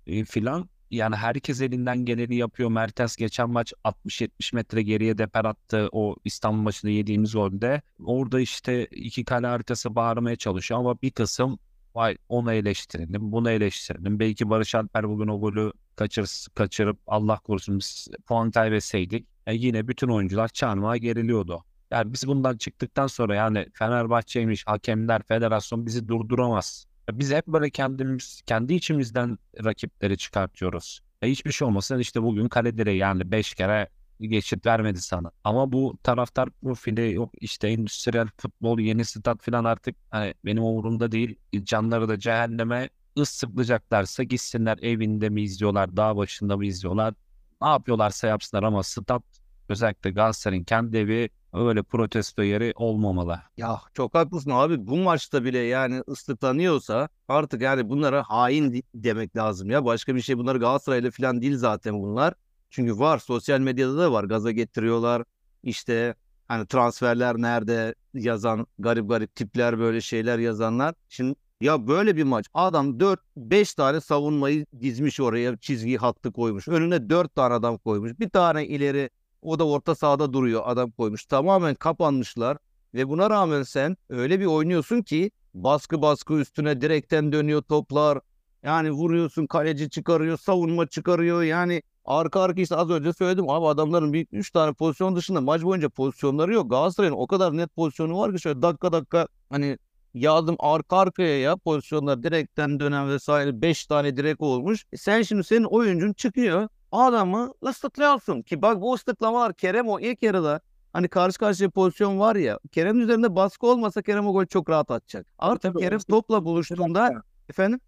E, 0.07 0.24
filan. 0.24 0.68
Yani 0.90 1.16
herkes 1.16 1.61
elinden 1.61 2.05
geleni 2.05 2.37
yapıyor. 2.37 2.70
Mertens 2.70 3.16
geçen 3.16 3.50
maç 3.50 3.72
60-70 3.85 4.55
metre 4.55 4.83
geriye 4.83 5.18
deper 5.18 5.44
attı. 5.44 5.88
O 5.92 6.16
İstanbul 6.24 6.62
maçında 6.62 6.92
yediğimiz 6.92 7.33
golde. 7.33 7.83
Orada 8.05 8.40
işte 8.40 8.87
iki 8.87 9.24
kale 9.24 9.46
haritası 9.46 9.94
bağırmaya 9.94 10.37
çalışıyor 10.37 10.81
ama 10.81 11.03
bir 11.03 11.11
kısım 11.11 11.59
vay 11.94 12.16
onu 12.29 12.53
eleştirelim, 12.53 13.33
bunu 13.33 13.50
eleştirelim. 13.50 14.20
Belki 14.20 14.50
Barış 14.50 14.74
Alper 14.74 15.09
bugün 15.09 15.29
o 15.29 15.40
golü 15.40 15.72
kaçır, 15.96 16.46
kaçırıp 16.55 16.98
Allah 17.07 17.38
korusun 17.38 17.79
biz 17.79 18.09
puan 18.26 18.50
kaybetseydik 18.50 19.26
e 19.46 19.55
yine 19.55 19.88
bütün 19.88 20.09
oyuncular 20.09 20.48
çarmıha 20.48 20.96
geriliyordu. 20.96 21.64
Yani 21.90 22.12
biz 22.12 22.26
bundan 22.26 22.57
çıktıktan 22.57 23.07
sonra 23.07 23.35
yani 23.35 23.66
Fenerbahçe'ymiş, 23.74 24.66
hakemler, 24.66 25.22
federasyon 25.22 25.87
bizi 25.87 26.09
durduramaz. 26.09 26.87
Biz 27.18 27.33
hep 27.33 27.46
böyle 27.46 27.70
kendimiz, 27.70 28.42
kendi 28.46 28.75
içimizden 28.75 29.38
rakipleri 29.64 30.18
çıkartıyoruz. 30.18 31.01
E 31.23 31.31
hiçbir 31.31 31.53
şey 31.53 31.68
olmasın 31.68 31.99
işte 31.99 32.23
bugün 32.23 32.49
kale 32.49 32.79
direği 32.79 32.99
yani 32.99 33.31
5 33.33 33.55
kere 33.55 33.88
geçit 34.20 34.66
vermedi 34.66 35.01
sana. 35.01 35.31
Ama 35.44 35.73
bu 35.73 35.99
taraftar 36.03 36.51
profili 36.51 37.12
yok 37.12 37.33
işte 37.40 37.68
endüstriyel 37.68 38.29
futbol 38.37 38.79
yeni 38.79 39.05
stat 39.05 39.42
falan 39.42 39.64
artık 39.64 39.96
hani 40.11 40.35
benim 40.44 40.62
umurumda 40.64 41.12
değil. 41.12 41.37
Canları 41.62 42.09
da 42.09 42.18
cehenneme 42.18 42.88
ıslıklayacaklarsa 43.18 44.23
gitsinler 44.23 44.79
evinde 44.83 45.29
mi 45.29 45.42
izliyorlar, 45.42 45.96
dağ 45.96 46.16
başında 46.16 46.57
mı 46.57 46.66
izliyorlar. 46.66 47.14
Ne 47.62 47.68
yapıyorlarsa 47.68 48.27
yapsınlar 48.27 48.62
ama 48.62 48.83
stat 48.83 49.23
özellikle 49.68 50.11
Galatasaray'ın 50.11 50.64
kendi 50.64 50.96
evi 50.96 51.31
öyle 51.53 51.83
protesto 51.83 52.43
yeri 52.43 52.73
olmamalı. 52.77 53.39
Ya 53.57 53.81
çok 53.95 54.15
haklısın 54.15 54.51
abi. 54.51 54.87
Bu 54.87 54.97
maçta 54.97 55.45
bile 55.45 55.59
yani 55.59 56.03
ıslıklanıyorsa 56.09 57.09
artık 57.29 57.63
yani 57.63 57.89
bunlara 57.89 58.23
hain 58.23 58.85
demek 58.95 59.37
lazım 59.37 59.71
ya. 59.71 59.85
Başka 59.85 60.15
bir 60.15 60.21
şey 60.21 60.39
bunlar 60.39 60.57
Galatasaray'la 60.57 61.11
falan 61.11 61.43
değil 61.43 61.57
zaten 61.57 62.03
bunlar. 62.03 62.35
Çünkü 62.71 62.99
var 62.99 63.19
sosyal 63.19 63.61
medyada 63.61 63.99
da 63.99 64.13
var 64.13 64.25
gaza 64.25 64.51
getiriyorlar. 64.51 65.25
İşte 65.63 66.15
hani 66.49 66.67
transferler 66.67 67.37
nerede 67.37 67.95
yazan 68.15 68.67
garip 68.79 69.09
garip 69.09 69.35
tipler 69.35 69.79
böyle 69.79 70.01
şeyler 70.01 70.39
yazanlar. 70.39 70.95
Şimdi 71.09 71.35
ya 71.61 71.87
böyle 71.87 72.17
bir 72.17 72.23
maç 72.23 72.47
adam 72.55 72.99
4-5 72.99 73.77
tane 73.77 74.01
savunmayı 74.01 74.67
dizmiş 74.81 75.21
oraya 75.21 75.57
çizgi 75.57 75.97
hattı 75.97 76.33
koymuş. 76.33 76.69
Önüne 76.69 77.11
4 77.11 77.35
tane 77.35 77.55
adam 77.55 77.79
koymuş. 77.79 78.21
Bir 78.21 78.29
tane 78.31 78.67
ileri 78.67 79.11
o 79.42 79.59
da 79.59 79.66
orta 79.66 79.94
sahada 79.94 80.33
duruyor 80.33 80.62
adam 80.64 80.90
koymuş. 80.90 81.24
Tamamen 81.26 81.74
kapanmışlar. 81.74 82.59
Ve 82.94 83.09
buna 83.09 83.31
rağmen 83.31 83.62
sen 83.62 83.96
öyle 84.09 84.40
bir 84.40 84.46
oynuyorsun 84.46 85.03
ki 85.03 85.31
baskı 85.55 86.03
baskı 86.03 86.35
üstüne 86.35 86.81
direkten 86.81 87.33
dönüyor 87.33 87.62
toplar. 87.62 88.18
Yani 88.62 88.90
vuruyorsun 88.90 89.46
kaleci 89.46 89.90
çıkarıyor 89.90 90.38
savunma 90.38 90.87
çıkarıyor 90.87 91.42
yani 91.42 91.83
arka 92.05 92.40
arka 92.40 92.61
işte 92.61 92.76
az 92.76 92.90
önce 92.90 93.12
söyledim 93.12 93.50
abi 93.50 93.66
adamların 93.66 94.12
bir 94.12 94.26
3 94.33 94.50
tane 94.50 94.72
pozisyon 94.72 95.16
dışında 95.16 95.40
maç 95.40 95.62
boyunca 95.62 95.88
pozisyonları 95.88 96.55
yok. 96.55 96.70
Galatasaray'ın 96.70 97.14
o 97.14 97.26
kadar 97.26 97.57
net 97.57 97.76
pozisyonu 97.76 98.18
var 98.18 98.33
ki 98.33 98.40
şöyle 98.40 98.62
dakika 98.62 98.92
dakika 98.92 99.29
hani 99.50 99.79
yazdım 100.14 100.57
arka 100.59 100.96
arkaya 100.96 101.40
ya 101.40 101.57
pozisyonlar 101.57 102.22
direkten 102.22 102.81
dönen 102.81 103.09
vesaire 103.09 103.62
5 103.62 103.87
tane 103.87 104.16
direk 104.16 104.40
olmuş. 104.40 104.85
E 104.92 104.96
sen 104.96 105.22
şimdi 105.22 105.44
senin 105.44 105.64
oyuncun 105.64 106.12
çıkıyor 106.12 106.68
adamı 106.92 107.53
ıslıklıyorsun 107.66 108.42
ki 108.42 108.62
bak 108.62 108.81
bu 108.81 108.94
ıslıklamalar 108.94 109.55
Kerem 109.55 109.88
o 109.88 110.00
ilk 110.00 110.22
yarıda 110.22 110.61
hani 110.92 111.09
karşı 111.09 111.38
karşıya 111.38 111.70
pozisyon 111.70 112.18
var 112.18 112.37
ya 112.37 112.59
Kerem'in 112.72 113.00
üzerinde 113.00 113.37
baskı 113.37 113.66
olmasa 113.66 114.03
Kerem 114.03 114.26
o 114.26 114.33
gol 114.33 114.46
çok 114.46 114.70
rahat 114.70 114.90
atacak. 114.90 115.26
Artık 115.38 115.72
Tabii, 115.72 115.83
Kerem 115.83 115.98
tabii. 115.98 116.11
topla 116.12 116.44
buluştuğunda 116.44 117.22
efendim 117.48 117.81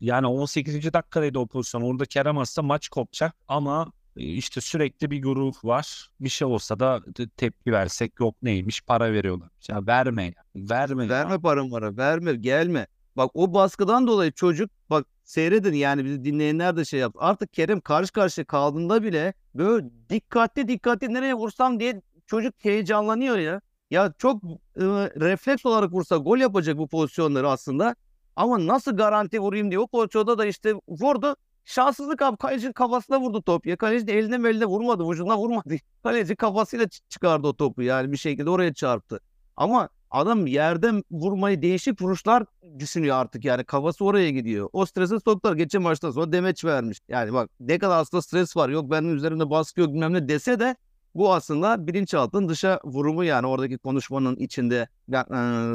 Yani 0.00 0.26
18. 0.26 0.92
dakikadaydı 0.92 1.38
o 1.38 1.46
pozisyon. 1.46 1.82
Orada 1.82 2.04
Kerem 2.04 2.38
atsa 2.38 2.62
maç 2.62 2.88
kopacak 2.88 3.34
ama 3.48 3.92
e, 4.16 4.22
işte 4.24 4.60
sürekli 4.60 5.10
bir 5.10 5.22
grup 5.22 5.64
var. 5.64 6.10
Bir 6.20 6.28
şey 6.28 6.48
olsa 6.48 6.78
da 6.80 7.00
te- 7.14 7.28
tepki 7.28 7.72
versek 7.72 8.20
yok 8.20 8.34
neymiş 8.42 8.82
para 8.82 9.12
veriyorlar. 9.12 9.48
Ya 9.68 9.86
verme 9.86 10.24
ya. 10.24 10.32
Verme. 10.56 11.04
ya. 11.04 11.10
verme 11.10 11.38
paramı 11.40 11.96
verme 11.96 12.34
gelme. 12.34 12.86
Bak 13.16 13.30
o 13.34 13.54
baskıdan 13.54 14.06
dolayı 14.06 14.32
çocuk 14.32 14.70
bak 14.90 15.06
seyredin 15.26 15.72
yani 15.74 16.04
bizi 16.04 16.24
dinleyenler 16.24 16.76
de 16.76 16.84
şey 16.84 17.00
yaptı. 17.00 17.18
Artık 17.22 17.52
Kerem 17.52 17.80
karşı 17.80 18.12
karşıya 18.12 18.44
kaldığında 18.44 19.02
bile 19.02 19.34
böyle 19.54 19.86
dikkatli 20.10 20.68
dikkatli 20.68 21.14
nereye 21.14 21.34
vursam 21.34 21.80
diye 21.80 22.02
çocuk 22.26 22.54
heyecanlanıyor 22.58 23.38
ya. 23.38 23.60
Ya 23.90 24.12
çok 24.18 24.44
e, 24.44 24.84
refleks 25.20 25.66
olarak 25.66 25.92
vursa 25.92 26.16
gol 26.16 26.38
yapacak 26.38 26.78
bu 26.78 26.88
pozisyonları 26.88 27.48
aslında. 27.50 27.96
Ama 28.36 28.66
nasıl 28.66 28.96
garanti 28.96 29.40
vurayım 29.40 29.70
diye 29.70 29.78
o 29.80 29.86
pozisyonda 29.86 30.38
da 30.38 30.46
işte 30.46 30.74
vurdu. 30.88 31.36
Şanssızlık 31.64 32.22
abi 32.22 32.36
kalecinin 32.36 32.72
kafasına 32.72 33.20
vurdu 33.20 33.42
top. 33.42 33.66
Ya 33.66 33.76
kaleci 33.76 34.06
de 34.06 34.18
eline 34.18 34.66
vurmadı. 34.66 35.08
Vücuduna 35.10 35.38
vurmadı. 35.38 35.74
Kaleci 36.02 36.36
kafasıyla 36.36 36.84
çı- 36.84 37.00
çıkardı 37.08 37.46
o 37.46 37.56
topu 37.56 37.82
yani 37.82 38.12
bir 38.12 38.16
şekilde 38.16 38.50
oraya 38.50 38.74
çarptı. 38.74 39.20
Ama 39.56 39.88
adam 40.10 40.46
yerden 40.46 41.02
vurmayı 41.10 41.62
değişik 41.62 42.02
vuruşlar 42.02 42.44
düşünüyor 42.78 43.16
artık 43.16 43.44
yani 43.44 43.64
kafası 43.64 44.04
oraya 44.04 44.30
gidiyor. 44.30 44.68
O 44.72 44.86
stresi 44.86 45.20
soktular 45.24 45.56
geçen 45.56 45.82
maçtan 45.82 46.10
sonra 46.10 46.32
demeç 46.32 46.64
vermiş. 46.64 46.98
Yani 47.08 47.32
bak 47.32 47.50
ne 47.60 47.78
kadar 47.78 47.98
aslında 47.98 48.22
stres 48.22 48.56
var 48.56 48.68
yok 48.68 48.90
benim 48.90 49.16
üzerimde 49.16 49.50
baskı 49.50 49.80
yok 49.80 49.94
bilmem 49.94 50.12
ne 50.12 50.28
dese 50.28 50.60
de 50.60 50.76
bu 51.14 51.34
aslında 51.34 51.86
bilinçaltının 51.86 52.48
dışa 52.48 52.80
vurumu 52.84 53.24
yani 53.24 53.46
oradaki 53.46 53.78
konuşmanın 53.78 54.36
içinde 54.36 54.88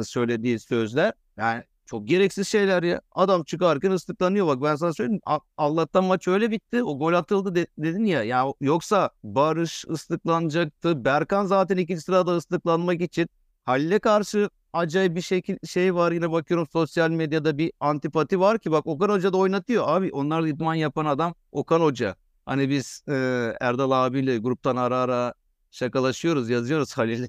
söylediği 0.04 0.58
sözler. 0.60 1.12
Yani 1.36 1.62
çok 1.86 2.08
gereksiz 2.08 2.48
şeyler 2.48 2.82
ya. 2.82 3.00
Adam 3.12 3.44
çıkarken 3.44 3.90
ıslıklanıyor 3.90 4.46
bak 4.46 4.62
ben 4.62 4.76
sana 4.76 4.92
söyleyeyim. 4.92 5.20
Allah'tan 5.56 6.04
maç 6.04 6.28
öyle 6.28 6.50
bitti. 6.50 6.82
O 6.84 6.98
gol 6.98 7.12
atıldı 7.12 7.54
de- 7.54 7.66
dedin 7.78 8.04
ya. 8.04 8.22
Ya 8.22 8.44
yoksa 8.60 9.10
Barış 9.24 9.84
ıslıklanacaktı. 9.90 11.04
Berkan 11.04 11.46
zaten 11.46 11.76
ikinci 11.76 12.00
sırada 12.00 12.36
ıslıklanmak 12.36 13.00
için 13.00 13.28
Halil'e 13.64 13.98
karşı 13.98 14.50
acayip 14.72 15.16
bir 15.16 15.20
şekil 15.20 15.56
şey 15.66 15.94
var 15.94 16.12
yine 16.12 16.32
bakıyorum 16.32 16.66
sosyal 16.72 17.10
medyada 17.10 17.58
bir 17.58 17.72
antipati 17.80 18.40
var 18.40 18.58
ki 18.58 18.70
bak 18.72 18.86
Okan 18.86 19.08
Hoca 19.08 19.32
da 19.32 19.36
oynatıyor 19.36 19.84
abi 19.88 20.10
onlar 20.12 20.42
idman 20.42 20.74
yapan 20.74 21.06
adam 21.06 21.34
Okan 21.52 21.80
Hoca. 21.80 22.16
Hani 22.46 22.68
biz 22.68 23.02
e, 23.08 23.12
Erdal 23.60 23.90
abiyle 23.90 24.38
gruptan 24.38 24.76
ara 24.76 24.98
ara 24.98 25.34
şakalaşıyoruz, 25.70 26.50
yazıyoruz 26.50 26.92
Halil'le 26.96 27.28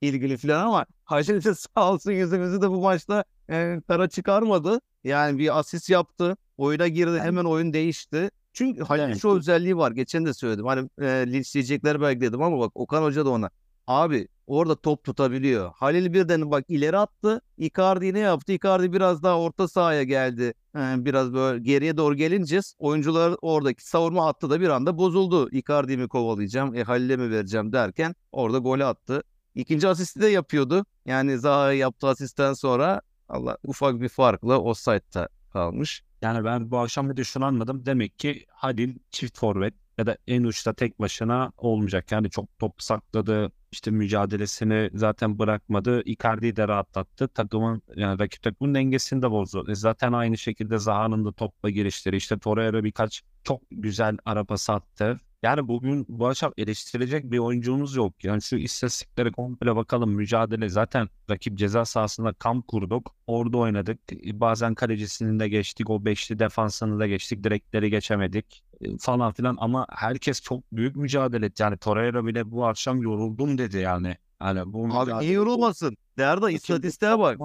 ilgili 0.00 0.36
falan 0.36 0.66
ama 0.66 0.86
Halil 1.04 1.44
de 1.44 1.54
sağ 1.54 1.92
olsun 1.92 2.12
yüzümüzü 2.12 2.62
de 2.62 2.70
bu 2.70 2.80
maçta 2.80 3.24
e, 3.50 3.80
kara 3.88 4.08
çıkarmadı. 4.08 4.80
Yani 5.04 5.38
bir 5.38 5.58
asist 5.58 5.90
yaptı. 5.90 6.36
Oyuna 6.56 6.88
girdi. 6.88 7.18
Hemen 7.20 7.44
oyun 7.44 7.72
değişti. 7.72 8.30
Çünkü 8.52 8.82
Halil'in 8.82 9.14
şu 9.14 9.36
özelliği 9.36 9.76
var. 9.76 9.90
Geçen 9.92 10.26
de 10.26 10.34
söyledim. 10.34 10.66
Hani 10.66 10.88
e, 11.00 11.06
linçleyecekler 11.06 12.00
belki 12.00 12.20
dedim 12.20 12.42
ama 12.42 12.58
bak 12.58 12.72
Okan 12.74 13.02
Hoca 13.02 13.24
da 13.24 13.30
ona. 13.30 13.50
Abi 13.86 14.28
orada 14.48 14.76
top 14.76 15.04
tutabiliyor. 15.04 15.70
Halil 15.74 16.12
birden 16.12 16.50
bak 16.50 16.64
ileri 16.68 16.98
attı. 16.98 17.40
Icardi 17.56 18.14
ne 18.14 18.18
yaptı? 18.18 18.52
Icardi 18.52 18.92
biraz 18.92 19.22
daha 19.22 19.38
orta 19.40 19.68
sahaya 19.68 20.02
geldi. 20.02 20.54
Ee, 20.76 20.94
biraz 20.98 21.32
böyle 21.34 21.62
geriye 21.62 21.96
doğru 21.96 22.14
gelince 22.14 22.60
oyuncular 22.78 23.36
oradaki 23.42 23.88
savunma 23.88 24.24
hattı 24.26 24.50
da 24.50 24.60
bir 24.60 24.68
anda 24.68 24.98
bozuldu. 24.98 25.50
Icardi'yi 25.50 25.98
mi 25.98 26.08
kovalayacağım, 26.08 26.74
e, 26.74 26.82
Halil'e 26.82 27.16
mi 27.16 27.30
vereceğim 27.30 27.72
derken 27.72 28.14
orada 28.32 28.58
golü 28.58 28.84
attı. 28.84 29.22
İkinci 29.54 29.88
asisti 29.88 30.20
de 30.20 30.26
yapıyordu. 30.26 30.86
Yani 31.06 31.38
Zaha 31.38 31.72
yaptığı 31.72 32.08
asistten 32.08 32.52
sonra 32.52 33.00
Allah 33.28 33.58
ufak 33.64 34.00
bir 34.00 34.08
farkla 34.08 34.58
offside'da 34.58 35.28
kalmış. 35.52 36.02
Yani 36.22 36.44
ben 36.44 36.70
bu 36.70 36.78
akşam 36.78 37.10
bir 37.10 37.16
de 37.16 37.24
şunu 37.24 37.44
anladım. 37.44 37.86
Demek 37.86 38.18
ki 38.18 38.46
Halil 38.48 38.98
çift 39.10 39.38
forvet 39.38 39.74
ya 39.98 40.06
da 40.06 40.16
en 40.26 40.42
uçta 40.44 40.72
tek 40.72 41.00
başına 41.00 41.52
olmayacak. 41.56 42.12
Yani 42.12 42.30
çok 42.30 42.58
top 42.58 42.82
sakladı. 42.82 43.52
İşte 43.72 43.90
mücadelesini 43.90 44.90
zaten 44.94 45.38
bırakmadı. 45.38 46.02
Icardi'yi 46.04 46.56
de 46.56 46.68
rahatlattı. 46.68 47.28
Takımın 47.28 47.82
yani 47.96 48.18
rakip 48.18 48.42
takımın 48.42 48.74
dengesini 48.74 49.22
de 49.22 49.30
bozdu. 49.30 49.64
E 49.70 49.74
zaten 49.74 50.12
aynı 50.12 50.38
şekilde 50.38 50.78
Zaha'nın 50.78 51.24
da 51.24 51.32
topla 51.32 51.70
girişleri. 51.70 52.16
işte 52.16 52.38
Torreira 52.38 52.84
birkaç 52.84 53.22
çok 53.44 53.62
güzel 53.70 54.16
ara 54.24 54.44
pası 54.44 54.72
attı. 54.72 55.20
Yani 55.42 55.68
bugün 55.68 56.06
bu 56.08 56.26
akşam 56.28 56.52
eleştirecek 56.56 57.24
bir 57.32 57.38
oyuncumuz 57.38 57.96
yok. 57.96 58.24
Yani 58.24 58.42
şu 58.42 58.56
istatistiklere 58.56 59.32
komple 59.32 59.76
bakalım. 59.76 60.10
Mücadele 60.10 60.68
zaten 60.68 61.08
rakip 61.30 61.58
ceza 61.58 61.84
sahasında 61.84 62.32
kamp 62.32 62.68
kurduk. 62.68 63.14
Orada 63.26 63.58
oynadık. 63.58 63.98
E, 64.12 64.40
Bazen 64.40 64.74
kalecisini 64.74 65.40
de 65.40 65.48
geçtik. 65.48 65.90
O 65.90 66.04
beşli 66.04 66.38
defansını 66.38 66.98
da 66.98 67.06
geçtik. 67.06 67.44
Direkleri 67.44 67.90
geçemedik 67.90 68.62
falan 69.00 69.32
filan. 69.32 69.56
Ama 69.60 69.86
herkes 69.90 70.40
çok 70.40 70.72
büyük 70.72 70.96
mücadele 70.96 71.46
etti. 71.46 71.62
Yani 71.62 71.76
Torreira 71.76 72.26
bile 72.26 72.50
bu 72.50 72.66
akşam 72.66 73.02
yoruldum 73.02 73.58
dedi 73.58 73.78
yani. 73.78 74.16
Yani 74.42 74.72
bu 74.72 74.84
Abi 74.84 74.92
mücadele- 74.92 75.20
niye 75.20 75.32
yorulmasın? 75.32 75.96
Derda 76.18 76.50
istatistiğe 76.50 77.18
bak. 77.18 77.38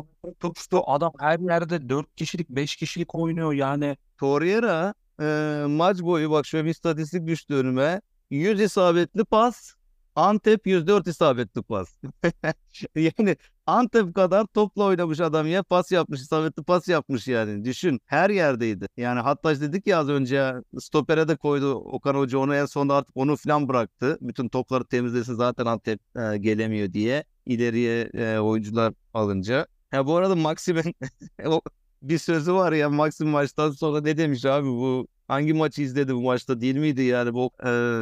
İşte 0.57 0.77
adam 0.85 1.11
her 1.19 1.39
yerde 1.39 1.89
4 1.89 2.15
kişilik 2.15 2.49
5 2.49 2.75
kişilik 2.75 3.15
oynuyor 3.15 3.53
yani. 3.53 3.97
Torreira 4.17 4.93
e, 5.21 5.25
maç 5.67 6.01
boyu 6.01 6.31
bak 6.31 6.45
şöyle 6.45 6.65
bir 6.65 6.69
istatistik 6.71 7.27
düştü 7.27 7.53
önüme. 7.53 8.01
100 8.29 8.61
isabetli 8.61 9.23
pas. 9.25 9.73
Antep 10.15 10.67
104 10.67 11.07
isabetli 11.07 11.61
pas. 11.61 11.95
yani 12.95 13.35
Antep 13.67 14.15
kadar 14.15 14.45
topla 14.45 14.83
oynamış 14.83 15.19
adam 15.19 15.47
ya. 15.47 15.63
Pas 15.63 15.91
yapmış. 15.91 16.21
İsabetli 16.21 16.63
pas 16.63 16.87
yapmış 16.87 17.27
yani. 17.27 17.65
Düşün. 17.65 18.01
Her 18.05 18.29
yerdeydi. 18.29 18.87
Yani 18.97 19.19
hatta 19.19 19.61
dedik 19.61 19.87
ya 19.87 19.99
az 19.99 20.09
önce 20.09 20.35
ya, 20.35 20.63
stopere 20.79 21.27
de 21.27 21.35
koydu 21.35 21.73
Okan 21.73 22.15
Hoca. 22.15 22.37
Onu 22.37 22.55
en 22.55 22.65
sonunda 22.65 22.95
artık 22.95 23.17
onu 23.17 23.35
falan 23.35 23.67
bıraktı. 23.67 24.17
Bütün 24.21 24.49
topları 24.49 24.85
temizlesin 24.85 25.33
zaten 25.33 25.65
Antep 25.65 25.99
e, 26.15 26.37
gelemiyor 26.37 26.93
diye. 26.93 27.23
İleriye 27.45 28.01
e, 28.13 28.37
oyuncular 28.39 28.93
alınca. 29.13 29.67
Ha 29.91 30.05
bu 30.05 30.15
arada 30.15 30.35
Maxim'in 30.35 30.95
bir 32.01 32.17
sözü 32.17 32.53
var 32.53 32.71
ya 32.71 32.89
Maxim 32.89 33.27
maçtan 33.27 33.71
sonra 33.71 34.01
ne 34.01 34.17
demiş 34.17 34.45
abi? 34.45 34.67
Bu 34.67 35.07
hangi 35.27 35.53
maçı 35.53 35.81
izledi 35.81 36.15
bu 36.15 36.21
maçta 36.21 36.61
değil 36.61 36.75
miydi 36.75 37.01
yani 37.01 37.33
bu 37.33 37.51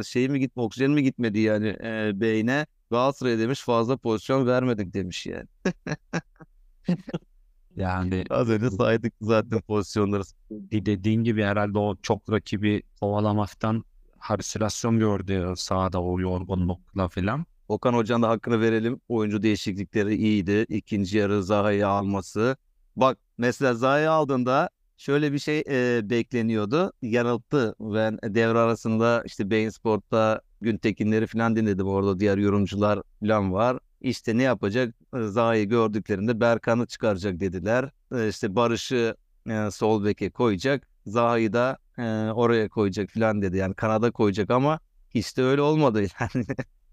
şey 0.04 0.28
mi 0.28 0.40
gitme 0.40 0.62
oksijen 0.62 0.90
mi 0.90 1.02
gitmedi 1.02 1.38
yani 1.40 1.68
e, 1.84 2.12
beyne 2.20 2.66
Galatasaray 2.90 3.38
demiş 3.38 3.60
fazla 3.60 3.96
pozisyon 3.96 4.46
vermedik 4.46 4.94
demiş 4.94 5.26
yani. 5.26 5.46
Yani 7.76 8.24
Az 8.30 8.48
önce 8.50 8.70
saydık 8.70 9.12
zaten 9.20 9.60
pozisyonları. 9.60 10.22
de- 10.50 10.86
dediğin 10.86 11.24
gibi 11.24 11.42
herhalde 11.42 11.78
o 11.78 11.96
çok 12.02 12.32
rakibi 12.32 12.82
kovalamaktan 13.00 13.84
halüsinasyon 14.18 14.98
gördü 14.98 15.52
sahada 15.56 16.02
o 16.02 16.20
yorgunlukla 16.20 17.08
filan. 17.08 17.46
Okan 17.68 17.94
Hoca'nın 17.94 18.22
da 18.22 18.28
hakkını 18.28 18.60
verelim. 18.60 19.00
Oyuncu 19.08 19.42
değişiklikleri 19.42 20.14
iyiydi. 20.16 20.66
İkinci 20.68 21.18
yarı 21.18 21.42
Zaha'yı 21.44 21.88
alması. 21.88 22.56
Bak 22.96 23.18
mesela 23.38 23.74
Zaha'yı 23.74 24.10
aldığında 24.10 24.70
şöyle 24.96 25.32
bir 25.32 25.38
şey 25.38 25.64
e, 25.68 26.10
bekleniyordu. 26.10 26.92
Yanılttı. 27.02 27.74
Ben 27.80 28.18
devre 28.24 28.58
arasında 28.58 29.22
işte 29.26 29.50
Bein 29.50 29.68
Sport'ta 29.68 30.40
Güntekinleri 30.60 31.26
falan 31.26 31.56
dinledim. 31.56 31.86
Orada 31.86 32.20
diğer 32.20 32.38
yorumcular 32.38 33.02
falan 33.20 33.52
var. 33.52 33.78
İşte 34.00 34.38
ne 34.38 34.42
yapacak? 34.42 34.94
E, 35.16 35.22
Zaha'yı 35.26 35.68
gördüklerinde 35.68 36.40
Berkan'ı 36.40 36.86
çıkaracak 36.86 37.40
dediler. 37.40 37.90
E, 38.14 38.28
işte 38.28 38.56
Barış'ı 38.56 39.16
e, 39.50 39.70
sol 39.70 40.04
beke 40.04 40.30
koyacak. 40.30 40.88
Zaha'yı 41.06 41.52
da 41.52 41.78
e, 41.98 42.02
oraya 42.32 42.68
koyacak 42.68 43.10
falan 43.10 43.42
dedi. 43.42 43.56
Yani 43.56 43.74
kanada 43.74 44.10
koyacak 44.10 44.50
ama 44.50 44.80
hiç 45.14 45.36
de 45.36 45.42
öyle 45.42 45.60
olmadı 45.60 46.02
yani 46.20 46.46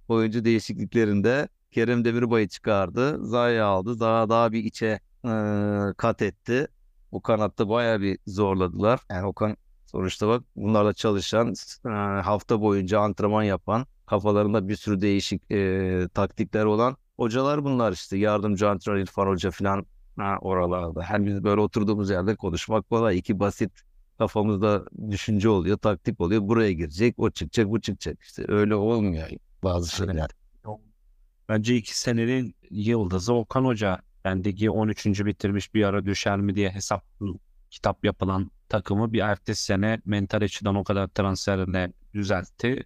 oyuncu 0.08 0.46
değişikliklerinde 0.46 1.48
Kerem 1.72 2.06
Demirbay'ı 2.06 2.48
çıkardı. 2.48 3.26
Zaha'yı 3.28 3.66
aldı. 3.66 3.96
Zaha 3.96 4.30
daha 4.30 4.52
bir 4.52 4.64
içe 4.64 5.00
e, 5.26 5.30
kat 5.98 6.22
etti. 6.22 6.68
O 7.12 7.22
kanatta 7.22 7.70
bayağı 7.70 8.02
bir 8.02 8.18
zorladılar. 8.28 9.00
Yani 9.10 9.26
Okan 9.26 9.58
sonuçta 9.86 10.28
bak 10.28 10.44
bunlarla 10.56 10.94
çalışan 10.94 11.54
e, 11.86 11.90
hafta 12.22 12.62
boyunca 12.62 13.00
antrenman 13.00 13.44
yapan 13.44 13.86
kafalarında 14.06 14.68
bir 14.68 14.76
sürü 14.76 15.02
değişik 15.02 15.52
e, 15.52 16.08
taktikler 16.14 16.66
olan 16.66 16.98
hocalar 17.18 17.64
bunlar 17.64 17.92
işte. 17.92 18.18
Yardımcı 18.18 18.70
antrenör 18.70 18.98
İrfan 18.98 19.28
Hoca 19.28 19.52
falan 19.52 19.86
ha, 20.18 20.38
oralarda. 20.42 21.04
Hem 21.04 21.26
biz 21.26 21.44
böyle 21.44 21.62
oturduğumuz 21.62 22.10
yerde 22.10 22.36
konuşmak 22.36 22.90
kolay. 22.90 23.18
İki 23.18 23.40
basit 23.40 23.72
kafamızda 24.18 24.86
düşünce 25.12 25.50
oluyor, 25.50 25.78
taktik 25.78 26.22
oluyor. 26.22 26.42
Buraya 26.42 26.72
girecek, 26.72 27.16
o 27.18 27.30
çıkacak, 27.30 27.70
bu 27.70 27.82
çıkacak. 27.82 28.22
İşte 28.22 28.46
öyle 28.48 28.76
olmuyor 28.76 29.28
bazı 29.64 29.96
şeyler. 29.96 30.30
Bence 31.50 31.76
iki 31.76 32.00
senenin 32.00 32.56
yıldızı 32.70 33.34
Okan 33.34 33.66
Hoca. 33.66 34.00
Ben 34.26 34.44
ligi 34.44 34.70
13. 34.70 35.06
bitirmiş 35.06 35.74
bir 35.74 35.84
ara 35.84 36.06
düşer 36.06 36.40
mi 36.40 36.56
diye 36.56 36.70
hesap 36.70 37.06
kitap 37.70 38.06
yapılan 38.06 38.52
takımı 38.70 39.14
bir 39.14 39.20
ertesi 39.20 39.64
sene 39.64 40.02
mental 40.06 40.42
açıdan 40.42 40.76
o 40.76 40.84
kadar 40.84 41.08
transferine 41.08 41.94
düzeltti. 42.14 42.84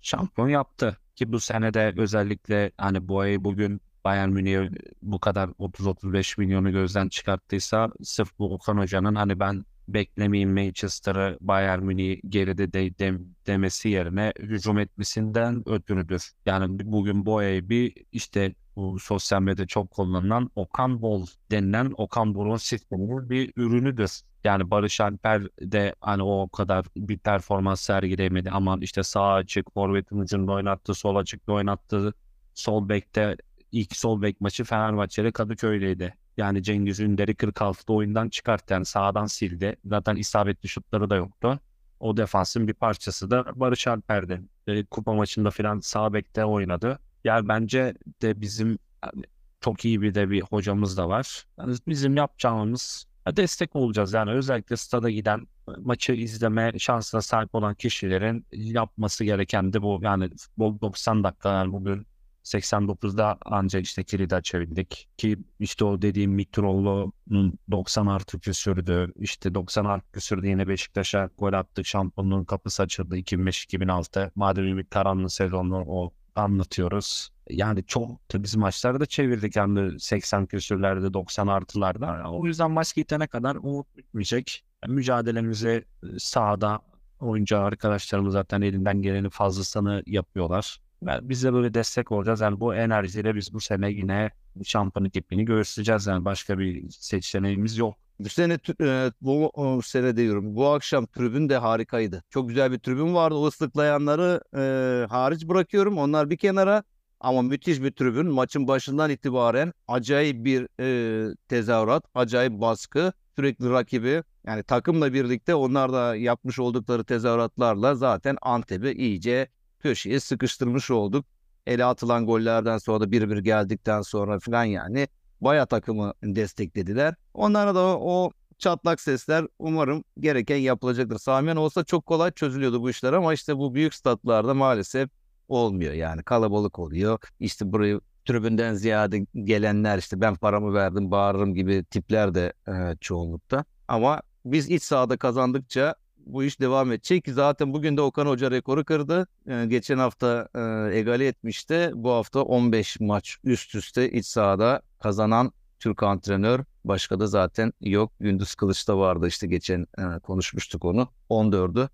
Şampiyon 0.00 0.48
yaptı. 0.48 0.96
Ki 1.16 1.32
bu 1.32 1.40
sene 1.40 1.74
de 1.74 1.94
özellikle 1.96 2.72
hani 2.78 3.08
bu 3.08 3.20
ay 3.20 3.44
bugün 3.44 3.80
Bayern 4.04 4.30
Münih'e 4.30 4.70
bu 5.02 5.18
kadar 5.18 5.48
30-35 5.48 6.40
milyonu 6.40 6.72
gözden 6.72 7.08
çıkarttıysa 7.08 7.90
sırf 8.02 8.38
bu 8.38 8.54
Okan 8.54 8.76
Hoca'nın 8.76 9.14
hani 9.14 9.40
ben 9.40 9.64
beklemeyeyim 9.94 10.54
Manchester'ı 10.54 11.38
Bayern 11.40 11.82
Münih'i 11.82 12.20
geride 12.28 12.72
de, 12.72 12.98
dem- 12.98 13.26
demesi 13.46 13.88
yerine 13.88 14.32
hücum 14.38 14.78
etmesinden 14.78 15.68
ötürüdür. 15.68 16.30
Yani 16.46 16.78
bugün 16.84 17.26
bu 17.26 17.36
ay 17.38 17.68
bir 17.68 17.94
işte 18.12 18.54
bu 18.76 18.98
sosyal 18.98 19.42
medyada 19.42 19.66
çok 19.66 19.90
kullanılan 19.90 20.50
Okan 20.54 21.02
Bol 21.02 21.26
denilen 21.50 21.92
Okan 21.96 22.34
Bol'un 22.34 22.56
sisteminin 22.56 23.30
bir 23.30 23.52
ürünüdür. 23.56 24.20
Yani 24.44 24.70
Barış 24.70 25.00
Alper 25.00 25.42
de 25.60 25.94
hani 26.00 26.22
o 26.22 26.48
kadar 26.48 26.86
bir 26.96 27.18
performans 27.18 27.80
sergileyemedi. 27.80 28.50
Aman 28.50 28.80
işte 28.80 29.02
sağ 29.02 29.32
açık, 29.32 29.72
forvetin 29.74 30.18
ucunda 30.18 30.52
oynattı, 30.52 30.94
sol 30.94 31.16
açıkta 31.16 31.52
oynattı. 31.52 32.14
Sol 32.54 32.88
bekte 32.88 33.36
ilk 33.72 33.96
sol 33.96 34.22
bek 34.22 34.40
maçı 34.40 34.64
Fenerbahçe 34.64 35.22
ile 35.22 35.32
Kadıköy'deydi. 35.32 36.14
Yani 36.36 36.62
Cengiz 36.62 37.00
Ünder'i 37.00 37.34
46'da 37.34 37.92
oyundan 37.92 38.28
çıkarttı. 38.28 38.72
Yani 38.72 38.84
sağdan 38.84 39.26
sildi. 39.26 39.76
Zaten 39.84 40.16
isabetli 40.16 40.68
şutları 40.68 41.10
da 41.10 41.16
yoktu. 41.16 41.60
O 42.00 42.16
defansın 42.16 42.68
bir 42.68 42.74
parçası 42.74 43.30
da 43.30 43.60
Barış 43.60 43.86
Alper'di. 43.86 44.42
E, 44.66 44.84
kupa 44.84 45.12
maçında 45.12 45.50
falan 45.50 45.80
sağ 45.80 46.12
bekte 46.12 46.44
oynadı. 46.44 46.98
Yani 47.24 47.48
bence 47.48 47.94
de 48.22 48.40
bizim 48.40 48.78
yani 49.04 49.24
çok 49.60 49.84
iyi 49.84 50.02
bir 50.02 50.14
de 50.14 50.30
bir 50.30 50.40
hocamız 50.42 50.96
da 50.96 51.08
var. 51.08 51.44
Yani 51.58 51.76
bizim 51.88 52.16
yapacağımız 52.16 53.06
destek 53.36 53.76
olacağız. 53.76 54.12
Yani 54.12 54.30
özellikle 54.30 54.76
stada 54.76 55.10
giden 55.10 55.46
maçı 55.78 56.12
izleme 56.12 56.72
şansına 56.78 57.22
sahip 57.22 57.54
olan 57.54 57.74
kişilerin 57.74 58.46
yapması 58.52 59.24
gereken 59.24 59.72
de 59.72 59.82
bu. 59.82 60.00
Yani 60.02 60.30
futbol 60.36 60.80
90 60.80 61.24
dakika 61.24 61.52
yani 61.52 61.72
bugün 61.72 62.06
89'da 62.44 63.38
ancak 63.44 63.84
işte 63.84 64.04
kilidi 64.04 64.34
açabildik. 64.34 65.08
Ki 65.16 65.38
işte 65.60 65.84
o 65.84 66.02
dediğim 66.02 66.32
Mitroğlu'nun 66.32 67.58
90 67.70 68.06
artı 68.06 68.40
küsürdü. 68.40 69.12
İşte 69.16 69.54
90 69.54 69.84
artı 69.84 70.12
küsürdü 70.12 70.46
yine 70.46 70.68
Beşiktaş'a 70.68 71.30
gol 71.38 71.52
attık. 71.52 71.86
Şampiyonluğun 71.86 72.44
kapısı 72.44 72.82
açıldı 72.82 73.18
2005-2006. 73.18 74.30
Madem 74.34 74.78
bir 74.78 74.84
karanlık 74.84 75.32
sezonu 75.32 75.84
o 75.86 76.12
anlatıyoruz. 76.34 77.30
Yani 77.50 77.84
çok 77.86 78.20
biz 78.34 78.56
maçları 78.56 79.00
da 79.00 79.06
çevirdik 79.06 79.56
yani 79.56 80.00
80 80.00 80.46
küsürlerde 80.46 81.14
90 81.14 81.46
artılarda. 81.46 82.30
O 82.30 82.46
yüzden 82.46 82.70
maç 82.70 82.94
gitene 82.94 83.26
kadar 83.26 83.56
umut 83.56 83.96
bitmeyecek. 83.96 84.64
Mücadelemizi 84.88 85.84
sahada 86.18 86.80
oyuncu 87.20 87.58
arkadaşlarımız 87.58 88.32
zaten 88.32 88.60
elinden 88.60 89.02
gelenin 89.02 89.28
fazlasını 89.28 90.02
yapıyorlar. 90.06 90.80
Biz 91.02 91.44
de 91.44 91.52
böyle 91.52 91.74
destek 91.74 92.12
olacağız. 92.12 92.40
Yani 92.40 92.60
bu 92.60 92.74
enerjiyle 92.74 93.34
biz 93.34 93.54
bu 93.54 93.60
sene 93.60 93.90
yine 93.90 94.30
şampiyonluk 94.64 95.16
ipini 95.16 95.44
göstereceğiz. 95.44 96.06
Yani 96.06 96.24
başka 96.24 96.58
bir 96.58 96.90
seçeneğimiz 96.90 97.78
yok. 97.78 97.96
Bu 98.18 98.28
sene 98.28 98.58
e, 98.80 99.12
bu 99.20 99.48
o, 99.48 99.82
sene 99.82 100.16
diyorum. 100.16 100.56
Bu 100.56 100.68
akşam 100.68 101.06
tribün 101.06 101.48
de 101.48 101.56
harikaydı. 101.56 102.22
Çok 102.30 102.48
güzel 102.48 102.72
bir 102.72 102.78
tribün 102.78 103.14
vardı. 103.14 103.34
O 103.34 103.46
ıslıklayanları 103.46 104.40
e, 104.54 105.06
hariç 105.06 105.48
bırakıyorum. 105.48 105.98
Onlar 105.98 106.30
bir 106.30 106.36
kenara. 106.36 106.82
Ama 107.20 107.42
müthiş 107.42 107.82
bir 107.82 107.90
tribün. 107.90 108.26
Maçın 108.26 108.68
başından 108.68 109.10
itibaren 109.10 109.72
acayip 109.88 110.44
bir 110.44 110.68
e, 110.80 111.34
tezahürat, 111.48 112.04
acayip 112.14 112.52
baskı. 112.52 113.12
Sürekli 113.36 113.70
rakibi 113.70 114.22
yani 114.46 114.62
takımla 114.62 115.12
birlikte 115.12 115.54
onlar 115.54 115.92
da 115.92 116.16
yapmış 116.16 116.58
oldukları 116.58 117.04
tezahüratlarla 117.04 117.94
zaten 117.94 118.36
Antep'i 118.42 118.92
iyice 118.92 119.48
köşeye 119.80 120.20
sıkıştırmış 120.20 120.90
olduk. 120.90 121.26
Ele 121.66 121.84
atılan 121.84 122.26
gollerden 122.26 122.78
sonra 122.78 123.00
da 123.00 123.12
bir 123.12 123.30
bir 123.30 123.38
geldikten 123.38 124.02
sonra 124.02 124.38
falan 124.38 124.64
yani 124.64 125.08
baya 125.40 125.66
takımı 125.66 126.12
desteklediler. 126.22 127.14
Onlara 127.34 127.74
da 127.74 127.98
o, 127.98 128.30
çatlak 128.58 129.00
sesler 129.00 129.46
umarım 129.58 130.04
gereken 130.20 130.56
yapılacaktır. 130.56 131.18
Samiyen 131.18 131.56
olsa 131.56 131.84
çok 131.84 132.06
kolay 132.06 132.32
çözülüyordu 132.32 132.82
bu 132.82 132.90
işler 132.90 133.12
ama 133.12 133.34
işte 133.34 133.56
bu 133.58 133.74
büyük 133.74 133.94
statlarda 133.94 134.54
maalesef 134.54 135.10
olmuyor 135.48 135.92
yani 135.92 136.22
kalabalık 136.22 136.78
oluyor. 136.78 137.18
İşte 137.40 137.72
burayı 137.72 138.00
tribünden 138.24 138.74
ziyade 138.74 139.26
gelenler 139.34 139.98
işte 139.98 140.20
ben 140.20 140.34
paramı 140.34 140.74
verdim 140.74 141.10
bağırırım 141.10 141.54
gibi 141.54 141.84
tipler 141.84 142.34
de 142.34 142.52
e, 142.68 142.96
çoğunlukta. 143.00 143.64
Ama 143.88 144.22
biz 144.44 144.70
iç 144.70 144.82
sahada 144.82 145.16
kazandıkça 145.16 145.94
bu 146.32 146.44
iş 146.44 146.60
devam 146.60 146.92
edecek 146.92 147.24
zaten 147.28 147.72
bugün 147.72 147.96
de 147.96 148.00
Okan 148.00 148.26
Hoca 148.26 148.50
rekoru 148.50 148.84
kırdı. 148.84 149.26
E, 149.46 149.66
geçen 149.66 149.98
hafta 149.98 150.48
e, 150.54 150.98
egale 150.98 151.26
etmişti. 151.26 151.90
Bu 151.94 152.10
hafta 152.10 152.42
15 152.42 153.00
maç 153.00 153.36
üst 153.44 153.74
üste 153.74 154.10
iç 154.10 154.26
sahada 154.26 154.82
kazanan 154.98 155.52
Türk 155.78 156.02
antrenör. 156.02 156.60
Başka 156.84 157.20
da 157.20 157.26
zaten 157.26 157.72
yok. 157.80 158.12
Gündüz 158.20 158.54
Kılıç 158.54 158.88
da 158.88 158.98
vardı 158.98 159.26
işte 159.28 159.46
geçen 159.46 159.86
e, 159.98 160.18
konuşmuştuk 160.18 160.84
onu. 160.84 161.08
14'ü. 161.30 161.88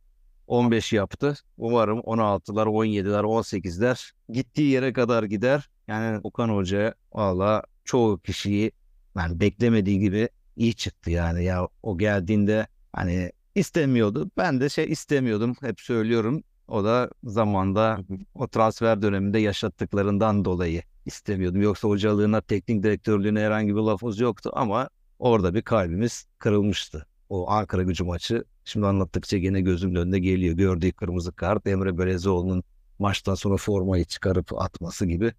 15 0.46 0.92
yaptı. 0.92 1.34
Umarım 1.58 1.98
16'lar, 1.98 2.66
17'ler, 2.66 3.22
18'ler 3.22 4.12
gittiği 4.28 4.70
yere 4.70 4.92
kadar 4.92 5.22
gider. 5.22 5.68
Yani 5.88 6.20
Okan 6.22 6.48
Hoca 6.48 6.94
valla 7.12 7.62
çoğu 7.84 8.18
kişiyi 8.18 8.72
yani 9.16 9.40
beklemediği 9.40 10.00
gibi 10.00 10.28
iyi 10.56 10.74
çıktı 10.74 11.10
yani. 11.10 11.44
Ya 11.44 11.68
o 11.82 11.98
geldiğinde 11.98 12.66
hani 12.92 13.32
istemiyordu. 13.56 14.30
Ben 14.36 14.60
de 14.60 14.68
şey 14.68 14.84
istemiyordum. 14.92 15.56
Hep 15.60 15.80
söylüyorum. 15.80 16.42
O 16.68 16.84
da 16.84 17.10
zamanda 17.24 17.98
o 18.34 18.48
transfer 18.48 19.02
döneminde 19.02 19.38
yaşattıklarından 19.38 20.44
dolayı 20.44 20.82
istemiyordum. 21.04 21.62
Yoksa 21.62 21.88
hocalığına, 21.88 22.40
teknik 22.40 22.82
direktörlüğüne 22.82 23.40
herhangi 23.40 23.76
bir 23.76 23.80
lafımız 23.80 24.20
yoktu 24.20 24.50
ama 24.54 24.88
orada 25.18 25.54
bir 25.54 25.62
kalbimiz 25.62 26.26
kırılmıştı. 26.38 27.06
O 27.28 27.50
Ankara 27.50 27.82
gücü 27.82 28.04
maçı 28.04 28.44
şimdi 28.64 28.86
anlattıkça 28.86 29.38
gene 29.38 29.60
gözümün 29.60 29.94
önüne 29.94 30.18
geliyor. 30.18 30.56
Gördüğü 30.56 30.92
kırmızı 30.92 31.32
kart 31.32 31.66
Emre 31.66 31.98
Belezoğlu'nun 31.98 32.64
maçtan 32.98 33.34
sonra 33.34 33.56
formayı 33.56 34.04
çıkarıp 34.04 34.60
atması 34.60 35.06
gibi 35.06 35.32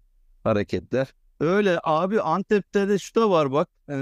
hareketler. 0.44 1.14
Öyle 1.40 1.80
abi 1.84 2.20
Antep'te 2.20 2.88
de 2.88 2.98
şu 2.98 3.14
da 3.14 3.30
var 3.30 3.52
bak. 3.52 3.68
Ee, 3.88 3.92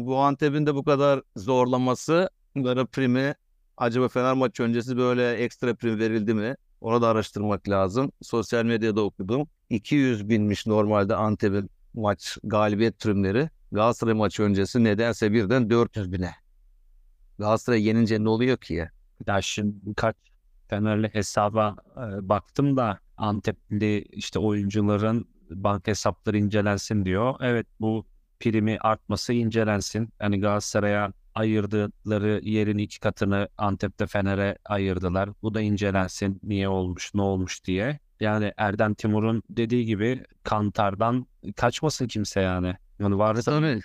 bu 0.00 0.16
Antep'in 0.16 0.66
de 0.66 0.74
bu 0.74 0.84
kadar 0.84 1.22
zorlaması, 1.36 2.30
bunlara 2.56 2.86
primi 2.86 3.34
acaba 3.78 4.08
Fener 4.08 4.34
maçı 4.34 4.62
öncesi 4.62 4.96
böyle 4.96 5.32
ekstra 5.32 5.74
prim 5.74 5.98
verildi 5.98 6.34
mi? 6.34 6.56
Onu 6.80 7.02
da 7.02 7.08
araştırmak 7.08 7.68
lazım. 7.68 8.12
Sosyal 8.22 8.64
medyada 8.64 9.00
okudum. 9.00 9.48
200 9.70 10.28
binmiş 10.28 10.66
normalde 10.66 11.14
Antep'in 11.14 11.70
maç 11.94 12.38
galibiyet 12.44 13.00
primleri. 13.00 13.50
Galatasaray 13.72 14.14
maçı 14.14 14.42
öncesi 14.42 14.84
nedense 14.84 15.32
birden 15.32 15.70
400 15.70 16.12
bine. 16.12 16.30
Galatasaray 17.38 17.86
yenince 17.86 18.24
ne 18.24 18.28
oluyor 18.28 18.56
ki 18.56 18.74
ya? 18.74 18.90
Ya 19.26 19.42
şimdi 19.42 19.76
birkaç 19.82 20.16
Fenerli 20.68 21.14
hesaba 21.14 21.76
e, 21.96 22.28
baktım 22.28 22.76
da 22.76 22.98
Antepli 23.16 24.02
işte 24.02 24.38
oyuncuların 24.38 25.28
banka 25.50 25.90
hesapları 25.90 26.38
incelensin 26.38 27.04
diyor. 27.04 27.34
Evet 27.40 27.66
bu 27.80 28.06
primi 28.40 28.78
artması 28.80 29.32
incelensin. 29.32 30.08
Yani 30.20 30.40
Galatasaray'a 30.40 31.12
ayırdıkları 31.38 32.40
yerin 32.42 32.78
iki 32.78 33.00
katını 33.00 33.48
Antep'te 33.58 34.06
Fener'e 34.06 34.58
ayırdılar. 34.64 35.30
Bu 35.42 35.54
da 35.54 35.60
incelensin. 35.60 36.40
Niye 36.42 36.68
olmuş, 36.68 37.14
ne 37.14 37.22
olmuş 37.22 37.64
diye. 37.64 37.98
Yani 38.20 38.52
Erdem 38.56 38.94
Timur'un 38.94 39.42
dediği 39.50 39.86
gibi 39.86 40.24
Kantar'dan 40.42 41.26
kaçmasın 41.56 42.06
kimse 42.06 42.40
yani. 42.40 42.74
Yani 42.98 43.18
varsa 43.18 43.80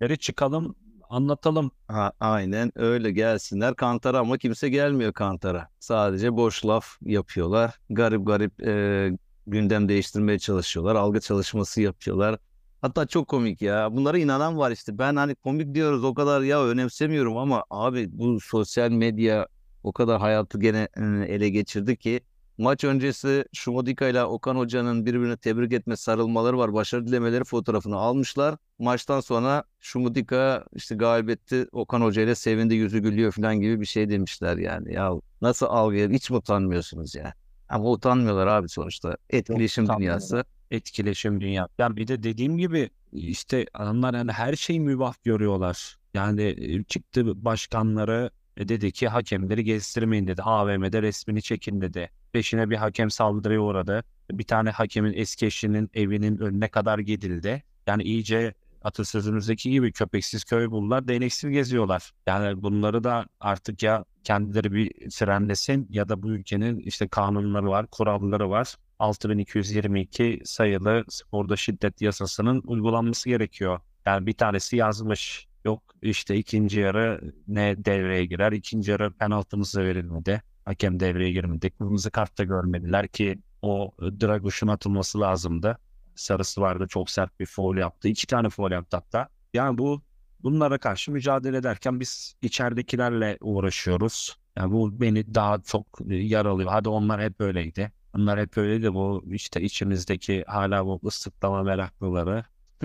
Tabii. 0.00 0.18
Çıkalım 0.18 0.74
anlatalım. 1.10 1.70
Ha, 1.88 2.12
aynen 2.20 2.72
öyle 2.74 3.10
gelsinler 3.10 3.74
Kantara 3.74 4.18
ama 4.18 4.38
kimse 4.38 4.68
gelmiyor 4.68 5.12
Kantara. 5.12 5.68
Sadece 5.80 6.36
boş 6.36 6.66
laf 6.66 6.86
yapıyorlar. 7.02 7.74
Garip 7.90 8.26
garip 8.26 8.66
e, 8.66 9.10
gündem 9.46 9.88
değiştirmeye 9.88 10.38
çalışıyorlar. 10.38 10.94
Algı 10.94 11.20
çalışması 11.20 11.80
yapıyorlar. 11.80 12.38
Hatta 12.80 13.06
çok 13.06 13.28
komik 13.28 13.62
ya. 13.62 13.92
Bunlara 13.96 14.18
inanan 14.18 14.58
var 14.58 14.70
işte. 14.70 14.98
Ben 14.98 15.16
hani 15.16 15.34
komik 15.34 15.74
diyoruz 15.74 16.04
o 16.04 16.14
kadar 16.14 16.40
ya 16.40 16.64
önemsemiyorum 16.64 17.36
ama 17.36 17.64
abi 17.70 18.08
bu 18.12 18.40
sosyal 18.40 18.90
medya 18.90 19.46
o 19.82 19.92
kadar 19.92 20.20
hayatı 20.20 20.60
gene 20.60 20.88
e, 20.96 21.02
ele 21.34 21.48
geçirdi 21.48 21.96
ki 21.96 22.20
maç 22.58 22.84
öncesi 22.84 23.44
Şumodika 23.52 24.08
ile 24.08 24.24
Okan 24.24 24.56
Hoca'nın 24.56 25.06
birbirini 25.06 25.36
tebrik 25.36 25.72
etme 25.72 25.96
sarılmaları 25.96 26.58
var. 26.58 26.74
Başarı 26.74 27.06
dilemeleri 27.06 27.44
fotoğrafını 27.44 27.96
almışlar. 27.96 28.56
Maçtan 28.78 29.20
sonra 29.20 29.64
Şumudika 29.80 30.64
işte 30.74 30.94
galibetti 30.94 31.66
Okan 31.72 32.00
Hoca 32.00 32.22
ile 32.22 32.34
sevindi 32.34 32.74
yüzü 32.74 32.98
gülüyor 32.98 33.32
falan 33.32 33.60
gibi 33.60 33.80
bir 33.80 33.86
şey 33.86 34.10
demişler 34.10 34.56
yani. 34.56 34.94
Ya 34.94 35.12
nasıl 35.42 35.66
algıya 35.66 36.08
hiç 36.08 36.30
mi 36.30 36.36
utanmıyorsunuz 36.36 37.14
ya? 37.14 37.34
Ama 37.68 37.90
utanmıyorlar 37.90 38.46
abi 38.46 38.68
sonuçta. 38.68 39.16
Etkileşim 39.30 39.84
utanmıyorlar. 39.84 40.20
dünyası. 40.20 40.44
Etkileşim 40.70 41.40
dünya. 41.40 41.68
Yani 41.78 41.96
bir 41.96 42.08
de 42.08 42.22
dediğim 42.22 42.58
gibi 42.58 42.90
işte 43.12 43.66
adamlar 43.74 44.14
yani 44.14 44.32
her 44.32 44.56
şeyi 44.56 44.80
mübah 44.80 45.14
görüyorlar. 45.24 45.98
Yani 46.14 46.42
e, 46.42 46.84
çıktı 46.84 47.44
başkanları 47.44 48.30
e, 48.56 48.68
dedi 48.68 48.92
ki 48.92 49.08
hakemleri 49.08 49.64
gezdirmeyin 49.64 50.26
dedi. 50.26 50.42
AVM'de 50.42 51.02
resmini 51.02 51.42
çekin 51.42 51.80
dedi. 51.80 52.10
Peşine 52.32 52.70
bir 52.70 52.76
hakem 52.76 53.10
saldırıya 53.10 53.60
uğradı. 53.60 54.04
Bir 54.30 54.44
tane 54.44 54.70
hakemin 54.70 55.12
eski 55.12 55.46
eşinin 55.46 55.90
evinin 55.94 56.38
önüne 56.38 56.68
kadar 56.68 56.98
gidildi. 56.98 57.62
Yani 57.86 58.02
iyice 58.02 58.54
atasözümüzdeki 58.82 59.70
gibi 59.70 59.92
köpeksiz 59.92 60.44
köy 60.44 60.70
buldular, 60.70 61.08
değneksiz 61.08 61.50
geziyorlar. 61.50 62.12
Yani 62.26 62.62
bunları 62.62 63.04
da 63.04 63.26
artık 63.40 63.82
ya 63.82 64.04
kendileri 64.24 64.72
bir 64.72 65.10
frenlesin 65.10 65.86
ya 65.90 66.08
da 66.08 66.22
bu 66.22 66.30
ülkenin 66.30 66.78
işte 66.78 67.08
kanunları 67.08 67.68
var, 67.68 67.86
kuralları 67.86 68.50
var. 68.50 68.74
6222 68.98 70.40
sayılı 70.44 71.04
sporda 71.08 71.56
şiddet 71.56 72.02
yasasının 72.02 72.62
uygulanması 72.66 73.28
gerekiyor. 73.28 73.80
Yani 74.06 74.26
bir 74.26 74.32
tanesi 74.32 74.76
yazmış. 74.76 75.48
Yok 75.64 75.82
işte 76.02 76.36
ikinci 76.36 76.80
yarı 76.80 77.34
ne 77.48 77.84
devreye 77.84 78.24
girer? 78.24 78.52
İkinci 78.52 78.90
yarı 78.90 79.12
penaltımız 79.12 79.74
da 79.74 79.84
verilmedi. 79.84 80.42
Hakem 80.64 81.00
devreye 81.00 81.32
girmedi. 81.32 81.70
Kırmızı 81.70 82.10
kart 82.10 82.38
da 82.38 82.44
görmediler 82.44 83.08
ki 83.08 83.38
o 83.62 83.92
Draguş'un 84.00 84.68
atılması 84.68 85.20
lazımdı. 85.20 85.78
Sarısı 86.14 86.60
vardı 86.60 86.86
çok 86.88 87.10
sert 87.10 87.40
bir 87.40 87.46
foul 87.46 87.76
yaptı. 87.76 88.08
İki 88.08 88.26
tane 88.26 88.48
foul 88.48 88.70
yaptı 88.70 88.96
hatta. 88.96 89.28
Yani 89.54 89.78
bu 89.78 90.02
bunlara 90.42 90.78
karşı 90.78 91.12
mücadele 91.12 91.56
ederken 91.56 92.00
biz 92.00 92.34
içeridekilerle 92.42 93.38
uğraşıyoruz. 93.40 94.36
Yani 94.56 94.72
bu 94.72 95.00
beni 95.00 95.34
daha 95.34 95.62
çok 95.62 95.86
yaralıyor. 96.08 96.70
Hadi 96.70 96.88
onlar 96.88 97.22
hep 97.22 97.40
öyleydi. 97.40 97.92
Onlar 98.16 98.40
hep 98.40 98.58
öyleydi. 98.58 98.94
Bu 98.94 99.24
işte 99.30 99.60
içimizdeki 99.60 100.44
hala 100.46 100.86
bu 100.86 101.00
ıslıklama 101.06 101.62
meraklıları. 101.62 102.44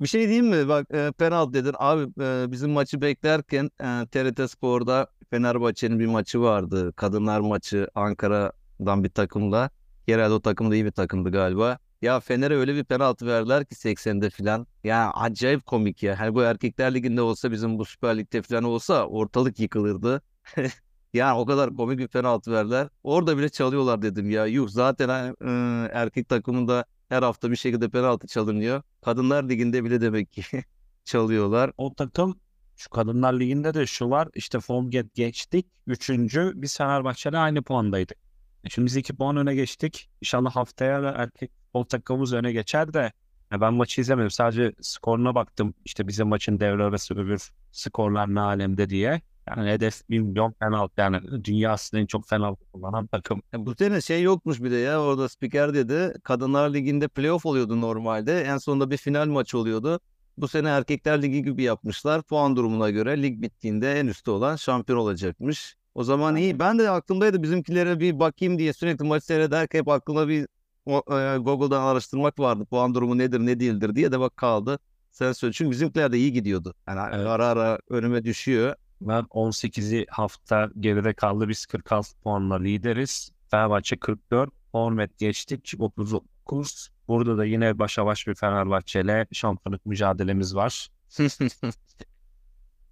Bir 0.00 0.06
şey 0.06 0.26
diyeyim 0.26 0.46
mi? 0.46 0.68
Bak 0.68 0.86
e, 0.94 1.12
penaltı 1.18 1.52
dedin. 1.52 1.74
Abi 1.78 2.22
e, 2.22 2.52
bizim 2.52 2.70
maçı 2.70 3.00
beklerken 3.00 3.70
e, 3.80 4.06
TRT 4.06 4.50
Spor'da 4.50 5.06
Fenerbahçe'nin 5.30 5.98
bir 5.98 6.06
maçı 6.06 6.40
vardı. 6.40 6.92
Kadınlar 6.92 7.40
maçı 7.40 7.88
Ankara'dan 7.94 9.04
bir 9.04 9.08
takımla. 9.08 9.70
Herhalde 10.06 10.34
o 10.34 10.40
takım 10.40 10.70
da 10.70 10.74
iyi 10.74 10.84
bir 10.84 10.90
takımdı 10.90 11.30
galiba. 11.30 11.78
Ya 12.02 12.20
Fener'e 12.20 12.56
öyle 12.56 12.74
bir 12.74 12.84
penaltı 12.84 13.26
verdiler 13.26 13.64
ki 13.64 13.74
80'de 13.74 14.30
falan. 14.30 14.66
Ya 14.84 15.10
acayip 15.10 15.66
komik 15.66 16.02
ya. 16.02 16.20
Hani 16.20 16.34
bu 16.34 16.42
Erkekler 16.42 16.94
Ligi'nde 16.94 17.22
olsa 17.22 17.52
bizim 17.52 17.78
bu 17.78 17.84
Süper 17.84 18.18
Lig'de 18.18 18.42
falan 18.42 18.64
olsa 18.64 19.06
ortalık 19.06 19.60
yıkılırdı. 19.60 20.22
Yani 21.12 21.38
o 21.38 21.46
kadar 21.46 21.76
komik 21.76 21.98
bir 21.98 22.08
penaltı 22.08 22.52
verdiler. 22.52 22.88
Orada 23.02 23.38
bile 23.38 23.48
çalıyorlar 23.48 24.02
dedim 24.02 24.30
ya. 24.30 24.46
Yuh 24.46 24.68
zaten 24.68 25.08
e, 25.40 25.88
erkek 25.92 26.28
takımında 26.28 26.84
her 27.08 27.22
hafta 27.22 27.50
bir 27.50 27.56
şekilde 27.56 27.88
penaltı 27.88 28.26
çalınıyor. 28.26 28.82
Kadınlar 29.04 29.48
Ligi'nde 29.48 29.84
bile 29.84 30.00
demek 30.00 30.32
ki 30.32 30.42
çalıyorlar. 31.04 31.72
O 31.78 31.94
takım 31.94 32.40
Şu 32.76 32.90
Kadınlar 32.90 33.32
Ligi'nde 33.40 33.74
de 33.74 33.86
şu 33.86 34.10
var. 34.10 34.28
İşte 34.34 34.60
form 34.60 34.90
get 34.90 35.14
geçtik. 35.14 35.66
Üçüncü. 35.86 36.52
Biz 36.54 36.76
Fenerbahçe'yle 36.78 37.38
aynı 37.38 37.62
puandaydık. 37.62 38.18
E 38.64 38.68
Şimdi 38.70 38.86
biz 38.86 38.96
iki 38.96 39.16
puan 39.16 39.36
öne 39.36 39.54
geçtik. 39.54 40.10
İnşallah 40.20 40.56
haftaya 40.56 41.02
da 41.02 41.10
erkek 41.16 41.50
futbol 41.56 41.84
takımımız 41.84 42.32
öne 42.32 42.52
geçer 42.52 42.94
de 42.94 43.12
ben 43.52 43.74
maçı 43.74 44.00
izlemedim. 44.00 44.30
Sadece 44.30 44.72
skoruna 44.80 45.34
baktım. 45.34 45.74
İşte 45.84 46.08
bizim 46.08 46.28
maçın 46.28 46.60
devre 46.60 46.84
arası 46.84 47.14
öbür 47.14 47.50
skorlar 47.72 48.34
ne 48.34 48.40
alemde 48.40 48.90
diye. 48.90 49.20
Yani 49.48 49.70
hedef 49.70 50.10
1 50.10 50.20
milyon 50.20 50.52
penaltı. 50.52 50.92
Yani 51.00 51.44
dünyasının 51.44 52.00
en 52.00 52.06
çok 52.06 52.28
penaltı 52.28 52.64
kullanan 52.72 53.06
takım. 53.06 53.42
Ya 53.52 53.66
bu 53.66 53.74
sene 53.74 54.00
şey 54.00 54.22
yokmuş 54.22 54.62
bir 54.62 54.70
de 54.70 54.76
ya 54.76 55.00
orada 55.02 55.28
spiker 55.28 55.74
dedi. 55.74 56.14
Kadınlar 56.22 56.74
Ligi'nde 56.74 57.08
playoff 57.08 57.46
oluyordu 57.46 57.80
normalde. 57.80 58.40
En 58.42 58.58
sonunda 58.58 58.90
bir 58.90 58.96
final 58.96 59.26
maçı 59.26 59.58
oluyordu. 59.58 60.00
Bu 60.38 60.48
sene 60.48 60.68
Erkekler 60.68 61.22
Ligi 61.22 61.42
gibi 61.42 61.62
yapmışlar. 61.62 62.22
Puan 62.22 62.56
durumuna 62.56 62.90
göre 62.90 63.22
lig 63.22 63.42
bittiğinde 63.42 64.00
en 64.00 64.06
üstte 64.06 64.30
olan 64.30 64.56
şampiyon 64.56 64.98
olacakmış. 64.98 65.76
O 65.94 66.04
zaman 66.04 66.36
iyi. 66.36 66.58
Ben 66.58 66.78
de 66.78 66.90
aklımdaydı 66.90 67.42
bizimkilere 67.42 68.00
bir 68.00 68.18
bakayım 68.20 68.58
diye 68.58 68.72
sürekli 68.72 69.04
maç 69.04 69.24
seyrederken 69.24 69.78
hep 69.78 69.88
aklımda 69.88 70.28
bir 70.28 70.42
e, 70.86 71.36
Google'dan 71.36 71.82
araştırmak 71.82 72.38
vardı. 72.38 72.64
Puan 72.64 72.94
durumu 72.94 73.18
nedir 73.18 73.40
ne 73.40 73.60
değildir 73.60 73.94
diye 73.94 74.12
de 74.12 74.20
bak 74.20 74.36
kaldı. 74.36 74.78
Sen 75.10 75.32
söyle. 75.32 75.52
Çünkü 75.52 75.70
bizimkiler 75.70 76.12
de 76.12 76.18
iyi 76.18 76.32
gidiyordu. 76.32 76.74
Yani 76.88 77.00
Evet. 77.14 77.26
ara 77.26 77.46
ara 77.46 77.78
önüme 77.90 78.24
düşüyor. 78.24 78.74
Ben 79.08 79.22
18'i 79.22 80.06
hafta 80.10 80.70
geride 80.80 81.14
kaldı. 81.14 81.48
Biz 81.48 81.66
46 81.66 82.16
puanla 82.18 82.58
lideriz. 82.58 83.32
Fenerbahçe 83.50 83.96
44. 83.96 84.50
Hormet 84.72 85.18
geçtik. 85.18 85.74
39. 85.78 86.90
Burada 87.08 87.38
da 87.38 87.44
yine 87.44 87.78
başa 87.78 88.06
baş 88.06 88.26
bir 88.26 88.34
Fenerbahçe 88.34 89.00
ile 89.00 89.26
şampiyonluk 89.32 89.86
mücadelemiz 89.86 90.54
var. 90.56 90.88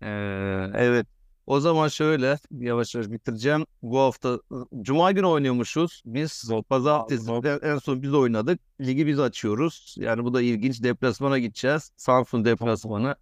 Ee, 0.03 0.71
evet. 0.75 1.07
O 1.47 1.61
zaman 1.61 1.89
şöyle 1.89 2.39
yavaş 2.51 2.95
yavaş 2.95 3.11
bitireceğim. 3.11 3.67
Bu 3.83 3.99
hafta 3.99 4.41
Cuma 4.83 5.13
günü 5.13 5.27
oynuyormuşuz. 5.27 6.03
Biz 6.07 6.51
pazartesi 6.69 7.33
en 7.63 7.79
son 7.79 8.03
biz 8.03 8.15
oynadık. 8.15 8.61
Ligi 8.81 9.07
biz 9.07 9.21
açıyoruz. 9.21 9.95
Yani 9.99 10.25
bu 10.25 10.35
da 10.35 10.43
ilginç. 10.43 10.83
Deplasmana 10.83 11.39
gideceğiz. 11.39 11.93
Samsun 11.97 12.45
deplasmanı. 12.45 13.17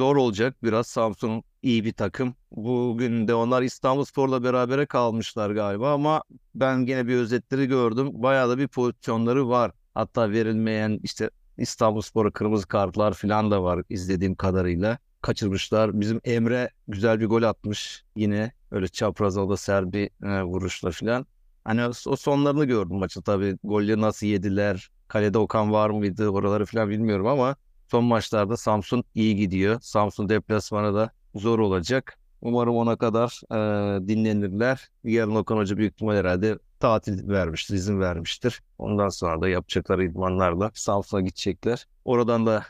Zor 0.00 0.16
olacak 0.16 0.56
biraz. 0.62 0.86
Samsun 0.86 1.42
iyi 1.62 1.84
bir 1.84 1.92
takım. 1.92 2.34
Bugün 2.50 3.28
de 3.28 3.34
onlar 3.34 3.62
İstanbulspor'la 3.62 4.44
berabere 4.44 4.86
kalmışlar 4.86 5.50
galiba 5.50 5.94
ama 5.94 6.22
ben 6.54 6.86
gene 6.86 7.06
bir 7.06 7.16
özetleri 7.16 7.66
gördüm. 7.66 8.10
Bayağı 8.12 8.48
da 8.48 8.58
bir 8.58 8.68
pozisyonları 8.68 9.48
var. 9.48 9.72
Hatta 9.94 10.30
verilmeyen 10.30 11.00
işte 11.02 11.30
İstanbulspor'a 11.58 12.30
kırmızı 12.30 12.68
kartlar 12.68 13.12
falan 13.14 13.50
da 13.50 13.62
var 13.62 13.82
izlediğim 13.88 14.34
kadarıyla. 14.34 14.98
Kaçırmışlar. 15.22 16.00
Bizim 16.00 16.20
Emre 16.24 16.70
güzel 16.88 17.20
bir 17.20 17.26
gol 17.26 17.42
atmış 17.42 18.04
yine. 18.16 18.52
Öyle 18.70 18.88
çapraz 18.88 19.36
alda 19.38 19.56
ser 19.56 19.92
bir 19.92 20.10
e, 20.26 20.42
vuruşla 20.42 20.90
falan. 20.90 21.26
Hani 21.64 21.86
o 22.06 22.16
sonlarını 22.16 22.64
gördüm 22.64 22.96
maçın 22.96 23.22
tabii. 23.22 23.58
Golleri 23.64 24.00
nasıl 24.00 24.26
yediler? 24.26 24.90
Kalede 25.08 25.38
Okan 25.38 25.72
var 25.72 25.90
mıydı? 25.90 26.28
Oraları 26.28 26.66
falan 26.66 26.90
bilmiyorum 26.90 27.26
ama 27.26 27.56
son 27.90 28.04
maçlarda 28.04 28.56
Samsun 28.56 29.04
iyi 29.14 29.36
gidiyor. 29.36 29.80
Samsun 29.80 30.28
deplasmanı 30.28 30.94
da 30.94 31.10
zor 31.34 31.58
olacak. 31.58 32.18
Umarım 32.42 32.76
ona 32.76 32.96
kadar 32.96 33.40
e, 33.52 34.08
dinlenirler. 34.08 34.88
Yarın 35.04 35.34
Okan 35.34 35.56
Hoca 35.56 35.76
büyük 35.76 35.92
ihtimal 35.92 36.16
herhalde 36.16 36.58
tatil 36.80 37.28
vermiştir, 37.28 37.74
izin 37.74 38.00
vermiştir. 38.00 38.62
Ondan 38.78 39.08
sonra 39.08 39.40
da 39.40 39.48
yapacakları 39.48 40.04
idmanlarla 40.04 40.70
Samsun'a 40.74 41.20
gidecekler. 41.20 41.86
Oradan 42.04 42.46
da 42.46 42.64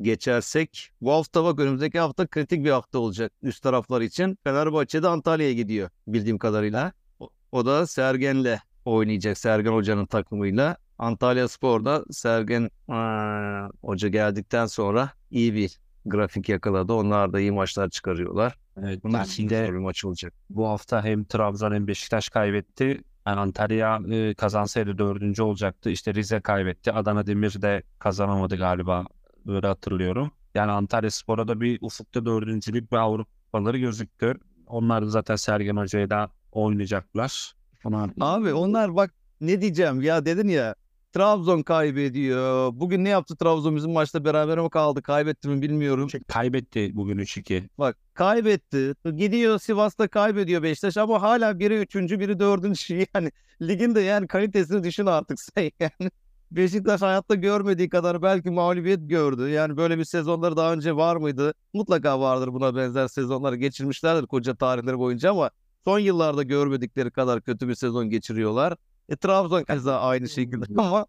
geçersek 0.00 0.90
bu 1.00 1.12
hafta 1.12 1.44
bak 1.44 1.58
önümüzdeki 1.58 1.98
hafta 1.98 2.26
kritik 2.26 2.64
bir 2.64 2.70
hafta 2.70 2.98
olacak 2.98 3.32
üst 3.42 3.62
taraflar 3.62 4.00
için. 4.00 4.38
Fenerbahçe 4.44 5.02
de 5.02 5.08
Antalya'ya 5.08 5.52
gidiyor 5.52 5.90
bildiğim 6.06 6.38
kadarıyla. 6.38 6.92
O, 7.20 7.28
o 7.52 7.66
da 7.66 7.86
Sergen'le 7.86 8.58
oynayacak 8.84 9.38
Sergen 9.38 9.72
Hoca'nın 9.72 10.06
takımıyla. 10.06 10.76
Antalya 10.98 11.48
Spor'da 11.48 12.04
Sergen 12.10 12.70
aa, 12.88 13.68
Hoca 13.82 14.08
geldikten 14.08 14.66
sonra 14.66 15.10
iyi 15.30 15.54
bir 15.54 15.78
grafik 16.06 16.48
yakaladı. 16.48 16.92
Onlar 16.92 17.32
da 17.32 17.40
iyi 17.40 17.52
maçlar 17.52 17.90
çıkarıyorlar. 17.90 18.58
Evet, 18.82 19.04
Bunlar 19.04 19.24
de 19.24 19.66
zor 19.66 19.72
bir 19.74 19.78
maç 19.78 20.04
olacak. 20.04 20.32
bu 20.50 20.68
hafta 20.68 21.04
hem 21.04 21.24
Trabzon 21.24 21.72
hem 21.72 21.86
Beşiktaş 21.86 22.28
kaybetti. 22.28 23.00
Yani 23.26 23.40
Antalya 23.40 24.00
e, 24.10 24.34
kazansaydı 24.34 24.98
dördüncü 24.98 25.42
olacaktı. 25.42 25.90
İşte 25.90 26.14
Rize 26.14 26.40
kaybetti. 26.40 26.92
Adana 26.92 27.26
Demir 27.26 27.62
de 27.62 27.82
kazanamadı 27.98 28.56
galiba. 28.56 29.04
Böyle 29.46 29.66
hatırlıyorum. 29.66 30.30
Yani 30.54 30.70
Antalya 30.72 31.10
Spor'a 31.10 31.48
da 31.48 31.60
bir 31.60 31.78
ufukta 31.80 32.24
dördüncülük 32.26 32.92
ve 32.92 32.98
Avrupaları 32.98 33.78
gözüktü. 33.78 34.34
Onlar 34.66 35.02
da 35.02 35.08
zaten 35.10 35.36
Sergen 35.36 35.76
Hoca'yla 35.76 36.30
oynayacaklar. 36.52 37.54
Ona 37.84 38.08
Abi 38.20 38.52
onlar 38.54 38.96
bak 38.96 39.14
ne 39.40 39.60
diyeceğim 39.60 40.02
ya 40.02 40.26
dedin 40.26 40.48
ya 40.48 40.74
Trabzon 41.16 41.62
kaybediyor. 41.62 42.72
Bugün 42.74 43.04
ne 43.04 43.08
yaptı 43.08 43.36
Trabzon 43.36 43.76
bizim 43.76 43.92
maçta 43.92 44.24
beraber 44.24 44.58
mi 44.58 44.70
kaldı 44.70 45.02
kaybetti 45.02 45.48
mi 45.48 45.62
bilmiyorum. 45.62 46.10
Şey, 46.10 46.20
kaybetti 46.20 46.90
bugün 46.94 47.18
3-2. 47.18 47.62
Bak 47.78 47.96
kaybetti. 48.14 48.94
Gidiyor 49.16 49.58
Sivas'ta 49.58 50.08
kaybediyor 50.08 50.62
Beşiktaş 50.62 50.96
ama 50.96 51.22
hala 51.22 51.58
biri 51.58 51.78
üçüncü 51.78 52.20
biri 52.20 52.40
dördüncü 52.40 53.06
yani 53.14 53.32
ligin 53.62 53.94
de 53.94 54.00
yani 54.00 54.26
kalitesini 54.26 54.84
düşün 54.84 55.06
artık 55.06 55.40
sen 55.40 55.70
yani. 55.80 56.10
Beşiktaş 56.50 57.02
hayatta 57.02 57.34
görmediği 57.34 57.88
kadar 57.88 58.22
belki 58.22 58.50
mağlubiyet 58.50 59.08
gördü. 59.08 59.48
Yani 59.48 59.76
böyle 59.76 59.98
bir 59.98 60.04
sezonları 60.04 60.56
daha 60.56 60.72
önce 60.72 60.96
var 60.96 61.16
mıydı? 61.16 61.54
Mutlaka 61.74 62.20
vardır 62.20 62.52
buna 62.52 62.76
benzer 62.76 63.08
sezonlar 63.08 63.52
geçirmişlerdir 63.52 64.26
koca 64.26 64.54
tarihleri 64.54 64.98
boyunca 64.98 65.30
ama 65.30 65.50
son 65.84 65.98
yıllarda 65.98 66.42
görmedikleri 66.42 67.10
kadar 67.10 67.40
kötü 67.40 67.68
bir 67.68 67.74
sezon 67.74 68.10
geçiriyorlar. 68.10 68.74
E, 69.08 69.16
Trabzon 69.16 69.62
keza 69.64 70.00
aynı 70.00 70.28
şekilde 70.28 70.64
ama 70.80 71.06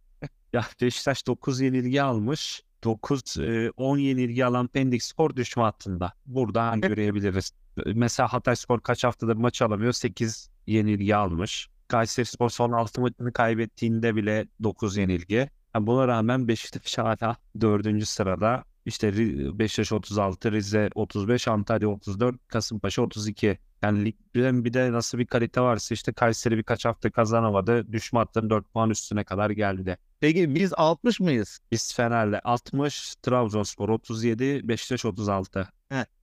Ya 0.53 0.65
Beşiktaş 0.81 1.27
9 1.27 1.61
yenilgi 1.61 2.01
almış. 2.01 2.61
9 2.83 3.37
e, 3.37 3.71
10 3.77 3.97
yenilgi 3.97 4.45
alan 4.45 4.67
Pendik 4.67 5.03
Spor 5.03 5.35
düşme 5.35 5.63
hattında. 5.63 6.13
Buradan 6.25 6.81
görebiliriz. 6.81 7.51
Mesela 7.85 8.33
Hatay 8.33 8.55
Spor 8.55 8.79
kaç 8.81 9.03
haftadır 9.03 9.35
maç 9.35 9.61
alamıyor? 9.61 9.91
8 9.91 10.49
yenilgi 10.67 11.15
almış. 11.15 11.69
Kayseri 11.87 12.25
Spor 12.25 12.49
son 12.49 12.71
6 12.71 13.01
maçını 13.01 13.33
kaybettiğinde 13.33 14.15
bile 14.15 14.47
9 14.63 14.97
yenilgi. 14.97 15.49
Yani 15.75 15.87
buna 15.87 16.07
rağmen 16.07 16.47
Beşiktaş 16.47 16.97
hala 16.97 17.37
4. 17.61 18.07
sırada. 18.07 18.63
İşte 18.87 19.13
Beşiktaş 19.59 19.91
36, 19.91 20.51
Rize 20.51 20.89
35, 20.95 21.47
Antalya 21.47 21.89
34, 21.89 22.35
Kasımpaşa 22.47 23.01
32. 23.01 23.57
Yani 23.81 24.05
ligden 24.05 24.65
bir 24.65 24.73
de 24.73 24.91
nasıl 24.91 25.17
bir 25.17 25.25
kalite 25.25 25.61
varsa 25.61 25.95
işte 25.95 26.13
Kayseri 26.13 26.57
birkaç 26.57 26.85
hafta 26.85 27.11
kazanamadı. 27.11 27.91
Düşme 27.93 28.19
hattının 28.19 28.49
4 28.49 28.73
puan 28.73 28.89
üstüne 28.89 29.23
kadar 29.23 29.49
geldi. 29.49 29.97
peki 30.19 30.55
biz 30.55 30.73
60 30.73 31.19
mıyız? 31.19 31.59
Biz 31.71 31.95
Fener'le 31.95 32.39
60, 32.43 33.15
Trabzonspor 33.15 33.89
37, 33.89 34.67
Beşiktaş 34.67 35.05
36. 35.05 35.67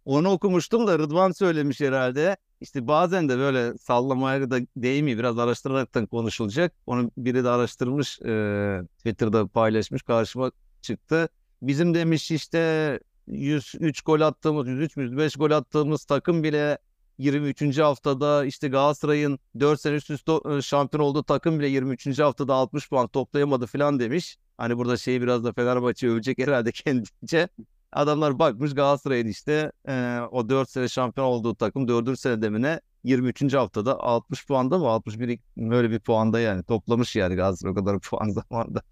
Onu 0.04 0.30
okumuştum 0.30 0.86
da 0.86 0.98
Rıdvan 0.98 1.32
söylemiş 1.32 1.80
herhalde. 1.80 2.36
İşte 2.60 2.86
bazen 2.88 3.28
de 3.28 3.38
böyle 3.38 3.78
sallamaya 3.78 4.50
da 4.50 4.58
değmiyor. 4.76 5.18
Biraz 5.18 5.38
araştıraraktan 5.38 6.06
konuşulacak. 6.06 6.72
Onu 6.86 7.10
biri 7.16 7.44
de 7.44 7.48
araştırmış. 7.48 8.20
e, 8.20 8.80
Twitter'da 8.98 9.46
paylaşmış. 9.46 10.02
Karşıma 10.02 10.50
çıktı. 10.82 11.28
Bizim 11.66 11.94
demiş 11.94 12.30
işte 12.30 13.00
103 13.26 14.02
gol 14.02 14.20
attığımız, 14.20 14.68
103 14.68 14.96
mü 14.96 15.02
105 15.02 15.36
gol 15.36 15.50
attığımız 15.50 16.04
takım 16.04 16.42
bile 16.42 16.78
23. 17.18 17.78
haftada 17.78 18.44
işte 18.44 18.68
Galatasaray'ın 18.68 19.38
4 19.60 19.80
sene 19.80 19.94
üst 19.94 20.10
üste 20.10 20.32
e, 20.50 20.62
şampiyon 20.62 21.04
olduğu 21.04 21.22
takım 21.22 21.58
bile 21.58 21.66
23. 21.68 22.18
haftada 22.18 22.54
60 22.54 22.88
puan 22.88 23.08
toplayamadı 23.08 23.66
falan 23.66 24.00
demiş. 24.00 24.36
Hani 24.58 24.78
burada 24.78 24.96
şeyi 24.96 25.22
biraz 25.22 25.44
da 25.44 25.52
Fenerbahçe 25.52 26.08
övecek 26.08 26.38
herhalde 26.38 26.72
kendince. 26.72 27.48
Adamlar 27.92 28.38
bakmış 28.38 28.74
Galatasaray'ın 28.74 29.26
işte 29.26 29.72
e, 29.88 30.20
o 30.30 30.48
4 30.48 30.70
sene 30.70 30.88
şampiyon 30.88 31.26
olduğu 31.26 31.54
takım 31.54 31.88
4. 31.88 32.20
sene 32.20 32.42
demine 32.42 32.80
23. 33.04 33.54
haftada 33.54 34.00
60 34.00 34.46
puanda 34.46 34.78
mı 34.78 34.88
61 34.88 35.38
böyle 35.56 35.90
bir 35.90 36.00
puanda 36.00 36.40
yani 36.40 36.62
toplamış 36.62 37.16
yani 37.16 37.34
Galatasaray 37.34 37.72
o 37.72 37.74
kadar 37.74 38.00
puan 38.00 38.28
zamanda. 38.50 38.82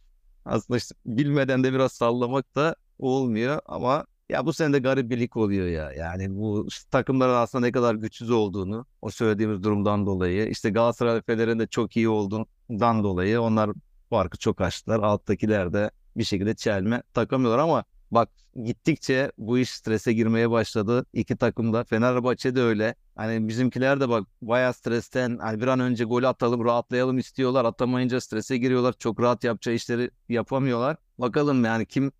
Aslında 0.44 0.78
işte 0.78 0.94
bilmeden 1.06 1.64
de 1.64 1.72
biraz 1.72 1.92
sallamak 1.92 2.54
da 2.54 2.76
olmuyor 2.98 3.60
ama 3.66 4.06
ya 4.28 4.46
bu 4.46 4.52
sene 4.52 4.72
de 4.72 4.78
garip 4.78 5.10
bir 5.10 5.36
oluyor 5.36 5.66
ya. 5.66 5.92
Yani 5.92 6.36
bu 6.36 6.66
takımların 6.90 7.34
aslında 7.34 7.66
ne 7.66 7.72
kadar 7.72 7.94
güçsüz 7.94 8.30
olduğunu 8.30 8.86
o 9.02 9.10
söylediğimiz 9.10 9.62
durumdan 9.62 10.06
dolayı 10.06 10.48
işte 10.48 10.70
Galatasaray 10.70 11.22
Fener'in 11.22 11.58
de 11.58 11.66
çok 11.66 11.96
iyi 11.96 12.08
olduğundan 12.08 13.04
dolayı 13.04 13.40
onlar 13.40 13.70
farkı 14.10 14.38
çok 14.38 14.60
açtılar. 14.60 15.00
Alttakiler 15.00 15.72
de 15.72 15.90
bir 16.16 16.24
şekilde 16.24 16.54
çelme 16.54 17.02
takamıyorlar 17.14 17.58
ama 17.58 17.84
bak 18.12 18.28
gittikçe 18.64 19.32
bu 19.38 19.58
iş 19.58 19.70
strese 19.70 20.12
girmeye 20.12 20.50
başladı. 20.50 21.06
İki 21.12 21.36
takım 21.36 21.72
da 21.72 21.84
Fenerbahçe 21.84 22.54
de 22.54 22.60
öyle. 22.60 22.94
Hani 23.16 23.48
bizimkiler 23.48 24.00
de 24.00 24.08
bak 24.08 24.26
bayağı 24.42 24.72
stresten 24.74 25.38
hani 25.38 25.60
bir 25.60 25.66
an 25.66 25.80
önce 25.80 26.04
gol 26.04 26.22
atalım 26.22 26.64
rahatlayalım 26.64 27.18
istiyorlar. 27.18 27.64
Atamayınca 27.64 28.20
strese 28.20 28.56
giriyorlar. 28.58 28.94
Çok 28.98 29.20
rahat 29.20 29.44
yapacağı 29.44 29.74
işleri 29.74 30.10
yapamıyorlar. 30.28 30.96
Bakalım 31.18 31.64
yani 31.64 31.86
kim 31.86 32.12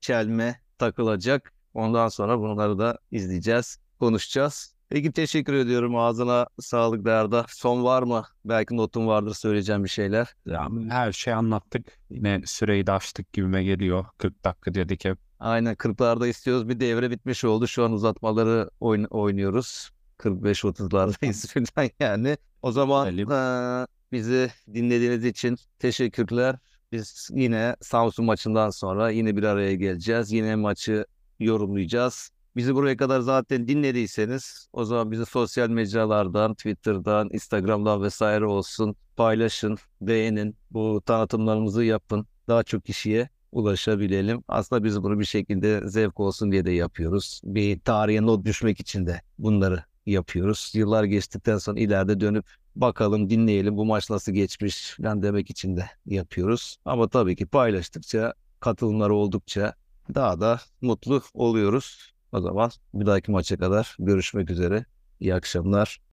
çelme 0.00 0.60
takılacak. 0.78 1.52
Ondan 1.74 2.08
sonra 2.08 2.38
bunları 2.38 2.78
da 2.78 2.98
izleyeceğiz. 3.10 3.78
konuşacağız. 4.00 4.74
Peki 4.88 5.12
teşekkür 5.12 5.54
ediyorum. 5.54 5.96
Ağzına 5.96 6.46
sağlık 6.60 7.04
Derda. 7.04 7.46
Son 7.48 7.84
var 7.84 8.02
mı? 8.02 8.24
Belki 8.44 8.76
notun 8.76 9.06
vardır 9.06 9.34
söyleyeceğim 9.34 9.84
bir 9.84 9.88
şeyler. 9.88 10.34
Ya, 10.46 10.68
her 10.88 11.12
şeyi 11.12 11.34
anlattık. 11.34 11.86
Yine 12.10 12.42
süreyi 12.46 12.86
de 12.86 12.92
aştık 12.92 13.32
gibime 13.32 13.64
geliyor. 13.64 14.06
40 14.18 14.44
dakika 14.44 14.74
dedik 14.74 15.04
hep. 15.04 15.27
Aynen 15.40 15.74
40'larda 15.76 16.28
istiyoruz. 16.28 16.68
Bir 16.68 16.80
devre 16.80 17.10
bitmiş 17.10 17.44
oldu. 17.44 17.66
Şu 17.66 17.84
an 17.84 17.92
uzatmaları 17.92 18.70
oyn- 18.80 19.06
oynuyoruz. 19.10 19.90
45-30'lardayız 20.18 21.46
falan 21.74 21.90
yani. 22.00 22.36
O 22.62 22.72
zaman 22.72 23.06
eee, 23.30 23.86
bizi 24.12 24.50
dinlediğiniz 24.74 25.24
için 25.24 25.56
teşekkürler. 25.78 26.56
Biz 26.92 27.28
yine 27.34 27.76
Samsun 27.80 28.24
maçından 28.24 28.70
sonra 28.70 29.10
yine 29.10 29.36
bir 29.36 29.42
araya 29.42 29.74
geleceğiz. 29.74 30.32
Yine 30.32 30.56
maçı 30.56 31.06
yorumlayacağız. 31.40 32.30
Bizi 32.56 32.74
buraya 32.74 32.96
kadar 32.96 33.20
zaten 33.20 33.68
dinlediyseniz 33.68 34.68
o 34.72 34.84
zaman 34.84 35.10
bizi 35.10 35.26
sosyal 35.26 35.68
mecralardan, 35.68 36.54
Twitter'dan, 36.54 37.28
Instagram'dan 37.32 38.02
vesaire 38.02 38.44
olsun 38.46 38.96
paylaşın, 39.16 39.78
beğenin. 40.00 40.56
Bu 40.70 41.02
tanıtımlarımızı 41.06 41.84
yapın. 41.84 42.26
Daha 42.48 42.62
çok 42.62 42.84
kişiye 42.84 43.28
ulaşabilelim. 43.52 44.44
Aslında 44.48 44.84
biz 44.84 45.02
bunu 45.02 45.20
bir 45.20 45.24
şekilde 45.24 45.88
zevk 45.88 46.20
olsun 46.20 46.52
diye 46.52 46.64
de 46.64 46.70
yapıyoruz. 46.70 47.40
Bir 47.44 47.80
tarihe 47.80 48.22
not 48.22 48.44
düşmek 48.44 48.80
için 48.80 49.06
de 49.06 49.22
bunları 49.38 49.84
yapıyoruz. 50.06 50.72
Yıllar 50.74 51.04
geçtikten 51.04 51.58
sonra 51.58 51.80
ileride 51.80 52.20
dönüp 52.20 52.44
bakalım, 52.76 53.30
dinleyelim 53.30 53.76
bu 53.76 53.84
maç 53.84 54.10
nasıl 54.10 54.32
geçmiş 54.32 54.96
falan 54.96 55.22
demek 55.22 55.50
için 55.50 55.76
de 55.76 55.90
yapıyoruz. 56.06 56.76
Ama 56.84 57.08
tabii 57.08 57.36
ki 57.36 57.46
paylaştıkça, 57.46 58.34
katılımlar 58.60 59.10
oldukça 59.10 59.74
daha 60.14 60.40
da 60.40 60.60
mutlu 60.80 61.22
oluyoruz. 61.34 62.12
O 62.32 62.40
zaman 62.40 62.70
bir 62.94 63.06
dahaki 63.06 63.30
maça 63.30 63.56
kadar 63.56 63.96
görüşmek 63.98 64.50
üzere. 64.50 64.84
İyi 65.20 65.34
akşamlar. 65.34 66.00